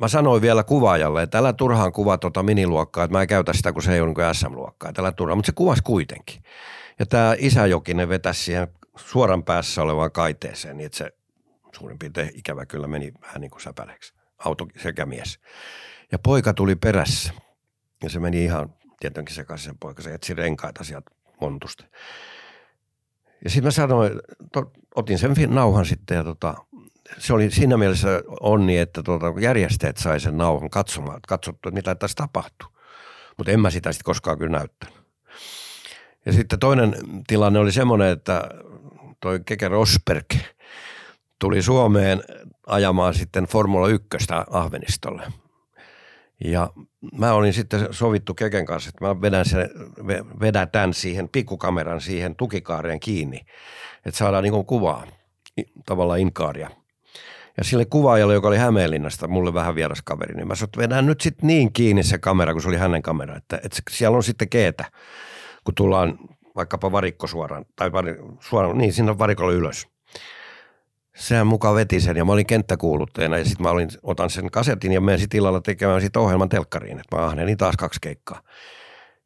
mä 0.00 0.08
sanoin 0.08 0.42
vielä 0.42 0.62
kuvaajalle, 0.62 1.22
että 1.22 1.38
älä 1.38 1.52
turhaan 1.52 1.92
kuvaa 1.92 2.18
tuota 2.18 2.42
miniluokkaa, 2.42 3.04
että 3.04 3.16
mä 3.16 3.22
en 3.22 3.28
käytä 3.28 3.52
sitä, 3.52 3.72
kun 3.72 3.82
se 3.82 3.94
ei 3.94 4.00
ole 4.00 4.14
niin 4.14 4.34
SM-luokkaa, 4.34 4.88
että 4.88 5.02
älä 5.02 5.12
turhaan, 5.12 5.38
mutta 5.38 5.46
se 5.46 5.52
kuvasi 5.52 5.82
kuitenkin. 5.82 6.42
Ja 6.98 7.06
tämä 7.06 7.34
isä 7.38 7.66
Jokinen 7.66 8.08
vetäisi 8.08 8.42
siihen 8.42 8.68
suoran 8.96 9.44
päässä 9.44 9.82
olevaan 9.82 10.12
kaiteeseen, 10.12 10.76
niin 10.76 10.86
että 10.86 10.98
se 10.98 11.10
suurin 11.76 11.98
piirtein 11.98 12.30
ikävä 12.34 12.66
kyllä 12.66 12.86
meni 12.86 13.12
vähän 13.22 13.40
niin 13.40 13.50
kuin 13.50 13.62
säpäleksi, 13.62 14.14
auto 14.38 14.66
sekä 14.82 15.06
mies. 15.06 15.38
Ja 16.12 16.18
poika 16.18 16.54
tuli 16.54 16.76
perässä 16.76 17.32
ja 18.02 18.10
se 18.10 18.20
meni 18.20 18.44
ihan 18.44 18.74
tietenkin 19.00 19.34
sekaisin 19.34 19.64
sen 19.64 19.78
poika, 19.78 20.02
se 20.02 20.14
etsi 20.14 20.34
renkaita 20.34 20.84
sieltä 20.84 21.10
montusta. 21.40 21.84
Ja 23.44 23.50
sitten 23.50 23.64
mä 23.64 23.70
sanoin, 23.70 24.12
to, 24.52 24.72
otin 24.94 25.18
sen 25.18 25.34
nauhan 25.48 25.86
sitten 25.86 26.16
ja 26.16 26.24
tota, 26.24 26.54
se 27.18 27.34
oli 27.34 27.50
siinä 27.50 27.76
mielessä 27.76 28.22
onni, 28.40 28.78
että 28.78 29.02
tota, 29.02 29.26
järjestäjät 29.40 29.96
sai 29.96 30.20
sen 30.20 30.38
nauhan 30.38 30.70
katsomaan, 30.70 31.20
katsottu, 31.28 31.68
että 31.68 31.78
mitä 31.78 31.94
tässä 31.94 32.14
tapahtuu. 32.16 32.68
Mutta 33.36 33.52
en 33.52 33.60
mä 33.60 33.70
sitä 33.70 33.92
sitten 33.92 34.04
koskaan 34.04 34.38
kyllä 34.38 34.58
näyttänyt. 34.58 34.94
Ja 36.26 36.32
sitten 36.32 36.58
toinen 36.58 36.96
tilanne 37.26 37.58
oli 37.58 37.72
semmoinen, 37.72 38.08
että 38.08 38.48
toi 39.20 39.40
Keke 39.46 39.68
Rosberg 39.68 40.26
tuli 41.38 41.62
Suomeen 41.62 42.22
ajamaan 42.66 43.14
sitten 43.14 43.44
Formula 43.44 43.88
1 43.88 44.06
Ahvenistolle– 44.50 45.22
ja 46.44 46.70
mä 47.18 47.32
olin 47.32 47.52
sitten 47.52 47.88
sovittu 47.90 48.34
Keken 48.34 48.66
kanssa, 48.66 48.88
että 48.88 49.04
mä 49.04 49.20
vedän, 49.20 49.44
sen, 49.44 49.70
vedän 50.40 50.94
siihen 50.94 51.28
pikkukameran 51.28 52.00
siihen 52.00 52.36
tukikaareen 52.36 53.00
kiinni, 53.00 53.40
että 54.06 54.18
saadaan 54.18 54.42
niin 54.42 54.66
kuvaa, 54.66 55.06
tavallaan 55.86 56.20
inkaaria. 56.20 56.70
Ja 57.56 57.64
sille 57.64 57.84
kuvaajalle, 57.84 58.34
joka 58.34 58.48
oli 58.48 58.56
Hämeenlinnasta, 58.56 59.28
mulle 59.28 59.54
vähän 59.54 59.74
vieras 59.74 60.02
kaveri, 60.04 60.34
niin 60.34 60.48
mä 60.48 60.54
sanoin, 60.54 60.68
että 60.68 60.80
vedän 60.80 61.06
nyt 61.06 61.20
sitten 61.20 61.46
niin 61.46 61.72
kiinni 61.72 62.02
se 62.02 62.18
kamera, 62.18 62.52
kun 62.52 62.62
se 62.62 62.68
oli 62.68 62.76
hänen 62.76 63.02
kamera, 63.02 63.36
että, 63.36 63.56
että 63.56 63.82
siellä 63.90 64.16
on 64.16 64.22
sitten 64.22 64.48
keetä, 64.48 64.84
kun 65.64 65.74
tullaan 65.74 66.18
vaikkapa 66.56 66.92
varikko 66.92 67.26
suoraan, 67.26 67.64
tai 67.76 67.90
suoraan, 68.40 68.78
niin 68.78 68.92
siinä 68.92 69.18
varikolla 69.18 69.52
ylös 69.52 69.93
sehän 71.16 71.46
mukaan 71.46 71.74
veti 71.74 72.00
sen 72.00 72.16
ja 72.16 72.24
mä 72.24 72.32
olin 72.32 72.46
kenttäkuuluttajana 72.46 73.38
ja 73.38 73.44
sitten 73.44 73.62
mä 73.62 73.70
olin, 73.70 73.88
otan 74.02 74.30
sen 74.30 74.50
kasetin 74.50 74.92
ja 74.92 75.00
menen 75.00 75.20
sitten 75.20 75.38
illalla 75.38 75.60
tekemään 75.60 76.00
siitä 76.00 76.20
ohjelman 76.20 76.48
telkkariin, 76.48 77.00
että 77.00 77.16
mä 77.16 77.24
ahnenin 77.24 77.56
taas 77.56 77.76
kaksi 77.76 78.00
keikkaa. 78.00 78.42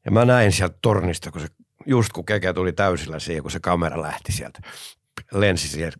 Ja 0.04 0.10
mä 0.10 0.24
näin 0.24 0.52
sieltä 0.52 0.78
tornista, 0.82 1.30
kun 1.30 1.40
se, 1.40 1.46
just 1.86 2.12
kun 2.12 2.26
keke 2.26 2.52
tuli 2.52 2.72
täysillä 2.72 3.18
siihen, 3.18 3.42
kun 3.42 3.50
se 3.50 3.60
kamera 3.60 4.02
lähti 4.02 4.32
sieltä, 4.32 4.60
lensi 5.32 5.68
siihen 5.68 5.92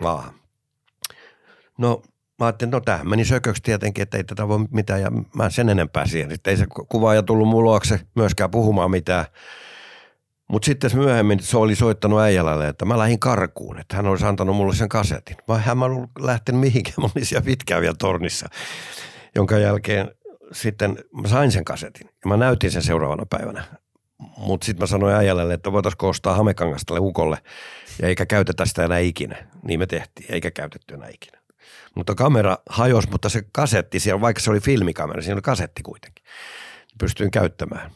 maahan. 0.00 0.34
No 1.78 2.02
mä 2.38 2.46
ajattelin, 2.46 2.70
no 2.70 2.80
tämähän 2.80 3.08
meni 3.08 3.24
sököksi 3.24 3.62
tietenkin, 3.62 4.02
että 4.02 4.16
ei 4.16 4.24
tätä 4.24 4.48
voi 4.48 4.58
mitään 4.70 5.00
ja 5.00 5.10
mä 5.34 5.50
sen 5.50 5.68
enempää 5.68 6.06
siihen. 6.06 6.30
Sitten 6.30 6.50
ei 6.50 6.56
se 6.56 6.66
kuvaaja 6.88 7.22
tullut 7.22 7.48
mun 7.48 7.64
luokse 7.64 8.00
myöskään 8.14 8.50
puhumaan 8.50 8.90
mitään. 8.90 9.24
Mutta 10.48 10.66
sitten 10.66 10.90
myöhemmin 10.94 11.42
se 11.42 11.56
oli 11.56 11.74
soittanut 11.74 12.20
äijälälle, 12.20 12.68
että 12.68 12.84
mä 12.84 12.98
lähdin 12.98 13.20
karkuun, 13.20 13.78
että 13.78 13.96
hän 13.96 14.06
olisi 14.06 14.24
antanut 14.24 14.56
mulle 14.56 14.74
sen 14.74 14.88
kasetin. 14.88 15.36
Vai 15.48 15.60
hän 15.60 15.78
mä 15.78 15.84
ollut 15.84 16.10
lähtenyt 16.18 16.60
mihinkään, 16.60 16.94
mä 16.98 17.08
olin 17.16 17.26
siellä 17.26 17.44
pitkään 17.44 17.82
vielä 17.82 17.94
tornissa, 17.98 18.48
jonka 19.34 19.58
jälkeen 19.58 20.10
sitten 20.52 20.98
mä 21.22 21.28
sain 21.28 21.52
sen 21.52 21.64
kasetin 21.64 22.06
ja 22.06 22.28
mä 22.28 22.36
näytin 22.36 22.70
sen 22.70 22.82
seuraavana 22.82 23.26
päivänä. 23.26 23.64
Mutta 24.36 24.64
sitten 24.66 24.82
mä 24.82 24.86
sanoin 24.86 25.14
äijälälle, 25.14 25.54
että 25.54 25.72
voitaisiin 25.72 26.04
ostaa 26.04 26.34
hamekangasta 26.34 26.84
tälle 26.86 27.00
ukolle 27.00 27.38
ja 28.02 28.08
eikä 28.08 28.26
käytetä 28.26 28.66
sitä 28.66 28.84
enää 28.84 28.98
ikinä. 28.98 29.36
Niin 29.62 29.78
me 29.78 29.86
tehtiin, 29.86 30.32
eikä 30.32 30.50
käytetty 30.50 30.94
enää 30.94 31.08
ikinä. 31.08 31.38
Mutta 31.94 32.14
kamera 32.14 32.58
hajosi, 32.70 33.10
mutta 33.10 33.28
se 33.28 33.42
kasetti 33.52 34.00
siellä, 34.00 34.20
vaikka 34.20 34.42
se 34.42 34.50
oli 34.50 34.60
filmikamera, 34.60 35.22
siinä 35.22 35.34
oli 35.34 35.42
kasetti 35.42 35.82
kuitenkin. 35.82 36.24
Pystyin 36.98 37.30
käyttämään. 37.30 37.90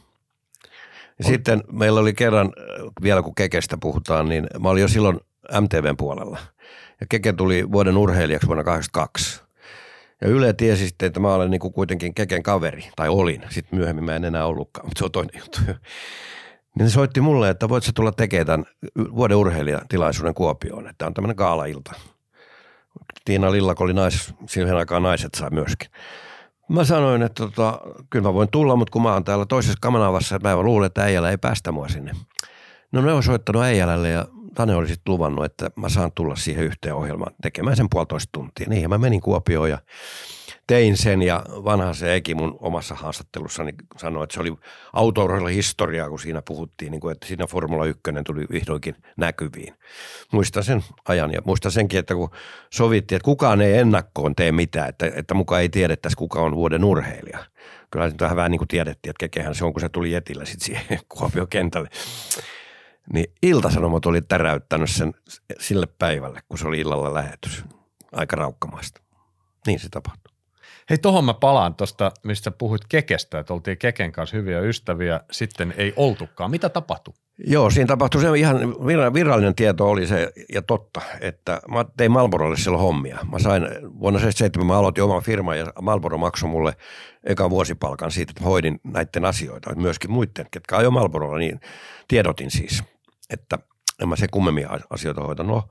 Ja 1.23 1.27
sitten 1.27 1.63
meillä 1.71 1.99
oli 1.99 2.13
kerran, 2.13 2.53
vielä 3.01 3.21
kun 3.21 3.35
Kekestä 3.35 3.77
puhutaan, 3.81 4.29
niin 4.29 4.47
mä 4.59 4.69
olin 4.69 4.81
jo 4.81 4.87
silloin 4.87 5.19
MTVn 5.61 5.97
puolella. 5.97 6.39
Ja 7.01 7.07
Keke 7.09 7.33
tuli 7.33 7.71
vuoden 7.71 7.97
urheilijaksi 7.97 8.47
vuonna 8.47 8.63
1982. 8.63 9.43
Ja 10.21 10.27
Yle 10.27 10.53
tiesi 10.53 10.87
sitten, 10.87 11.07
että 11.07 11.19
mä 11.19 11.33
olen 11.33 11.51
niin 11.51 11.59
kuin 11.59 11.73
kuitenkin 11.73 12.13
Keken 12.13 12.43
kaveri, 12.43 12.89
tai 12.95 13.09
olin. 13.09 13.43
Sitten 13.49 13.79
myöhemmin 13.79 14.05
mä 14.05 14.15
en 14.15 14.25
enää 14.25 14.45
ollutkaan, 14.45 14.87
mutta 14.87 14.99
se 14.99 15.05
on 15.05 15.11
toinen 15.11 15.41
juttu. 15.41 15.59
Niin 16.79 16.89
se 16.89 16.93
soitti 16.93 17.21
mulle, 17.21 17.49
että 17.49 17.69
voit 17.69 17.83
sä 17.83 17.91
tulla 17.95 18.11
tekemään 18.11 18.47
tämän 18.47 18.65
vuoden 19.15 19.37
urheilijatilaisuuden 19.37 20.33
Kuopioon, 20.33 20.87
että 20.87 21.05
on 21.07 21.13
tämmöinen 21.13 21.35
gaala-ilta. 21.35 21.91
Tiina 23.25 23.51
Lillak 23.51 23.81
oli 23.81 23.93
nais, 23.93 24.33
siihen 24.47 24.77
aikaan 24.77 25.03
naiset 25.03 25.33
sai 25.35 25.49
myöskin. 25.49 25.89
Mä 26.69 26.83
sanoin, 26.83 27.21
että 27.21 27.43
tota, 27.43 27.79
kyllä 28.09 28.29
mä 28.29 28.33
voin 28.33 28.49
tulla, 28.51 28.75
mutta 28.75 28.91
kun 28.91 29.01
mä 29.01 29.13
oon 29.13 29.23
täällä 29.23 29.45
toisessa 29.45 29.77
kamanavassa, 29.81 30.39
mä 30.43 30.55
luulen, 30.55 30.87
että 30.87 31.03
äijällä 31.03 31.31
ei 31.31 31.37
päästä 31.37 31.71
mua 31.71 31.87
sinne. 31.87 32.11
No 32.91 33.01
ne 33.01 33.13
on 33.13 33.23
soittanut 33.23 33.63
äijälälle 33.63 34.09
ja 34.09 34.25
Tane 34.55 34.75
oli 34.75 34.87
sitten 34.87 35.13
luvannut, 35.13 35.45
että 35.45 35.71
mä 35.75 35.89
saan 35.89 36.11
tulla 36.15 36.35
siihen 36.35 36.63
yhteen 36.65 36.95
ohjelmaan 36.95 37.33
tekemään 37.41 37.77
sen 37.77 37.87
puolitoista 37.91 38.29
tuntia. 38.31 38.69
Niin 38.69 38.89
mä 38.89 38.97
menin 38.97 39.21
Kuopioon 39.21 39.69
ja 39.69 39.77
tein 40.71 40.97
sen 40.97 41.21
ja 41.21 41.43
vanha 41.49 41.93
se 41.93 42.15
Eki 42.15 42.35
mun 42.35 42.57
omassa 42.59 42.95
haastattelussani 42.95 43.73
sanoi, 43.97 44.23
että 44.23 44.33
se 44.33 44.39
oli 44.39 44.55
autourheilla 44.93 45.49
historiaa, 45.49 46.09
kun 46.09 46.19
siinä 46.19 46.41
puhuttiin, 46.41 46.91
niin 46.91 47.01
kuin, 47.01 47.11
että 47.11 47.27
siinä 47.27 47.47
Formula 47.47 47.85
1 47.85 48.01
tuli 48.25 48.45
vihdoinkin 48.51 48.95
näkyviin. 49.17 49.73
Muistan 50.31 50.63
sen 50.63 50.83
ajan 51.07 51.33
ja 51.33 51.41
muistan 51.45 51.71
senkin, 51.71 51.99
että 51.99 52.15
kun 52.15 52.29
sovittiin, 52.73 53.15
että 53.15 53.25
kukaan 53.25 53.61
ei 53.61 53.77
ennakkoon 53.77 54.35
tee 54.35 54.51
mitään, 54.51 54.89
että, 54.89 55.11
että 55.15 55.33
mukaan 55.33 55.61
ei 55.61 55.69
tiedettäisi, 55.69 56.17
kuka 56.17 56.41
on 56.41 56.55
vuoden 56.55 56.83
urheilija. 56.83 57.45
Kyllä 57.91 58.09
se 58.09 58.35
vähän 58.35 58.51
niin 58.51 58.59
kuin 58.59 58.67
tiedettiin, 58.67 59.09
että 59.09 59.19
kekehän 59.19 59.55
se 59.55 59.65
on, 59.65 59.73
kun 59.73 59.81
se 59.81 59.89
tuli 59.89 60.11
Jetillä 60.11 60.45
sitten 60.45 60.65
siihen 60.65 60.99
Kuopion 61.17 61.47
kentälle. 61.47 61.89
Niin 63.13 63.33
Iltasanomat 63.43 64.05
oli 64.05 64.21
täräyttänyt 64.21 64.89
sen 64.89 65.13
sille 65.59 65.87
päivälle, 65.99 66.39
kun 66.49 66.57
se 66.57 66.67
oli 66.67 66.79
illalla 66.79 67.13
lähetys. 67.13 67.63
Aika 68.11 68.35
raukkamaista. 68.35 69.01
Niin 69.67 69.79
se 69.79 69.89
tapahtui. 69.89 70.30
Hei, 70.89 70.97
tohon 70.97 71.25
mä 71.25 71.33
palaan 71.33 71.75
tuosta, 71.75 72.11
mistä 72.23 72.51
puhuit 72.51 72.81
Kekestä, 72.89 73.39
että 73.39 73.53
oltiin 73.53 73.77
Keken 73.77 74.11
kanssa 74.11 74.37
hyviä 74.37 74.59
ystäviä, 74.59 75.19
sitten 75.31 75.73
ei 75.77 75.93
oltukaan. 75.95 76.51
Mitä 76.51 76.69
tapahtui? 76.69 77.13
Joo, 77.47 77.69
siinä 77.69 77.87
tapahtui 77.87 78.21
se 78.21 78.27
ihan 78.37 78.59
virallinen 79.13 79.55
tieto 79.55 79.89
oli 79.89 80.07
se 80.07 80.31
ja 80.53 80.61
totta, 80.61 81.01
että 81.21 81.61
mä 81.67 81.85
tein 81.97 82.11
Malborolle 82.11 82.57
silloin 82.57 82.83
hommia. 82.83 83.17
Mä 83.31 83.39
sain 83.39 83.63
vuonna 83.99 84.19
77 84.19 84.67
mä 84.67 84.79
aloitin 84.79 85.03
oman 85.03 85.23
firman 85.23 85.59
ja 85.59 85.73
Malboro 85.81 86.17
maksoi 86.17 86.49
mulle 86.49 86.75
eka 87.23 87.49
vuosipalkan 87.49 88.11
siitä, 88.11 88.31
että 88.31 88.43
hoidin 88.43 88.79
näiden 88.83 89.25
asioita. 89.25 89.75
Myöskin 89.75 90.11
muiden, 90.11 90.45
ketkä 90.51 90.77
ajoi 90.77 90.91
Malborolla, 90.91 91.37
niin 91.37 91.59
tiedotin 92.07 92.51
siis, 92.51 92.83
että 93.29 93.57
en 94.01 94.09
mä 94.09 94.15
se 94.15 94.27
kummemmin 94.31 94.67
asioita 94.89 95.21
hoitanut. 95.21 95.65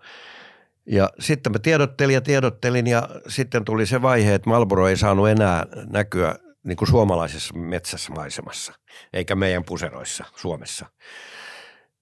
Ja 0.87 1.11
sitten 1.19 1.53
mä 1.53 1.59
tiedottelin 1.59 2.15
ja 2.15 2.21
tiedottelin 2.21 2.87
ja 2.87 3.09
sitten 3.29 3.65
tuli 3.65 3.87
se 3.87 4.03
vaihe, 4.03 4.35
että 4.35 4.51
Malboro 4.51 4.89
ei 4.89 4.97
saanut 4.97 5.29
enää 5.29 5.67
näkyä 5.91 6.35
niin 6.63 6.77
kuin 6.77 6.89
suomalaisessa 6.89 7.55
metsässä 7.55 8.13
maisemassa, 8.13 8.73
eikä 9.13 9.35
meidän 9.35 9.65
puseroissa 9.65 10.25
Suomessa. 10.37 10.87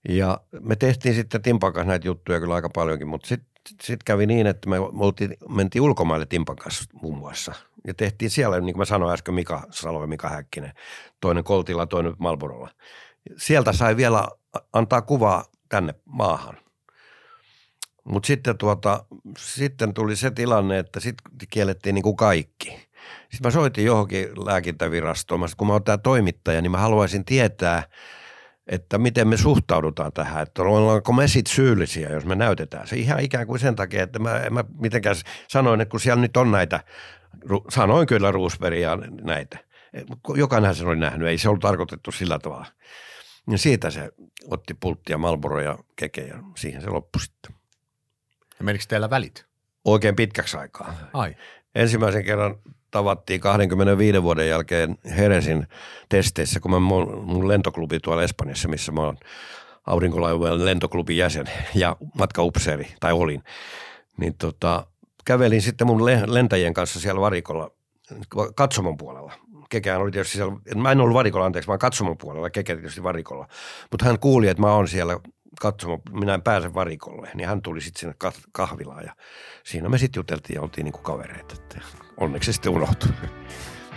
Ja 0.09 0.41
me 0.61 0.77
tehtiin 0.77 1.15
sitten 1.15 1.43
Timpan 1.43 1.73
näitä 1.85 2.07
juttuja 2.07 2.41
kyllä 2.41 2.55
aika 2.55 2.71
paljonkin, 2.75 3.09
mutta 3.09 3.29
sitten 3.29 3.49
sit 3.83 4.03
kävi 4.03 4.27
niin, 4.27 4.47
että 4.47 4.69
me 4.69 4.77
oltiin, 4.79 5.37
mentiin 5.49 5.83
ulkomaille 5.83 6.27
Timpan 6.27 6.57
kanssa 6.57 6.85
muun 7.03 7.19
muassa. 7.19 7.53
Ja 7.87 7.95
tehtiin 7.95 8.31
siellä, 8.31 8.61
niin 8.61 8.75
kuin 8.75 8.81
mä 8.81 8.85
sanoin 8.85 9.13
äsken, 9.13 9.35
Mika 9.35 9.67
Salo 9.71 10.01
ja 10.01 10.07
Mika 10.07 10.29
Häkkinen, 10.29 10.73
toinen 11.21 11.45
Koltilla, 11.45 11.87
toinen 11.87 12.15
Malborolla. 12.19 12.71
Sieltä 13.37 13.73
sai 13.73 13.97
vielä 13.97 14.29
antaa 14.73 15.03
kuvaa 15.03 15.45
tänne 15.69 15.95
maahan– 16.05 16.59
mutta 18.09 18.27
sitten, 18.27 18.59
tuota, 18.59 19.05
sitten 19.39 19.95
tuli 19.95 20.17
se 20.17 20.31
tilanne, 20.31 20.79
että 20.79 21.01
sitten 21.01 21.49
kiellettiin 21.51 21.95
niin 21.95 22.03
kuin 22.03 22.17
kaikki. 22.17 22.69
Sitten 23.21 23.41
mä 23.45 23.51
soitin 23.51 23.85
johonkin 23.85 24.29
lääkintävirastoon, 24.47 25.49
kun 25.57 25.67
mä 25.67 25.73
oon 25.73 25.85
tämä 25.85 25.99
toimittaja, 25.99 26.63
niin 26.63 26.71
mä 26.71 26.79
haluaisin 26.79 27.25
tietää, 27.25 27.83
että 28.67 28.99
miten 28.99 29.29
me 29.29 29.37
suhtaudutaan 29.37 30.13
tähän, 30.13 30.43
että 30.43 30.63
ollaanko 30.63 31.13
me 31.13 31.29
sitten 31.29 31.55
syyllisiä, 31.55 32.09
jos 32.09 32.25
me 32.25 32.35
näytetään 32.35 32.87
se 32.87 32.97
ihan 32.97 33.21
ikään 33.21 33.47
kuin 33.47 33.59
sen 33.59 33.77
takia, 33.77 34.03
että 34.03 34.19
mä, 34.19 34.43
mä 34.51 34.65
mitenkään 34.79 35.17
sanoin, 35.49 35.81
että 35.81 35.91
kun 35.91 36.01
siellä 36.01 36.23
nyt 36.23 36.37
on 36.37 36.51
näitä, 36.51 36.81
sanoin 37.69 38.07
kyllä 38.07 38.31
Roosberg 38.31 38.77
ja 38.77 38.99
näitä, 39.23 39.59
jokainen 40.35 40.75
sen 40.75 40.87
oli 40.87 40.97
nähnyt, 40.97 41.29
ei 41.29 41.39
se 41.39 41.49
ollut 41.49 41.61
tarkoitettu 41.61 42.13
sillä 42.13 42.39
tavalla. 42.39 42.67
Ja 43.51 43.59
siitä 43.59 43.91
se 43.91 44.11
otti 44.51 44.75
pulttia 44.75 45.19
Malboro 45.19 45.61
ja 45.61 45.79
Keke 45.97 46.21
ja 46.21 46.39
siihen 46.57 46.83
se 46.83 46.91
loppui 46.91 47.21
sitten. 47.21 47.58
Ja 48.59 48.65
menikö 48.65 48.85
teillä 48.89 49.11
välit? 49.11 49.47
Oikein 49.85 50.17
pitkäksi 50.17 50.57
aikaa. 50.57 50.95
Ai. 51.13 51.37
Ensimmäisen 51.75 52.25
kerran 52.25 52.57
tavattiin 52.91 53.41
25 53.41 54.23
vuoden 54.23 54.49
jälkeen 54.49 54.99
Heresin 55.17 55.67
testeissä, 56.09 56.61
kun 56.61 56.71
mä 56.71 56.79
mun, 56.79 57.25
mun 57.25 57.49
lentoklubi 57.49 58.01
tuolla 58.01 58.23
Espanjassa, 58.23 58.69
missä 58.69 58.93
mä 58.93 59.01
oon 59.01 59.19
aurinkolaivueen 59.87 60.65
lentoklubin 60.65 61.17
jäsen 61.17 61.47
ja 61.75 61.97
matkaupseeri, 62.19 62.89
tai 63.01 63.13
olin, 63.13 63.43
niin 64.17 64.35
tota, 64.35 64.87
kävelin 65.25 65.63
sitten 65.63 65.87
mun 65.87 66.05
lentäjien 66.05 66.75
kanssa 66.75 67.01
siellä 67.01 67.21
varikolla 67.21 67.71
katsomon 68.55 68.97
puolella. 68.97 69.33
Kekään 69.71 70.01
oli 70.01 70.11
tietysti 70.11 70.37
siellä, 70.37 70.57
mä 70.77 70.93
en 70.93 71.01
ollut 71.01 71.15
varikolla, 71.15 71.47
anteeksi, 71.47 71.69
vaan 71.69 71.79
katsomon 71.79 72.19
puolella, 72.19 72.51
Keke 72.51 72.77
tietysti 72.77 73.03
varikolla. 73.03 73.49
Mutta 73.91 74.07
hän 74.07 74.19
kuuli, 74.19 74.49
että 74.49 74.61
mä 74.61 74.73
oon 74.73 74.89
siellä 74.89 75.21
katsomaan, 75.61 76.01
minä 76.13 76.35
en 76.35 76.43
pääse 76.43 76.75
varikolle, 76.75 77.31
niin 77.35 77.49
hän 77.49 77.63
tuli 77.63 77.81
sitten 77.81 78.01
sinne 78.01 78.33
kahvilaan 78.53 79.05
ja 79.05 79.13
siinä 79.65 79.89
me 79.89 79.99
sitten 79.99 80.21
juteltiin 80.21 80.55
ja 80.55 80.63
oltiin 80.63 80.85
niinku 80.85 80.99
kavereita. 80.99 81.55
Että 81.55 81.81
onneksi 82.17 82.47
se 82.47 82.53
sitten 82.53 82.73
unohtui. 82.73 83.11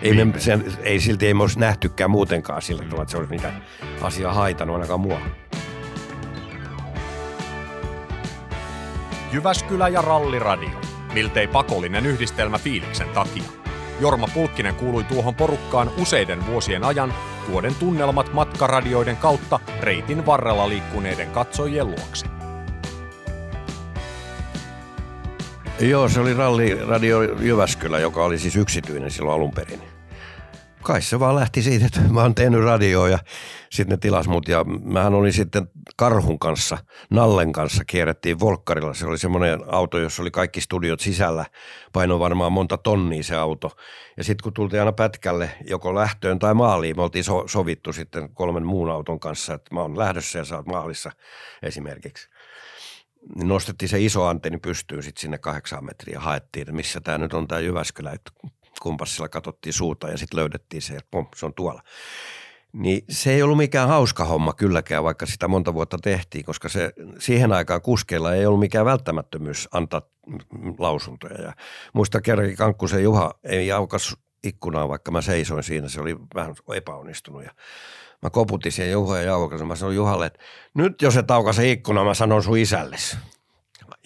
Ei, 0.01 0.25
me, 0.25 0.39
sen, 0.39 0.73
ei 0.83 0.99
silti 0.99 1.27
ei 1.27 1.33
me 1.33 1.41
olisi 1.41 1.59
nähtykään 1.59 2.11
muutenkaan 2.11 2.61
sillä 2.61 2.83
tavalla, 2.83 3.01
että 3.01 3.11
se 3.11 3.17
olisi 3.17 3.33
mitään 3.33 3.63
asiaa 4.01 4.33
haitanut 4.33 4.75
ainakaan 4.75 4.99
mua. 4.99 5.21
Jyväskylä 9.31 9.87
ja 9.87 10.01
Ralliradio. 10.01 10.81
Miltei 11.13 11.47
pakollinen 11.47 12.05
yhdistelmä 12.05 12.57
fiiliksen 12.57 13.09
takia. 13.09 13.43
Jorma 13.99 14.27
Pulkkinen 14.33 14.75
kuului 14.75 15.03
tuohon 15.03 15.35
porukkaan 15.35 15.91
useiden 15.97 16.47
vuosien 16.47 16.83
ajan 16.83 17.13
tuoden 17.47 17.75
tunnelmat 17.75 18.33
matkaradioiden 18.33 19.17
kautta 19.17 19.59
reitin 19.81 20.25
varrella 20.25 20.69
liikkuneiden 20.69 21.31
katsojien 21.31 21.87
luokse. 21.87 22.25
Joo, 25.79 26.09
se 26.09 26.19
oli 26.19 26.33
Ralli 26.33 26.75
Radio 26.87 27.21
Jyväskylä, 27.21 27.99
joka 27.99 28.23
oli 28.23 28.39
siis 28.39 28.55
yksityinen 28.55 29.11
silloin 29.11 29.35
alun 29.35 29.51
perin 29.51 29.81
kai 30.81 31.01
se 31.01 31.19
vaan 31.19 31.35
lähti 31.35 31.61
siitä, 31.61 31.85
että 31.85 31.99
mä 31.99 32.21
oon 32.21 32.35
tehnyt 32.35 32.63
radioa 32.63 33.09
ja 33.09 33.19
sitten 33.71 33.93
ne 33.93 33.97
tilas 33.97 34.27
mut. 34.27 34.47
Ja 34.47 34.63
mähän 34.63 35.13
olin 35.13 35.33
sitten 35.33 35.67
Karhun 35.95 36.39
kanssa, 36.39 36.77
Nallen 37.09 37.51
kanssa 37.51 37.85
kierrettiin 37.85 38.39
Volkkarilla. 38.39 38.93
Se 38.93 39.05
oli 39.05 39.17
semmoinen 39.17 39.59
auto, 39.67 39.97
jossa 39.97 40.21
oli 40.21 40.31
kaikki 40.31 40.61
studiot 40.61 40.99
sisällä. 40.99 41.45
Paino 41.93 42.19
varmaan 42.19 42.51
monta 42.51 42.77
tonnia 42.77 43.23
se 43.23 43.35
auto. 43.35 43.71
Ja 44.17 44.23
sitten 44.23 44.43
kun 44.43 44.53
tultiin 44.53 44.79
aina 44.79 44.91
pätkälle 44.91 45.51
joko 45.67 45.95
lähtöön 45.95 46.39
tai 46.39 46.53
maaliin, 46.53 46.95
me 46.95 47.03
oltiin 47.03 47.23
so- 47.23 47.47
sovittu 47.47 47.93
sitten 47.93 48.29
kolmen 48.29 48.65
muun 48.65 48.89
auton 48.89 49.19
kanssa, 49.19 49.53
että 49.53 49.75
mä 49.75 49.81
oon 49.81 49.97
lähdössä 49.97 50.39
ja 50.39 50.45
sä 50.45 50.55
oot 50.55 50.65
maalissa 50.65 51.11
esimerkiksi 51.63 52.29
niin 53.35 53.47
nostettiin 53.47 53.89
se 53.89 53.99
iso 53.99 54.25
antenni 54.25 54.57
pystyyn 54.57 55.03
sitten 55.03 55.21
sinne 55.21 55.37
kahdeksan 55.37 55.85
metriä 55.85 56.19
haettiin, 56.19 56.61
että 56.61 56.73
missä 56.73 57.01
tämä 57.01 57.17
nyt 57.17 57.33
on 57.33 57.47
tämä 57.47 57.61
Jyväskylä, 57.61 58.11
että 58.11 58.31
kompassilla 58.79 59.29
katsottiin 59.29 59.73
suuta 59.73 60.09
ja 60.09 60.17
sitten 60.17 60.39
löydettiin 60.39 60.81
se, 60.81 60.93
että 60.93 61.07
pom, 61.11 61.27
se 61.35 61.45
on 61.45 61.53
tuolla. 61.53 61.83
Niin 62.73 63.03
se 63.09 63.33
ei 63.33 63.41
ollut 63.41 63.57
mikään 63.57 63.87
hauska 63.87 64.25
homma 64.25 64.53
kylläkään, 64.53 65.03
vaikka 65.03 65.25
sitä 65.25 65.47
monta 65.47 65.73
vuotta 65.73 65.97
tehtiin, 66.03 66.45
koska 66.45 66.69
se 66.69 66.93
siihen 67.19 67.51
aikaan 67.53 67.81
kuskeilla 67.81 68.33
ei 68.33 68.45
ollut 68.45 68.59
mikään 68.59 68.85
välttämättömyys 68.85 69.69
antaa 69.71 70.01
lausuntoja. 70.79 71.41
Ja 71.41 71.53
muista 71.93 72.21
kerrankin 72.21 72.57
Kankkusen 72.57 73.03
Juha 73.03 73.33
ei 73.43 73.71
aukas 73.71 74.17
ikkunaa, 74.43 74.89
vaikka 74.89 75.11
mä 75.11 75.21
seisoin 75.21 75.63
siinä, 75.63 75.89
se 75.89 76.01
oli 76.01 76.15
vähän 76.35 76.55
epäonnistunut. 76.75 77.43
Ja 77.43 77.51
mä 78.21 78.29
koputin 78.29 78.71
siihen 78.71 78.91
Juha 78.91 79.17
ja 79.17 79.33
aukasin. 79.33 79.67
Mä 79.67 79.75
sanoin 79.75 79.95
Juhalle, 79.95 80.25
että 80.25 80.39
nyt 80.73 81.01
jos 81.01 81.17
et 81.17 81.31
aukaise 81.31 81.71
ikkuna, 81.71 82.03
mä 82.03 82.13
sanon 82.13 82.43
sun 82.43 82.57
isälle. 82.57 82.95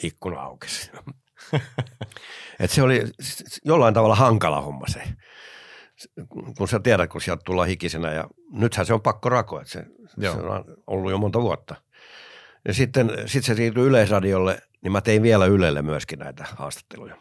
Ikkuna 0.03 0.41
aukesi. 0.41 0.91
Et 2.59 2.71
se 2.71 2.81
oli 2.81 3.03
jollain 3.65 3.93
tavalla 3.93 4.15
hankala 4.15 4.61
homma 4.61 4.85
se, 4.87 5.03
kun 6.57 6.67
sä 6.67 6.79
tiedät, 6.79 7.09
kun 7.09 7.21
sieltä 7.21 7.41
tullaan 7.45 7.67
hikisenä 7.67 8.13
ja 8.13 8.29
nythän 8.51 8.85
se 8.85 8.93
on 8.93 9.01
pakko 9.01 9.29
rako, 9.29 9.59
että 9.61 9.71
se, 9.71 9.85
se 10.21 10.29
on 10.29 10.65
ollut 10.87 11.11
jo 11.11 11.17
monta 11.17 11.41
vuotta. 11.41 11.75
Ja 12.67 12.73
sitten 12.73 13.11
sit 13.25 13.43
se 13.43 13.55
siirtyi 13.55 13.83
Yleisradiolle, 13.83 14.61
niin 14.81 14.91
mä 14.91 15.01
tein 15.01 15.23
vielä 15.23 15.45
Ylelle 15.45 15.81
myöskin 15.81 16.19
näitä 16.19 16.45
haastatteluja, 16.55 17.15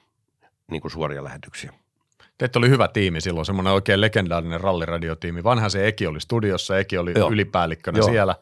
niin 0.70 0.80
kuin 0.80 0.93
suoria 0.93 1.24
lähetyksiä. 1.24 1.72
Teitä 2.39 2.59
oli 2.59 2.68
hyvä 2.68 2.89
tiimi 2.89 3.20
silloin, 3.20 3.47
semmoinen 3.47 3.72
oikein 3.72 4.01
legendaarinen 4.01 4.61
ralliradiotiimi. 4.61 5.45
Vanha 5.45 5.68
se 5.68 5.87
Eki 5.87 6.07
oli 6.07 6.20
studiossa, 6.20 6.78
Eki 6.78 6.99
oli 6.99 7.12
Joo. 7.16 7.30
ylipäällikkönä 7.30 7.99
Joo. 7.99 8.09
siellä. 8.09 8.37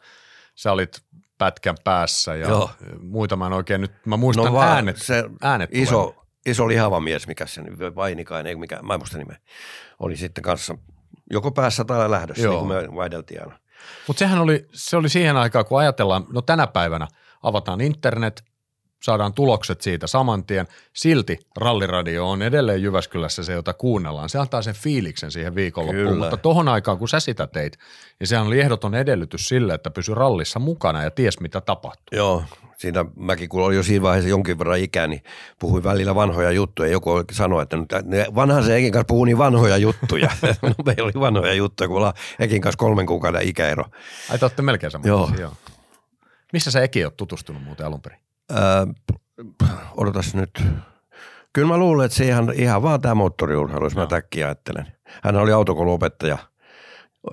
Sä 0.55 0.71
olit 0.71 1.01
pätkän 1.37 1.75
päässä 1.83 2.35
ja 2.35 2.47
Joo. 2.47 2.69
muita 2.99 3.35
mä 3.35 3.47
en 3.47 3.53
oikein 3.53 3.81
nyt, 3.81 3.91
mä 4.05 4.17
muistan 4.17 4.53
no 4.53 4.61
äänet, 4.61 4.97
se 4.97 5.23
äänet 5.41 5.69
iso, 5.73 6.22
iso 6.45 6.67
lihava 6.67 6.99
mies, 6.99 7.27
mikä 7.27 7.45
se 7.45 7.61
Vainikainen, 7.95 8.49
ei 8.49 8.55
mikä, 8.55 8.79
mä 8.81 8.93
en 8.93 8.99
muista 8.99 9.17
nimeä, 9.17 9.37
oli 9.99 10.17
sitten 10.17 10.41
kanssa 10.41 10.77
joko 11.31 11.51
päässä 11.51 11.85
tai 11.85 12.11
lähdössä, 12.11 12.43
Joo. 12.43 12.53
niin 12.53 12.67
kuin 12.67 12.91
me 12.91 12.95
vaihdeltiin 12.95 13.41
aina. 13.41 13.59
Mutta 14.07 14.19
sehän 14.19 14.39
oli, 14.39 14.65
se 14.73 14.97
oli 14.97 15.09
siihen 15.09 15.37
aikaan, 15.37 15.65
kun 15.65 15.79
ajatellaan, 15.79 16.25
no 16.33 16.41
tänä 16.41 16.67
päivänä 16.67 17.07
avataan 17.43 17.81
internet, 17.81 18.43
saadaan 19.03 19.33
tulokset 19.33 19.81
siitä 19.81 20.07
saman 20.07 20.43
tien. 20.43 20.67
Silti 20.93 21.39
ralliradio 21.57 22.29
on 22.29 22.41
edelleen 22.41 22.83
Jyväskylässä 22.83 23.43
se, 23.43 23.53
jota 23.53 23.73
kuunnellaan. 23.73 24.29
Se 24.29 24.39
antaa 24.39 24.61
sen 24.61 24.75
fiiliksen 24.75 25.31
siihen 25.31 25.55
viikonloppuun, 25.55 26.07
Kyllä. 26.07 26.19
mutta 26.19 26.37
tohon 26.37 26.67
aikaan, 26.67 26.97
kun 26.97 27.09
sä 27.09 27.19
sitä 27.19 27.47
teit, 27.47 27.77
niin 28.19 28.27
sehän 28.27 28.47
oli 28.47 28.59
ehdoton 28.59 28.95
edellytys 28.95 29.47
sille, 29.47 29.73
että 29.73 29.91
pysy 29.91 30.13
rallissa 30.15 30.59
mukana 30.59 31.03
ja 31.03 31.11
ties 31.11 31.39
mitä 31.39 31.61
tapahtuu. 31.61 32.17
Joo, 32.17 32.43
siinä 32.77 33.05
mäkin 33.15 33.49
kun 33.49 33.63
olin 33.63 33.77
jo 33.77 33.83
siinä 33.83 34.03
vaiheessa 34.03 34.29
jonkin 34.29 34.59
verran 34.59 34.79
ikää, 34.79 35.07
niin 35.07 35.23
puhuin 35.59 35.83
välillä 35.83 36.15
vanhoja 36.15 36.51
juttuja. 36.51 36.91
Joku 36.91 37.11
sanoi, 37.31 37.63
että 37.63 37.77
nyt 37.77 37.89
vanhan 38.35 38.63
se 38.63 38.77
Ekin 38.77 38.91
kanssa 38.91 39.07
puhuu 39.07 39.25
niin 39.25 39.37
vanhoja 39.37 39.77
juttuja. 39.77 40.29
no, 40.61 40.73
meillä 40.85 41.03
oli 41.03 41.13
vanhoja 41.15 41.53
juttuja, 41.53 41.87
kun 41.87 41.97
ollaan 41.97 42.13
Ekin 42.39 42.61
kanssa 42.61 42.77
kolmen 42.77 43.05
kuukauden 43.05 43.47
ikäero. 43.47 43.83
Ai 44.29 44.39
te 44.39 44.45
olette 44.45 44.61
melkein 44.61 44.91
sama. 44.91 45.07
Joo. 45.07 45.29
Joo. 45.39 45.51
Missä 46.53 46.71
sä 46.71 46.81
Eki 46.81 47.05
oot 47.05 47.17
tutustunut 47.17 47.63
muuten 47.63 47.85
alun 47.85 48.01
perin? 48.01 48.19
Ää, 48.51 48.87
odotas 49.97 50.35
nyt. 50.35 50.63
Kyllä 51.53 51.67
mä 51.67 51.77
luulen, 51.77 52.05
että 52.05 52.17
se 52.17 52.25
ihan, 52.25 52.53
ihan 52.55 52.83
vaan 52.83 53.01
tämä 53.01 53.15
moottoriurheilu, 53.15 53.85
jos 53.85 53.95
mä 53.95 54.01
Joo. 54.01 54.07
täkkiä 54.07 54.45
ajattelen. 54.45 54.87
Hän 55.23 55.35
oli 55.35 55.51
autokouluopettaja 55.51 56.37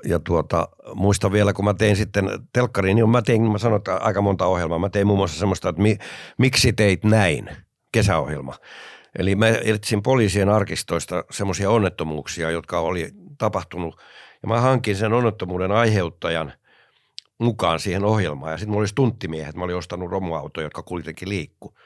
ja 0.05 0.19
tuota, 0.19 0.69
muistan 0.95 1.33
vielä, 1.33 1.53
kun 1.53 1.65
mä 1.65 1.75
tein 1.75 1.97
sitten 1.97 2.31
telkkariin, 2.53 2.95
niin 2.95 3.11
mä 3.11 3.23
tein, 3.23 3.43
mä 3.43 3.59
sanoin, 3.59 3.79
että 3.79 3.97
aika 3.97 4.23
monta 4.23 4.47
ohjelmaa. 4.47 4.79
Mä 4.79 4.89
tein 4.89 5.07
muun 5.07 5.19
muassa 5.19 5.39
semmoista, 5.39 5.69
että 5.69 5.83
mi, 5.83 5.99
miksi 6.39 6.73
teit 6.73 7.05
näin, 7.05 7.51
kesäohjelma. 7.93 8.55
Eli 9.19 9.35
mä 9.35 9.49
etsin 9.49 10.03
poliisien 10.03 10.49
arkistoista 10.49 11.25
semmoisia 11.31 11.71
onnettomuuksia, 11.71 12.51
jotka 12.51 12.81
oli 12.81 13.11
tapahtunut. 13.39 14.01
Ja 14.43 14.49
mä 14.49 14.61
hankin 14.61 14.97
sen 14.97 15.13
onnettomuuden 15.13 15.73
aiheuttajan 15.73 16.53
mukaan 17.41 17.81
siihen 17.81 18.05
ohjelmaan. 18.05 18.53
Ja 18.53 18.59
sitten 18.59 18.71
mulla 18.71 18.81
oli 18.81 18.89
stunttimiehet, 18.89 19.57
mä 19.57 19.65
olin 19.65 19.77
ostanut 19.77 20.11
romuautoja, 20.11 20.67
jotka 20.67 20.83
kuitenkin 20.83 21.29
liikku. 21.29 21.79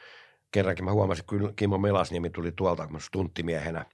Kerrankin 0.51 0.85
mä 0.85 0.93
huomasin, 0.93 1.25
että 1.35 1.53
Kimmo 1.57 1.79
Melasniemi 1.79 2.31
tuli 2.31 2.53
tuolta 2.53 2.89
stunttimiehenä, 2.99 3.87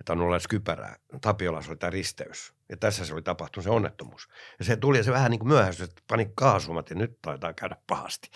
että 0.00 0.12
on 0.12 0.20
ollut 0.20 0.42
kypärää. 0.48 0.96
Tapiolassa 1.20 1.70
oli 1.70 1.78
tämä 1.78 1.90
risteys. 1.90 2.54
Ja 2.68 2.76
tässä 2.76 3.04
se 3.04 3.14
oli 3.14 3.22
tapahtunut 3.22 3.64
se 3.64 3.70
onnettomuus. 3.70 4.28
Ja 4.58 4.64
se 4.64 4.76
tuli 4.76 4.98
ja 4.98 5.04
se 5.04 5.12
vähän 5.12 5.30
niin 5.30 5.38
kuin 5.38 5.48
myöhästyi, 5.48 5.84
että 5.84 6.02
pani 6.08 6.30
kaasumat 6.34 6.90
ja 6.90 6.96
nyt 6.96 7.18
taitaa 7.22 7.52
käydä 7.52 7.76
pahasti, 7.86 8.28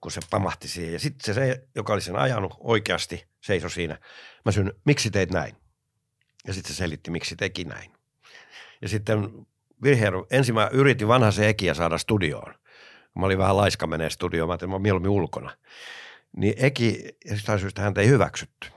kun 0.00 0.10
se 0.10 0.20
pamahti 0.30 0.68
siihen. 0.68 0.92
Ja 0.92 0.98
sitten 0.98 1.34
se, 1.34 1.66
joka 1.74 1.92
oli 1.92 2.00
sen 2.00 2.16
ajanut 2.16 2.54
oikeasti, 2.60 3.26
seisoi 3.40 3.70
siinä. 3.70 3.98
Mä 4.44 4.52
syn, 4.52 4.72
miksi 4.84 5.10
teit 5.10 5.30
näin? 5.30 5.56
Ja 6.46 6.54
sitten 6.54 6.72
se 6.72 6.76
selitti, 6.76 7.10
miksi 7.10 7.36
teki 7.36 7.64
näin. 7.64 7.92
Ja 8.82 8.88
sitten 8.88 9.46
virheero, 9.84 10.26
ensin 10.30 10.54
mä 10.54 10.70
yritin 10.72 11.08
vanha 11.08 11.30
se 11.30 11.48
Ekiä 11.48 11.74
saada 11.74 11.98
studioon. 11.98 12.54
Mä 13.14 13.26
olin 13.26 13.38
vähän 13.38 13.56
laiska 13.56 13.86
menee 13.86 14.10
studioon, 14.10 14.48
mä 14.48 14.52
ajattelin, 14.52 14.72
mä 14.72 14.78
mieluummin 14.78 15.10
ulkona. 15.10 15.50
Niin 16.36 16.54
Eki, 16.56 17.04
jostain 17.30 17.58
syystä 17.58 17.82
häntä 17.82 18.00
ei 18.00 18.08
hyväksytty. 18.08 18.68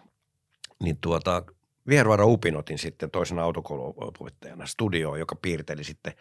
Niin 0.84 0.98
tuota, 1.02 1.44
Vieruara 1.88 2.26
Upin 2.26 2.58
otin 2.58 2.80
sitten 2.80 3.12
toisena 3.12 3.44
autokouluopettajana 3.44 4.66
studioon, 4.66 5.20
joka 5.20 5.36
piirteli 5.36 5.84
sitten 5.84 6.14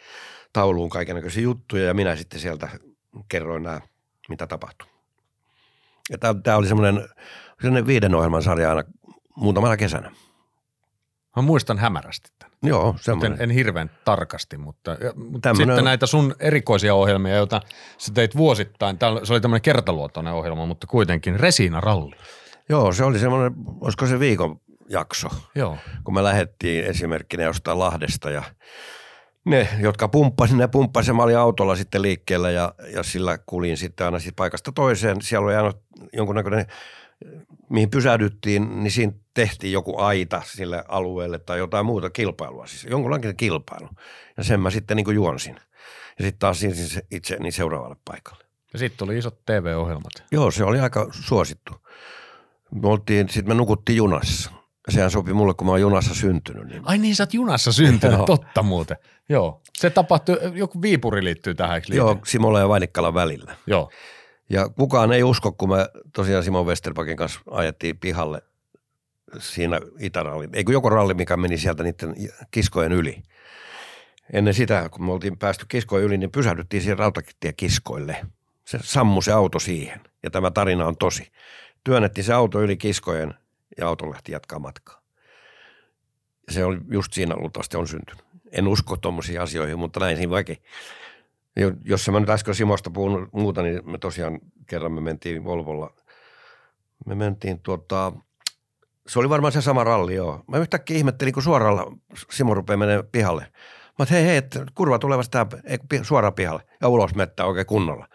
tauluun 0.53 0.91
kaikenlaisia 0.91 1.43
juttuja 1.43 1.84
ja 1.84 1.95
minä 1.95 2.16
sitten 2.16 2.41
sieltä 2.41 2.68
kerroin 3.28 3.62
nämä, 3.62 3.80
mitä 4.28 4.47
tapahtui. 4.47 4.89
Ja 6.11 6.18
tämä 6.43 6.57
oli 6.57 6.66
semmoinen, 6.66 7.09
semmoinen 7.61 7.87
viiden 7.87 8.14
ohjelman 8.14 8.43
sarja 8.43 8.68
aina 8.68 8.84
muutamana 9.37 9.76
kesänä. 9.76 10.12
Mä 11.37 11.43
muistan 11.43 11.78
hämärästi 11.78 12.30
tämän. 12.39 12.53
Joo, 12.62 12.89
En, 12.91 12.99
semmoinen. 13.03 13.41
en 13.41 13.51
hirveän 13.51 13.91
tarkasti, 14.05 14.59
mutta, 14.59 14.97
Tämmönen- 15.43 15.66
sitten 15.66 15.84
näitä 15.84 16.07
sun 16.07 16.34
erikoisia 16.41 16.95
ohjelmia, 16.95 17.34
joita 17.37 17.61
sä 17.99 18.12
teit 18.14 18.37
vuosittain. 18.37 18.99
Tää, 18.99 19.11
se 19.24 19.32
oli 19.32 19.41
tämmöinen 19.41 19.62
kertaluotoinen 19.62 20.32
ohjelma, 20.32 20.66
mutta 20.66 20.87
kuitenkin 20.87 21.41
Resina 21.41 21.80
Ralli. 21.80 22.16
Joo, 22.68 22.93
se 22.93 23.05
oli 23.05 23.18
semmoinen, 23.18 23.53
olisiko 23.80 24.07
se 24.07 24.20
viikon 24.20 24.61
jakso, 24.89 25.28
Joo. 25.55 25.78
kun 26.05 26.14
me 26.14 26.22
lähdettiin 26.24 26.84
esimerkkinä 26.84 27.43
jostain 27.43 27.78
Lahdesta 27.78 28.30
ja 28.30 28.43
ne, 29.45 29.68
jotka 29.80 30.09
pumppasi, 30.09 30.57
ne 30.57 30.68
pumppasi. 30.68 31.12
Mä 31.12 31.22
olin 31.22 31.39
autolla 31.39 31.76
sitten 31.76 32.03
liikkeellä 32.03 32.51
ja, 32.51 32.74
ja 32.95 33.03
sillä 33.03 33.39
kulin 33.47 33.76
sitten 33.76 34.05
aina 34.05 34.18
siitä 34.18 34.37
paikasta 34.37 34.72
toiseen. 34.72 35.22
Siellä 35.22 35.45
oli 35.45 35.57
aina 35.57 35.72
jonkunnäköinen, 36.12 36.66
mihin 37.68 37.91
pysähdyttiin, 37.91 38.82
niin 38.82 38.91
siinä 38.91 39.12
tehtiin 39.37 39.72
joku 39.72 39.99
aita 39.99 40.43
sille 40.45 40.84
alueelle 40.89 41.39
tai 41.39 41.59
jotain 41.59 41.87
muuta 41.87 42.11
kilpailua, 42.11 42.66
siis 42.66 42.84
jonkunlainen 42.84 43.37
kilpailu. 43.37 43.89
Ja 44.37 44.45
sen 44.45 44.61
mä 44.61 44.70
sitten 44.70 44.97
niin 44.97 45.05
kuin 45.05 45.14
juonsin. 45.14 45.55
Ja 46.18 46.24
sitten 46.24 46.39
taas 46.39 46.61
siirsin 46.61 46.89
se 46.89 47.03
itse 47.11 47.39
seuraavalle 47.51 47.97
paikalle. 48.05 48.45
Ja 48.72 48.78
sitten 48.78 48.99
tuli 48.99 49.18
isot 49.18 49.45
TV-ohjelmat. 49.47 50.12
Joo, 50.32 50.51
se 50.51 50.64
oli 50.64 50.80
aika 50.80 51.09
suosittu. 51.11 51.72
Me 52.74 52.89
oltiin, 52.89 53.28
sitten 53.28 53.49
me 53.49 53.55
nukuttiin 53.55 53.97
junassa. 53.97 54.51
Sehän 54.89 55.11
sopi 55.11 55.32
mulle, 55.32 55.55
kun 55.55 55.66
mä 55.66 55.70
oon 55.70 55.80
junassa 55.80 56.14
syntynyt. 56.14 56.66
Niin 56.68 56.82
Ai 56.84 56.99
niin, 56.99 57.16
sä 57.16 57.22
oot 57.22 57.34
junassa 57.34 57.72
syntynyt, 57.72 58.24
totta 58.26 58.62
muuten. 58.62 58.97
Joo. 59.28 59.61
Se 59.78 59.91
tapahtui, 59.91 60.39
joku 60.55 60.82
Viipuri 60.82 61.24
liittyy 61.24 61.55
tähän, 61.55 61.74
eikö? 61.74 61.95
Joo, 61.95 62.18
Simola 62.24 62.61
ja 62.61 62.68
Vainikkalan 62.68 63.14
välillä. 63.14 63.57
Joo. 63.66 63.91
Ja 64.51 64.68
kukaan 64.68 65.12
ei 65.12 65.22
usko, 65.22 65.53
kun 65.53 65.68
me 65.68 65.89
tosiaan 66.12 66.45
Simon 66.45 66.66
Westerbakin 66.66 67.16
kanssa 67.16 67.41
ajettiin 67.51 67.99
pihalle 67.99 68.43
siinä 69.39 69.81
itäralli. 70.01 70.49
Ei 70.53 70.64
kun 70.64 70.74
joku 70.74 70.89
ralli, 70.91 71.14
mikä 71.14 71.37
meni 71.37 71.59
sieltä 71.59 71.83
niiden 71.83 72.14
kiskojen 72.51 72.93
yli. 72.93 73.22
Ennen 74.33 74.55
sitä, 74.55 74.89
kun 74.89 75.05
me 75.05 75.12
oltiin 75.12 75.39
päästy 75.39 75.66
kiskojen 75.68 76.05
yli, 76.07 76.18
niin 76.18 76.31
pysähdyttiin 76.31 76.83
siihen 76.83 76.99
rautatiekiskoille. 76.99 78.27
Se 78.64 78.79
sammu 78.83 79.22
se 79.22 79.33
auto 79.33 79.59
siihen. 79.59 80.01
Ja 80.22 80.31
tämä 80.31 80.51
tarina 80.51 80.87
on 80.87 80.97
tosi. 80.97 81.33
Työnnettiin 81.85 82.24
se 82.24 82.33
auto 82.33 82.62
yli 82.62 82.77
kiskojen 82.77 83.35
ja 83.79 83.89
auto 83.89 84.11
lähti 84.11 84.33
jatkaa 84.33 84.59
matkaa. 84.59 85.03
Se 86.49 86.64
oli 86.64 86.79
just 86.91 87.12
siinä 87.12 87.35
luultavasti 87.37 87.77
on 87.77 87.89
syntynyt. 87.89 88.24
En 88.53 88.68
usko 88.68 88.97
tuommoisiin 88.97 89.41
asioihin, 89.41 89.79
mutta 89.79 90.01
näin 90.01 90.16
siinä 90.16 90.31
vaikin. 90.31 90.57
Jo- 91.57 91.72
Jos 91.85 92.09
mä 92.09 92.20
nyt 92.20 92.31
äsken 92.31 92.55
Simosta 92.55 92.91
puhunut 92.91 93.29
muuta, 93.33 93.62
niin 93.62 93.91
me 93.91 93.99
tosiaan 93.99 94.41
kerran 94.66 94.93
me 94.93 95.01
mentiin 95.01 95.45
Volvolla. 95.45 95.95
Me 97.07 97.14
mentiin 97.14 97.61
tuota, 97.61 98.12
se 99.09 99.18
oli 99.18 99.28
varmaan 99.28 99.52
se 99.52 99.61
sama 99.61 99.84
ralli, 99.84 100.14
joo. 100.14 100.44
Mä 100.46 100.59
yhtäkkiä 100.59 100.96
ihmettelin, 100.96 101.34
kun 101.34 101.42
suoralla 101.42 101.92
Simo 102.30 102.54
rupeaa 102.54 102.76
menemään 102.76 103.07
pihalle. 103.12 103.46
Mä 103.98 104.02
että 104.02 104.14
hei, 104.14 104.24
hei, 104.24 104.36
että 104.36 104.66
kurva 104.74 104.98
kun 104.98 105.86
pi- 105.88 106.04
suoraan 106.04 106.34
pihalle 106.34 106.62
ja 106.80 106.88
ulos 106.88 107.14
mettää 107.14 107.46
oikein 107.46 107.66
kunnolla. 107.66 108.09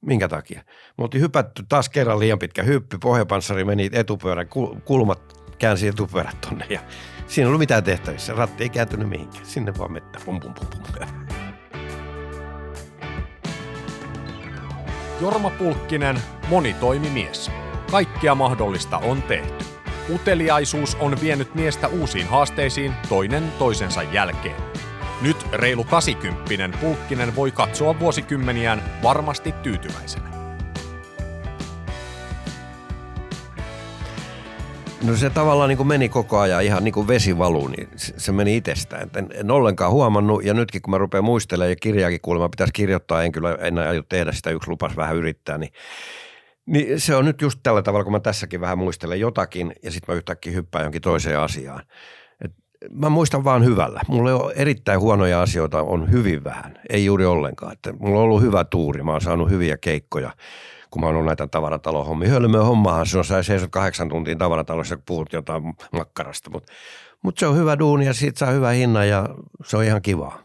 Minkä 0.00 0.28
takia? 0.28 0.62
Me 0.98 1.04
oltiin 1.04 1.22
hypätty 1.22 1.64
taas 1.68 1.88
kerran 1.88 2.18
liian 2.18 2.38
pitkä 2.38 2.62
hyppy, 2.62 2.98
pohjapanssari 2.98 3.64
meni 3.64 3.90
etupyörän, 3.92 4.46
kul- 4.46 4.80
kulmat 4.84 5.42
käänsi 5.58 5.88
etupyörät 5.88 6.40
tonne 6.40 6.66
ja 6.70 6.80
siinä 7.26 7.44
ei 7.44 7.46
ollut 7.46 7.58
mitään 7.58 7.84
tehtävissä. 7.84 8.32
Ratti 8.34 8.62
ei 8.62 8.68
kääntynyt 8.68 9.08
mihinkään. 9.08 9.46
Sinne 9.46 9.72
vaan 9.78 9.92
mettä. 9.92 10.18
Pum, 10.24 10.40
pum, 10.40 10.54
pum, 10.54 10.68
pum. 10.70 11.08
Jorma 15.20 15.50
Pulkkinen, 15.50 16.20
monitoimimies. 16.48 17.50
Kaikkea 17.90 18.34
mahdollista 18.34 18.98
on 18.98 19.22
tehty. 19.22 19.75
Uteliaisuus 20.10 20.94
on 20.94 21.16
vienyt 21.20 21.54
miestä 21.54 21.88
uusiin 21.88 22.26
haasteisiin 22.26 22.92
toinen 23.08 23.52
toisensa 23.58 24.02
jälkeen. 24.02 24.56
Nyt 25.22 25.36
reilu 25.52 25.84
80 25.84 26.78
Pulkkinen 26.78 27.36
voi 27.36 27.50
katsoa 27.50 28.00
vuosikymmeniään 28.00 28.82
varmasti 29.02 29.52
tyytyväisenä. 29.62 30.26
No 35.04 35.16
se 35.16 35.30
tavallaan 35.30 35.68
niin 35.68 35.76
kuin 35.76 35.86
meni 35.86 36.08
koko 36.08 36.38
ajan 36.38 36.64
ihan 36.64 36.84
niin 36.84 36.94
kuin 36.94 37.08
vesi 37.08 37.38
valuu, 37.38 37.68
niin 37.68 37.88
se, 37.96 38.32
meni 38.32 38.56
itsestään. 38.56 39.10
En, 39.16 39.28
en 39.34 39.50
ollenkaan 39.50 39.92
huomannut 39.92 40.44
ja 40.44 40.54
nytkin 40.54 40.82
kun 40.82 40.90
mä 40.90 40.98
rupean 40.98 41.24
muistelemaan 41.24 41.70
ja 41.70 41.76
kirjaakin 41.76 42.20
kuulemma 42.20 42.48
pitäisi 42.48 42.72
kirjoittaa, 42.72 43.22
en 43.22 43.32
kyllä 43.32 43.58
enää 43.60 43.88
aio 43.88 44.02
tehdä 44.08 44.32
sitä, 44.32 44.50
yksi 44.50 44.70
lupas 44.70 44.96
vähän 44.96 45.16
yrittää, 45.16 45.58
niin, 45.58 45.72
niin 46.66 47.00
se 47.00 47.16
on 47.16 47.24
nyt 47.24 47.42
just 47.42 47.60
tällä 47.62 47.82
tavalla, 47.82 48.04
kun 48.04 48.12
mä 48.12 48.20
tässäkin 48.20 48.60
vähän 48.60 48.78
muistelen 48.78 49.20
jotakin 49.20 49.72
ja 49.82 49.90
sitten 49.90 50.14
mä 50.14 50.16
yhtäkkiä 50.16 50.52
hyppään 50.52 50.84
jonkin 50.84 51.02
toiseen 51.02 51.40
asiaan. 51.40 51.82
Et 52.44 52.52
mä 52.90 53.08
muistan 53.08 53.44
vaan 53.44 53.64
hyvällä. 53.64 54.00
Mulla 54.08 54.34
on 54.34 54.52
erittäin 54.56 55.00
huonoja 55.00 55.42
asioita, 55.42 55.82
on 55.82 56.10
hyvin 56.10 56.44
vähän, 56.44 56.78
ei 56.90 57.04
juuri 57.04 57.24
ollenkaan. 57.24 57.72
Että 57.72 57.92
mulla 57.92 58.18
on 58.18 58.24
ollut 58.24 58.42
hyvä 58.42 58.64
tuuri, 58.64 59.02
mä 59.02 59.12
oon 59.12 59.20
saanut 59.20 59.50
hyviä 59.50 59.76
keikkoja 59.76 60.32
kun 60.90 61.00
mä 61.00 61.06
oon 61.06 61.26
näitä 61.26 61.46
tavaratalon 61.46 62.06
hommia. 62.06 62.30
Hommahan 62.64 63.06
se 63.06 63.18
on, 63.18 63.24
sä 63.24 63.42
seisot 63.42 63.70
kahdeksan 63.70 64.08
tuntia 64.08 64.36
tavaratalossa, 64.36 64.96
kun 64.96 65.04
puhut 65.06 65.32
jotain 65.32 65.62
makkarasta, 65.92 66.50
mutta 66.50 66.72
mut 67.22 67.38
se 67.38 67.46
on 67.46 67.56
hyvä 67.56 67.78
duuni 67.78 68.06
ja 68.06 68.14
siitä 68.14 68.38
saa 68.38 68.50
hyvä 68.50 68.70
hinnan 68.70 69.08
ja 69.08 69.28
se 69.64 69.76
on 69.76 69.84
ihan 69.84 70.02
kivaa. 70.02 70.38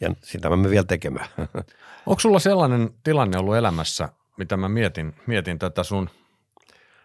Ja 0.00 0.14
sitä 0.22 0.56
mä 0.56 0.70
vielä 0.70 0.84
tekemään. 0.84 1.26
Onko 2.06 2.20
sulla 2.20 2.38
sellainen 2.38 2.90
tilanne 3.04 3.38
ollut 3.38 3.56
elämässä, 3.56 4.08
mitä 4.38 4.56
mä 4.56 4.68
mietin, 4.68 5.14
mietin 5.26 5.58
tätä 5.58 5.82
sun, 5.82 6.10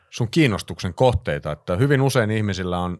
sun 0.09 0.29
kiinnostuksen 0.31 0.93
kohteita, 0.93 1.51
että 1.51 1.75
hyvin 1.75 2.01
usein 2.01 2.31
ihmisillä 2.31 2.79
on, 2.79 2.97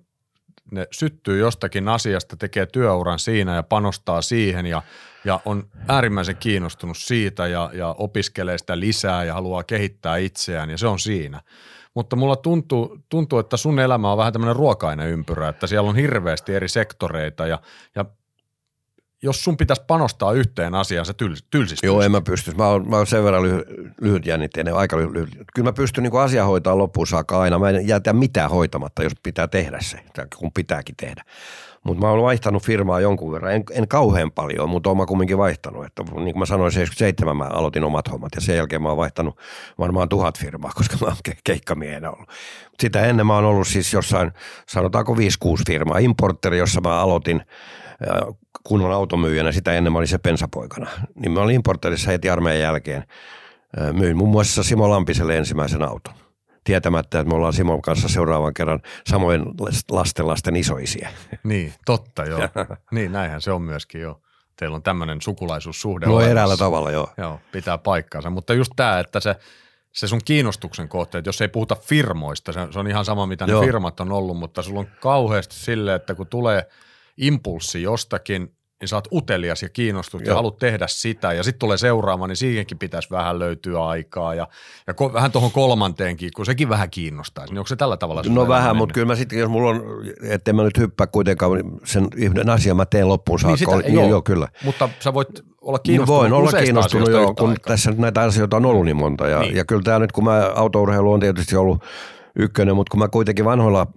ne 0.71 0.87
syttyy 0.91 1.39
jostakin 1.39 1.87
asiasta, 1.87 2.37
tekee 2.37 2.65
työuran 2.65 3.19
siinä 3.19 3.55
ja 3.55 3.63
panostaa 3.63 4.21
siihen 4.21 4.65
ja 4.65 4.81
ja 5.25 5.39
on 5.45 5.63
äärimmäisen 5.87 6.37
kiinnostunut 6.37 6.97
siitä 6.97 7.47
ja, 7.47 7.69
ja 7.73 7.95
opiskelee 7.97 8.57
sitä 8.57 8.79
lisää 8.79 9.23
ja 9.23 9.33
haluaa 9.33 9.63
kehittää 9.63 10.17
itseään 10.17 10.69
ja 10.69 10.77
se 10.77 10.87
on 10.87 10.99
siinä. 10.99 11.41
Mutta 11.93 12.15
mulla 12.15 12.35
tuntuu, 12.35 12.97
tuntuu, 13.09 13.39
että 13.39 13.57
sun 13.57 13.79
elämä 13.79 14.11
on 14.11 14.17
vähän 14.17 14.33
tämmöinen 14.33 14.55
ruokainen 14.55 15.09
ympyrä, 15.09 15.49
että 15.49 15.67
siellä 15.67 15.89
on 15.89 15.95
hirveästi 15.95 16.55
eri 16.55 16.69
sektoreita 16.69 17.47
ja, 17.47 17.59
ja 17.95 18.05
jos 19.23 19.43
sun 19.43 19.57
pitäisi 19.57 19.83
panostaa 19.87 20.33
yhteen 20.33 20.75
asiaan, 20.75 21.05
se 21.05 21.13
tyls, 21.13 21.43
tylsistyy. 21.51 21.87
Joo, 21.87 22.01
en 22.01 22.11
mä 22.11 22.21
pysty. 22.21 22.51
Mä 22.51 22.67
oon, 22.67 22.89
mä 22.89 22.97
oon 22.97 23.07
sen 23.07 23.23
verran 23.23 23.43
lyhy, 23.43 23.63
lyhyt 24.01 24.25
jännitteinen, 24.25 24.75
aika 24.75 24.97
lyhyt. 24.97 25.29
Kyllä 25.55 25.67
mä 25.69 25.73
pystyn 25.73 26.03
niin 26.03 26.19
asia 26.19 26.45
hoitaa 26.45 26.77
loppuun 26.77 27.07
saakka 27.07 27.41
aina. 27.41 27.59
Mä 27.59 27.69
en 27.69 27.87
jätä 27.87 28.13
mitään 28.13 28.49
hoitamatta, 28.49 29.03
jos 29.03 29.13
pitää 29.23 29.47
tehdä 29.47 29.77
se, 29.81 29.99
kun 30.37 30.51
pitääkin 30.53 30.95
tehdä. 30.95 31.23
Mutta 31.83 32.01
mä 32.01 32.11
oon 32.11 32.21
vaihtanut 32.21 32.63
firmaa 32.63 32.99
jonkun 32.99 33.31
verran, 33.31 33.53
en, 33.53 33.63
en 33.71 33.87
kauhean 33.87 34.31
paljon, 34.31 34.69
mutta 34.69 34.89
oon 34.89 34.97
mä 34.97 35.05
kumminkin 35.05 35.37
vaihtanut. 35.37 35.85
Että 35.85 36.03
niin 36.03 36.15
kuin 36.15 36.39
mä 36.39 36.45
sanoin, 36.45 36.71
77 36.71 37.37
mä 37.37 37.43
aloitin 37.43 37.83
omat 37.83 38.11
hommat 38.11 38.31
ja 38.35 38.41
sen 38.41 38.55
jälkeen 38.55 38.81
mä 38.81 38.89
oon 38.89 38.97
vaihtanut 38.97 39.37
varmaan 39.79 40.09
tuhat 40.09 40.39
firmaa, 40.39 40.71
koska 40.77 40.97
mä 41.01 41.07
oon 41.07 41.15
ke- 41.29 41.39
keikkamiehenä 41.43 42.11
ollut. 42.11 42.29
Sitä 42.79 43.05
ennen 43.05 43.27
mä 43.27 43.35
oon 43.35 43.45
ollut 43.45 43.67
siis 43.67 43.93
jossain, 43.93 44.31
sanotaanko 44.69 45.15
5-6 45.15 45.17
firmaa. 45.67 45.97
Importeri, 45.97 46.57
jossa 46.57 46.81
mä 46.81 46.99
aloitin 46.99 47.41
kunnon 48.63 48.91
automyyjänä, 48.91 49.51
sitä 49.51 49.73
ennen 49.73 49.93
mä 49.93 49.99
olin 49.99 50.07
se 50.07 50.17
pensapoikana. 50.17 50.89
Niin 51.15 51.31
mä 51.31 51.41
olin 51.41 51.55
importerissa 51.55 52.11
heti 52.11 52.29
armeijan 52.29 52.61
jälkeen. 52.61 53.03
Myin 53.91 54.17
muun 54.17 54.29
muassa 54.29 54.63
Simo 54.63 54.89
Lampiselle 54.89 55.37
ensimmäisen 55.37 55.83
auton 55.83 56.13
tietämättä, 56.63 57.19
että 57.19 57.29
me 57.29 57.35
ollaan 57.35 57.53
Simon 57.53 57.81
kanssa 57.81 58.07
seuraavan 58.07 58.53
kerran 58.53 58.81
samoin 59.07 59.45
lasten 59.91 60.27
lasten 60.27 60.55
isoisiä. 60.55 61.09
Niin, 61.43 61.73
totta 61.85 62.25
joo. 62.25 62.39
niin, 62.91 63.11
näinhän 63.11 63.41
se 63.41 63.51
on 63.51 63.61
myöskin 63.61 64.01
jo. 64.01 64.21
Teillä 64.55 64.75
on 64.75 64.83
tämmöinen 64.83 65.21
sukulaisuussuhde. 65.21 66.05
No 66.05 66.21
eräällä 66.21 66.57
tavalla 66.57 66.91
joo. 66.91 67.09
Joo, 67.17 67.39
pitää 67.51 67.77
paikkaansa. 67.77 68.29
Mutta 68.29 68.53
just 68.53 68.71
tämä, 68.75 68.99
että 68.99 69.19
se, 69.19 69.35
se 69.91 70.07
sun 70.07 70.21
kiinnostuksen 70.25 70.89
kohteet, 70.89 71.25
jos 71.25 71.41
ei 71.41 71.47
puhuta 71.47 71.75
firmoista, 71.75 72.51
se, 72.53 72.59
se 72.71 72.79
on 72.79 72.87
ihan 72.87 73.05
sama 73.05 73.25
mitä 73.25 73.45
joo. 73.45 73.61
ne 73.61 73.65
firmat 73.65 73.99
on 73.99 74.11
ollut, 74.11 74.37
mutta 74.37 74.61
sulla 74.61 74.79
on 74.79 74.87
kauheasti 74.99 75.55
silleen, 75.55 75.95
että 75.95 76.15
kun 76.15 76.27
tulee 76.27 76.67
impulssi 77.17 77.81
jostakin– 77.81 78.47
niin 78.83 78.89
sä 78.89 78.95
oot 78.95 79.07
utelias 79.11 79.61
ja 79.61 79.69
kiinnostut 79.69 80.21
Joo. 80.21 80.31
ja 80.31 80.35
haluat 80.35 80.57
tehdä 80.57 80.87
sitä 80.87 81.33
ja 81.33 81.43
sitten 81.43 81.59
tulee 81.59 81.77
seuraama, 81.77 82.27
niin 82.27 82.35
siihenkin 82.35 82.79
pitäisi 82.79 83.09
vähän 83.11 83.39
löytyä 83.39 83.85
aikaa 83.85 84.35
ja, 84.35 84.47
ja 84.87 84.93
ko, 84.93 85.13
vähän 85.13 85.31
tuohon 85.31 85.51
kolmanteenkin, 85.51 86.31
kun 86.35 86.45
sekin 86.45 86.69
vähän 86.69 86.89
kiinnostaa. 86.89 87.45
Niin 87.45 87.57
onko 87.57 87.67
se 87.67 87.75
tällä 87.75 87.97
tavalla? 87.97 88.23
No 88.29 88.47
vähän, 88.47 88.77
mutta 88.77 88.93
kyllä 88.93 89.07
mä 89.07 89.15
sitten, 89.15 89.39
jos 89.39 89.49
mulla 89.49 89.69
on, 89.69 89.83
ettei 90.23 90.53
mä 90.53 90.63
nyt 90.63 90.77
hyppää 90.77 91.07
kuitenkaan 91.07 91.63
sen 91.83 92.07
yhden 92.15 92.49
asian 92.49 92.77
mä 92.77 92.85
teen 92.85 93.07
loppuun 93.07 93.39
saakka. 93.39 93.55
Niin, 93.55 93.77
sitä, 93.77 93.77
niin 93.77 93.93
joo, 93.93 94.09
joo, 94.09 94.21
kyllä. 94.21 94.47
Mutta 94.63 94.89
sä 94.99 95.13
voit 95.13 95.29
olla 95.61 95.79
kiinnostunut 95.79 96.21
no 96.21 96.21
voin 96.21 96.33
olla 96.33 96.51
kiinnostunut, 96.51 97.09
joo, 97.09 97.33
kun 97.33 97.49
aikaa. 97.49 97.67
tässä 97.67 97.89
nyt 97.89 97.99
näitä 97.99 98.21
asioita 98.21 98.57
on 98.57 98.65
ollut 98.65 98.85
niin 98.85 98.97
monta. 98.97 99.27
Ja, 99.27 99.39
niin. 99.39 99.55
ja 99.55 99.65
kyllä 99.65 99.81
tämä 99.81 99.99
nyt, 99.99 100.11
kun 100.11 100.23
mä 100.23 100.51
autourheilu 100.55 101.13
on 101.13 101.19
tietysti 101.19 101.55
ollut 101.55 101.83
ykkönen, 102.35 102.75
mutta 102.75 102.91
kun 102.91 102.99
mä 102.99 103.07
kuitenkin 103.07 103.45
vanhoilla, 103.45 103.87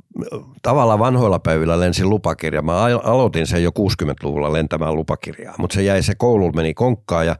tavallaan 0.63 0.99
vanhoilla 0.99 1.39
päivillä 1.39 1.81
lensin 1.81 2.11
lupakirja. 2.11 2.63
Mä 2.63 2.83
aloitin 3.03 3.47
sen 3.47 3.63
jo 3.63 3.71
60-luvulla 3.79 4.53
lentämään 4.53 4.97
lupakirjaa, 4.97 5.55
mutta 5.59 5.75
se 5.75 5.83
jäi 5.83 6.03
se 6.03 6.15
koulu 6.15 6.53
meni 6.53 6.75
konkkaan 6.75 7.27
ja 7.27 7.37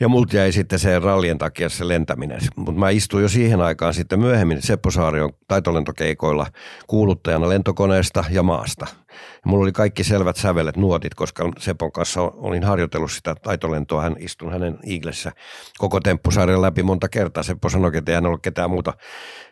ja 0.00 0.08
multa 0.08 0.36
jäi 0.36 0.52
sitten 0.52 0.78
se 0.78 0.98
rallien 0.98 1.38
takia 1.38 1.68
se 1.68 1.88
lentäminen. 1.88 2.40
Mutta 2.56 2.80
mä 2.80 2.90
istuin 2.90 3.22
jo 3.22 3.28
siihen 3.28 3.60
aikaan 3.60 3.94
sitten 3.94 4.20
myöhemmin 4.20 4.62
Seppo 4.62 4.90
Saarion 4.90 5.32
taitolentokeikoilla 5.48 6.46
kuuluttajana 6.86 7.48
lentokoneesta 7.48 8.24
ja 8.30 8.42
maasta. 8.42 8.86
Ja 9.10 9.42
mulla 9.44 9.62
oli 9.62 9.72
kaikki 9.72 10.04
selvät 10.04 10.36
sävelet, 10.36 10.76
nuotit, 10.76 11.14
koska 11.14 11.50
Sepon 11.58 11.92
kanssa 11.92 12.20
olin 12.20 12.64
harjoitellut 12.64 13.12
sitä 13.12 13.34
taitolentoa. 13.34 14.02
Hän 14.02 14.16
istui 14.18 14.52
hänen 14.52 14.78
Iiglessä 14.86 15.32
koko 15.78 16.00
temppusarjan 16.00 16.62
läpi 16.62 16.82
monta 16.82 17.08
kertaa. 17.08 17.42
Seppo 17.42 17.68
sanoi, 17.68 17.90
että 17.94 18.12
ei 18.12 18.14
hän 18.14 18.26
ole 18.26 18.38
ketään 18.42 18.70
muuta, 18.70 18.92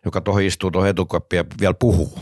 joka 0.04 0.20
tuohon 0.20 0.42
istuu 0.42 0.70
tuohon 0.70 0.88
etukoppiin 0.88 1.38
ja 1.38 1.44
vielä 1.60 1.74
puhuu. 1.74 2.18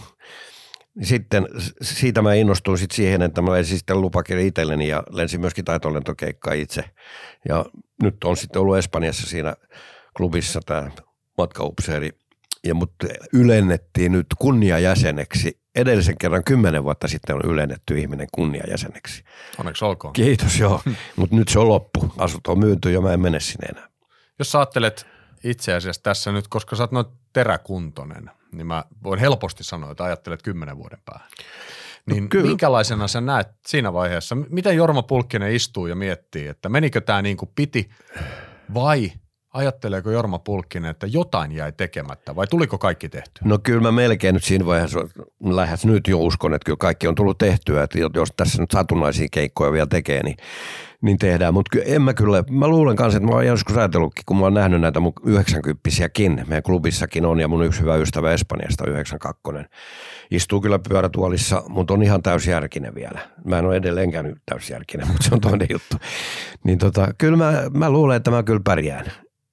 Sitten 1.02 1.48
siitä 1.82 2.22
mä 2.22 2.34
innostuin 2.34 2.78
sit 2.78 2.90
siihen, 2.90 3.22
että 3.22 3.42
mä 3.42 3.52
lensin 3.52 3.78
sitten 3.78 4.00
lupakirja 4.00 4.46
itselleni 4.46 4.88
ja 4.88 5.02
lensin 5.10 5.40
myöskin 5.40 5.64
taitolentokeikkaa 5.64 6.52
itse. 6.52 6.84
Ja 7.48 7.64
nyt 8.02 8.24
on 8.24 8.36
sitten 8.36 8.62
ollut 8.62 8.76
Espanjassa 8.76 9.26
siinä 9.26 9.54
klubissa 10.16 10.60
tämä 10.66 10.90
matkaupseeri. 11.38 12.10
Ja 12.64 12.74
mut 12.74 12.92
ylennettiin 13.32 14.12
nyt 14.12 14.26
kunniajäseneksi. 14.38 15.60
Edellisen 15.74 16.18
kerran 16.18 16.44
kymmenen 16.44 16.84
vuotta 16.84 17.08
sitten 17.08 17.36
on 17.36 17.42
ylennetty 17.44 17.98
ihminen 17.98 18.26
kunniajäseneksi. 18.32 19.24
Onneksi 19.58 19.84
olkoon. 19.84 20.12
Kiitos, 20.12 20.60
joo. 20.60 20.80
Mutta 21.16 21.36
nyt 21.36 21.48
se 21.48 21.58
on 21.58 21.68
loppu. 21.68 22.12
Asut 22.18 22.46
on 22.46 22.58
myyty 22.58 22.92
ja 22.92 23.00
mä 23.00 23.12
en 23.12 23.20
mene 23.20 23.40
sinne 23.40 23.66
enää. 23.66 23.88
Jos 24.38 24.52
sä 24.52 24.58
ajattelet 24.58 25.06
itse 25.44 25.74
asiassa 25.74 26.02
tässä 26.02 26.32
nyt, 26.32 26.48
koska 26.48 26.76
sä 26.76 26.82
oot 26.82 26.92
noin 26.92 27.06
teräkuntoinen, 27.32 28.30
niin 28.52 28.66
mä 28.66 28.84
voin 29.02 29.20
helposti 29.20 29.64
sanoa, 29.64 29.90
että 29.90 30.04
ajattelet 30.04 30.42
kymmenen 30.42 30.78
vuoden 30.78 30.98
päähän. 31.04 31.28
No 32.06 32.14
niin 32.14 32.28
no, 32.34 32.42
minkälaisena 32.42 33.08
sä 33.08 33.20
näet 33.20 33.48
siinä 33.66 33.92
vaiheessa, 33.92 34.34
miten 34.34 34.76
Jorma 34.76 35.02
Pulkkinen 35.02 35.52
istuu 35.52 35.86
ja 35.86 35.96
miettii, 35.96 36.46
että 36.46 36.68
menikö 36.68 37.00
tämä 37.00 37.22
niin 37.22 37.36
kuin 37.36 37.50
piti 37.54 37.90
vai 38.74 39.12
ajatteleeko 39.58 40.10
Jorma 40.10 40.38
Pulkkinen, 40.38 40.90
että 40.90 41.06
jotain 41.06 41.52
jäi 41.52 41.72
tekemättä 41.72 42.36
vai 42.36 42.46
tuliko 42.46 42.78
kaikki 42.78 43.08
tehtyä? 43.08 43.42
No 43.44 43.58
kyllä 43.62 43.80
mä 43.80 43.92
melkein 43.92 44.34
nyt 44.34 44.44
siinä 44.44 44.66
vaiheessa 44.66 45.00
lähes 45.40 45.86
nyt 45.86 46.08
jo 46.08 46.18
uskon, 46.18 46.54
että 46.54 46.64
kyllä 46.64 46.76
kaikki 46.76 47.08
on 47.08 47.14
tullut 47.14 47.38
tehtyä, 47.38 47.82
että 47.82 47.98
jos 48.14 48.28
tässä 48.36 48.62
nyt 48.62 48.70
satunnaisia 48.70 49.28
keikkoja 49.30 49.72
vielä 49.72 49.86
tekee, 49.86 50.22
niin 50.22 50.36
niin 51.00 51.18
tehdään. 51.18 51.54
Mutta 51.54 51.78
en 51.84 52.02
mä 52.02 52.14
kyllä, 52.14 52.44
mä 52.50 52.68
luulen 52.68 52.96
kanssa, 52.96 53.16
että 53.16 53.28
mä 53.28 53.34
oon 53.34 53.46
joskus 53.46 53.76
ajatellutkin, 53.76 54.22
kun 54.26 54.36
mä 54.36 54.44
oon 54.44 54.54
nähnyt 54.54 54.80
näitä 54.80 55.00
mun 55.00 55.12
90 55.24 55.80
meidän 56.46 56.62
klubissakin 56.62 57.26
on, 57.26 57.40
ja 57.40 57.48
mun 57.48 57.64
yksi 57.64 57.80
hyvä 57.80 57.96
ystävä 57.96 58.32
Espanjasta, 58.32 58.84
92 58.86 59.42
istuu 60.30 60.60
kyllä 60.60 60.78
pyörätuolissa, 60.88 61.62
mutta 61.68 61.94
on 61.94 62.02
ihan 62.02 62.22
täysjärkinen 62.22 62.94
vielä. 62.94 63.20
Mä 63.44 63.58
en 63.58 63.66
ole 63.66 63.76
edelleenkään 63.76 64.36
täysjärkinen, 64.46 65.06
mutta 65.08 65.28
se 65.28 65.34
on 65.34 65.40
toinen 65.40 65.68
juttu. 65.70 65.96
Niin 66.64 66.78
tota, 66.78 67.08
kyllä 67.18 67.36
mä, 67.36 67.52
mä 67.74 67.90
luulen, 67.90 68.16
että 68.16 68.30
mä 68.30 68.42
kyllä 68.42 68.60
pärjään. 68.64 69.06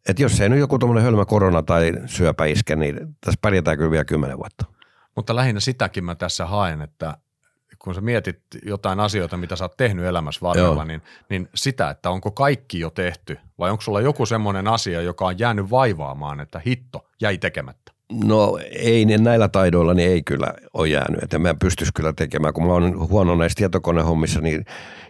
Että 0.09 0.21
jos 0.21 0.41
ei 0.41 0.49
nyt 0.49 0.59
joku 0.59 0.79
tuommoinen 0.79 1.03
hölmä 1.03 1.25
korona 1.25 1.63
tai 1.63 1.93
syöpä 2.05 2.45
iske, 2.45 2.75
niin 2.75 3.15
tässä 3.21 3.39
pärjätään 3.41 3.77
kyllä 3.77 3.91
vielä 3.91 4.05
kymmenen 4.05 4.37
vuotta. 4.37 4.65
Mutta 5.15 5.35
lähinnä 5.35 5.59
sitäkin 5.59 6.03
mä 6.03 6.15
tässä 6.15 6.45
haen, 6.45 6.81
että 6.81 7.17
kun 7.79 7.95
sä 7.95 8.01
mietit 8.01 8.41
jotain 8.65 8.99
asioita, 8.99 9.37
mitä 9.37 9.55
sä 9.55 9.63
oot 9.63 9.77
tehnyt 9.77 10.05
elämässä 10.05 10.41
varrella, 10.41 10.85
niin, 10.85 11.01
niin 11.29 11.49
sitä, 11.55 11.89
että 11.89 12.09
onko 12.09 12.31
kaikki 12.31 12.79
jo 12.79 12.89
tehty 12.89 13.37
vai 13.59 13.71
onko 13.71 13.81
sulla 13.81 14.01
joku 14.01 14.25
semmoinen 14.25 14.67
asia, 14.67 15.01
joka 15.01 15.25
on 15.25 15.39
jäänyt 15.39 15.69
vaivaamaan, 15.69 16.39
että 16.39 16.61
hitto 16.65 17.09
jäi 17.21 17.37
tekemättä? 17.37 17.94
No 18.13 18.59
ei, 18.71 19.05
niin 19.05 19.23
näillä 19.23 19.47
taidoilla 19.47 19.93
niin 19.93 20.09
ei 20.09 20.23
kyllä 20.23 20.53
ole 20.73 20.87
jäänyt, 20.87 21.23
että 21.23 21.39
mä 21.39 21.55
pystyisi 21.59 21.93
kyllä 21.93 22.13
tekemään, 22.13 22.53
kun 22.53 22.65
mä 22.65 22.73
oon 22.73 23.09
huono 23.09 23.35
näissä 23.35 23.55
tietokonehommissa, 23.55 24.41
niin 24.41 24.65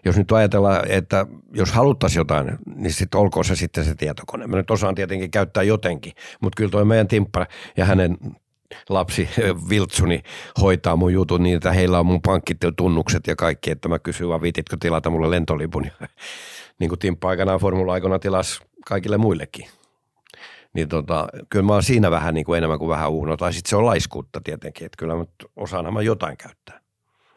jos 0.06 0.18
nyt 0.18 0.32
ajatellaan, 0.32 0.92
että 0.92 1.26
jos 1.54 1.72
haluttaisiin 1.72 2.20
jotain, 2.20 2.58
niin 2.76 2.94
sitten 2.94 3.20
olkoon 3.20 3.46
se 3.46 3.56
sitten 3.56 3.86
se 3.86 3.96
tietokone. 3.96 4.48
Mä 4.48 4.58
nyt 4.58 4.72
osaan 4.72 4.96
tietenkin 4.96 5.32
käyttää 5.32 5.64
jotenkin, 5.64 6.14
mutta 6.42 6.58
kyllä 6.58 6.72
toi 6.72 6.86
meidän 6.86 7.08
timppa 7.08 7.48
ja 7.78 7.86
hänen 7.86 8.18
lapsi 8.90 9.30
Viltsuni 9.70 10.24
hoitaa 10.62 10.96
mun 10.96 11.14
jutun 11.14 11.44
niin, 11.44 11.56
että 11.56 11.72
heillä 11.72 12.00
on 12.00 12.06
mun 12.06 12.22
pankkitunnukset 12.22 13.28
ja 13.28 13.36
kaikki, 13.36 13.72
että 13.72 13.90
mä 13.90 14.00
kysyn 14.00 14.30
vaan 14.30 14.42
viititkö 14.42 14.78
tilata 14.80 15.10
mulle 15.10 15.30
lentolipun. 15.30 15.86
niin 16.80 16.90
kuin 16.90 17.00
Timppa 17.00 17.30
aikanaan 17.30 17.60
formula-aikana 17.60 18.20
tilas 18.20 18.62
kaikille 18.86 19.18
muillekin. 19.18 19.68
Niin 20.76 20.90
tota, 20.90 21.28
kyllä 21.50 21.66
mä 21.66 21.74
oon 21.74 21.84
siinä 21.84 22.12
vähän 22.12 22.34
niin 22.34 22.46
kuin 22.46 22.58
enemmän 22.58 22.80
kuin 22.80 22.90
vähän 22.90 23.12
uhno. 23.12 23.38
Tai 23.38 23.54
sitten 23.54 23.70
se 23.70 23.76
on 23.76 23.86
laiskuutta 23.86 24.42
tietenkin, 24.44 24.86
että 24.86 24.98
kyllä 24.98 25.16
mä 25.16 25.26
osaan 25.56 25.94
mä 25.94 26.02
jotain 26.02 26.38
käyttää. 26.38 26.80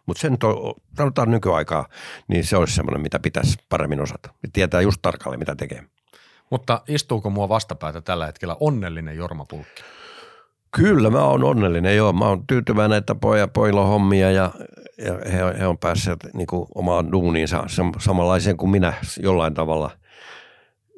Mutta 0.07 0.20
sen 0.20 0.39
to, 0.39 0.74
sanotaan 0.97 1.30
nykyaikaa, 1.30 1.86
niin 2.28 2.45
se 2.45 2.57
olisi 2.57 2.74
semmoinen, 2.74 3.01
mitä 3.01 3.18
pitäisi 3.18 3.59
paremmin 3.68 4.01
osata. 4.01 4.30
Tietää 4.53 4.80
just 4.80 4.99
tarkalleen, 5.03 5.39
mitä 5.39 5.57
tekee. 5.57 5.84
Mutta 6.51 6.82
istuuko 6.89 7.30
mua 7.30 7.49
vastapäätä 7.49 8.01
tällä 8.01 8.26
hetkellä 8.26 8.57
onnellinen 8.61 9.16
Jorma 9.16 9.45
Pulkki? 9.49 9.82
Kyllä, 10.70 11.11
mä 11.11 11.24
oon 11.24 11.45
onnellinen, 11.45 11.97
joo. 11.97 12.12
Mä 12.12 12.24
oon 12.24 12.47
tyytyväinen, 12.47 12.99
että 12.99 13.14
poja, 13.14 13.49
pojilla 13.49 13.80
on 13.80 13.89
hommia 13.89 14.30
ja, 14.30 14.51
ja 14.99 15.12
he, 15.32 15.59
he 15.59 15.66
on 15.66 15.78
päässeet 15.78 16.26
niin 16.34 16.47
kuin 16.47 16.66
omaan 16.74 17.12
duuniinsa 17.12 17.64
samanlaiseen 17.99 18.57
kuin 18.57 18.70
minä 18.70 18.93
jollain 19.20 19.55
tavalla. 19.55 19.91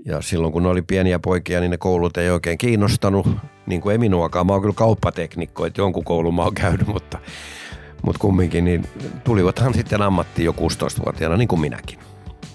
Ja 0.05 0.23
silloin 0.23 0.53
kun 0.53 0.63
ne 0.63 0.69
oli 0.69 0.83
pieniä 0.83 1.19
poikia, 1.19 1.61
niin 1.61 1.71
ne 1.71 1.79
koulut 1.79 2.17
ei 2.17 2.31
oikein 2.31 2.59
kiinnostanut, 2.59 3.27
niin 3.67 3.81
kuin 3.81 3.93
ei 3.93 3.99
minuakaan. 3.99 4.47
Mä 4.47 4.53
oon 4.53 4.63
kyllä 4.63 4.75
kauppateknikko, 4.75 5.67
että 5.67 5.81
jonkun 5.81 6.05
koulun 6.05 6.35
mä 6.35 6.43
oon 6.43 6.55
käynyt, 6.55 6.87
mutta, 6.87 7.19
mutta 8.03 8.19
kumminkin 8.19 8.65
niin 8.65 8.85
tulivathan 9.25 9.75
sitten 9.75 10.03
ammattiin 10.03 10.47
jo 10.47 10.53
16-vuotiaana, 10.53 11.37
niin 11.37 11.49
kuin 11.49 11.61
minäkin. 11.61 11.99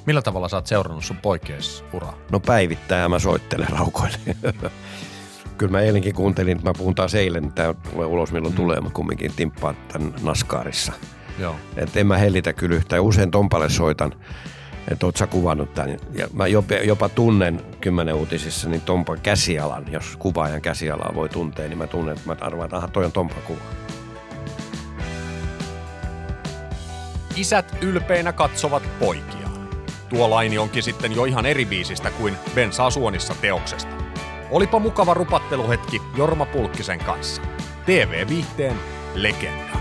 Millä 0.06 0.22
tavalla 0.22 0.50
sä 0.50 0.58
oot 0.58 0.68
seurannut 0.68 1.04
sun 1.04 1.18
poikkeusuraa? 1.18 2.18
No 2.32 2.40
päivittäin 2.40 3.12
mä 3.12 3.20
soittelen 3.20 3.70
raukoille. 3.70 4.18
Kyllä 5.58 5.72
mä 5.72 5.82
eilenkin 5.82 6.16
kuuntelin, 6.16 6.60
mä 6.64 6.74
puhun 6.78 6.96
taas 6.96 7.16
eilen, 7.16 7.52
tämä 7.52 7.74
tulee 7.74 8.06
ulos 8.06 8.32
milloin 8.32 8.54
mm. 8.54 8.58
tulee, 8.58 8.82
mutta 8.82 8.96
kumminkin 8.96 9.32
timppaan 9.36 9.78
tämän 9.94 10.14
Naskaarissa. 10.24 10.94
Joo. 11.40 11.56
Et 11.78 11.98
en 11.98 12.08
mä 12.08 12.18
hellitä 12.18 12.54
kyllä 12.54 12.76
yhtään. 12.76 13.04
Usein 13.04 13.32
Tompalle 13.32 13.70
soitan 13.70 14.14
että 14.92 15.06
oot 15.06 15.16
sä 15.18 15.28
kuvannut 15.28 15.74
tämän. 15.74 15.98
Ja 16.14 16.28
mä 16.34 16.48
jopa, 16.48 16.76
jopa 16.76 17.10
tunnen 17.10 17.62
kymmenen 17.82 18.16
uutisissa 18.16 18.70
niin 18.70 18.82
Tompa 18.82 19.18
käsialan, 19.18 19.86
jos 19.92 20.16
kuvaajan 20.20 20.62
käsialaa 20.62 21.12
voi 21.16 21.30
tuntea, 21.30 21.68
niin 21.68 21.78
mä 21.78 21.88
tunnen, 21.88 22.18
että 22.18 22.28
mä 22.30 22.36
arvaan, 22.42 22.66
että 22.66 22.78
aha, 22.78 22.88
toi 22.88 23.06
on 23.06 23.12
Tompa 23.12 23.36
kuva. 23.48 23.62
Isät 27.36 27.78
ylpeinä 27.82 28.34
katsovat 28.34 28.84
poikiaan. 29.00 29.70
Tuo 30.10 30.30
laini 30.30 30.58
onkin 30.58 30.84
sitten 30.84 31.16
jo 31.16 31.26
ihan 31.26 31.46
eri 31.46 31.66
biisistä 31.66 32.12
kuin 32.12 32.38
Bensaa 32.56 32.90
suonissa 32.90 33.36
teoksesta. 33.42 33.92
Olipa 34.52 34.80
mukava 34.80 35.14
rupatteluhetki 35.14 36.02
Jorma 36.18 36.46
Pulkkisen 36.46 37.00
kanssa. 37.00 37.42
TV-viihteen 37.86 38.76
legenda. 39.16 39.80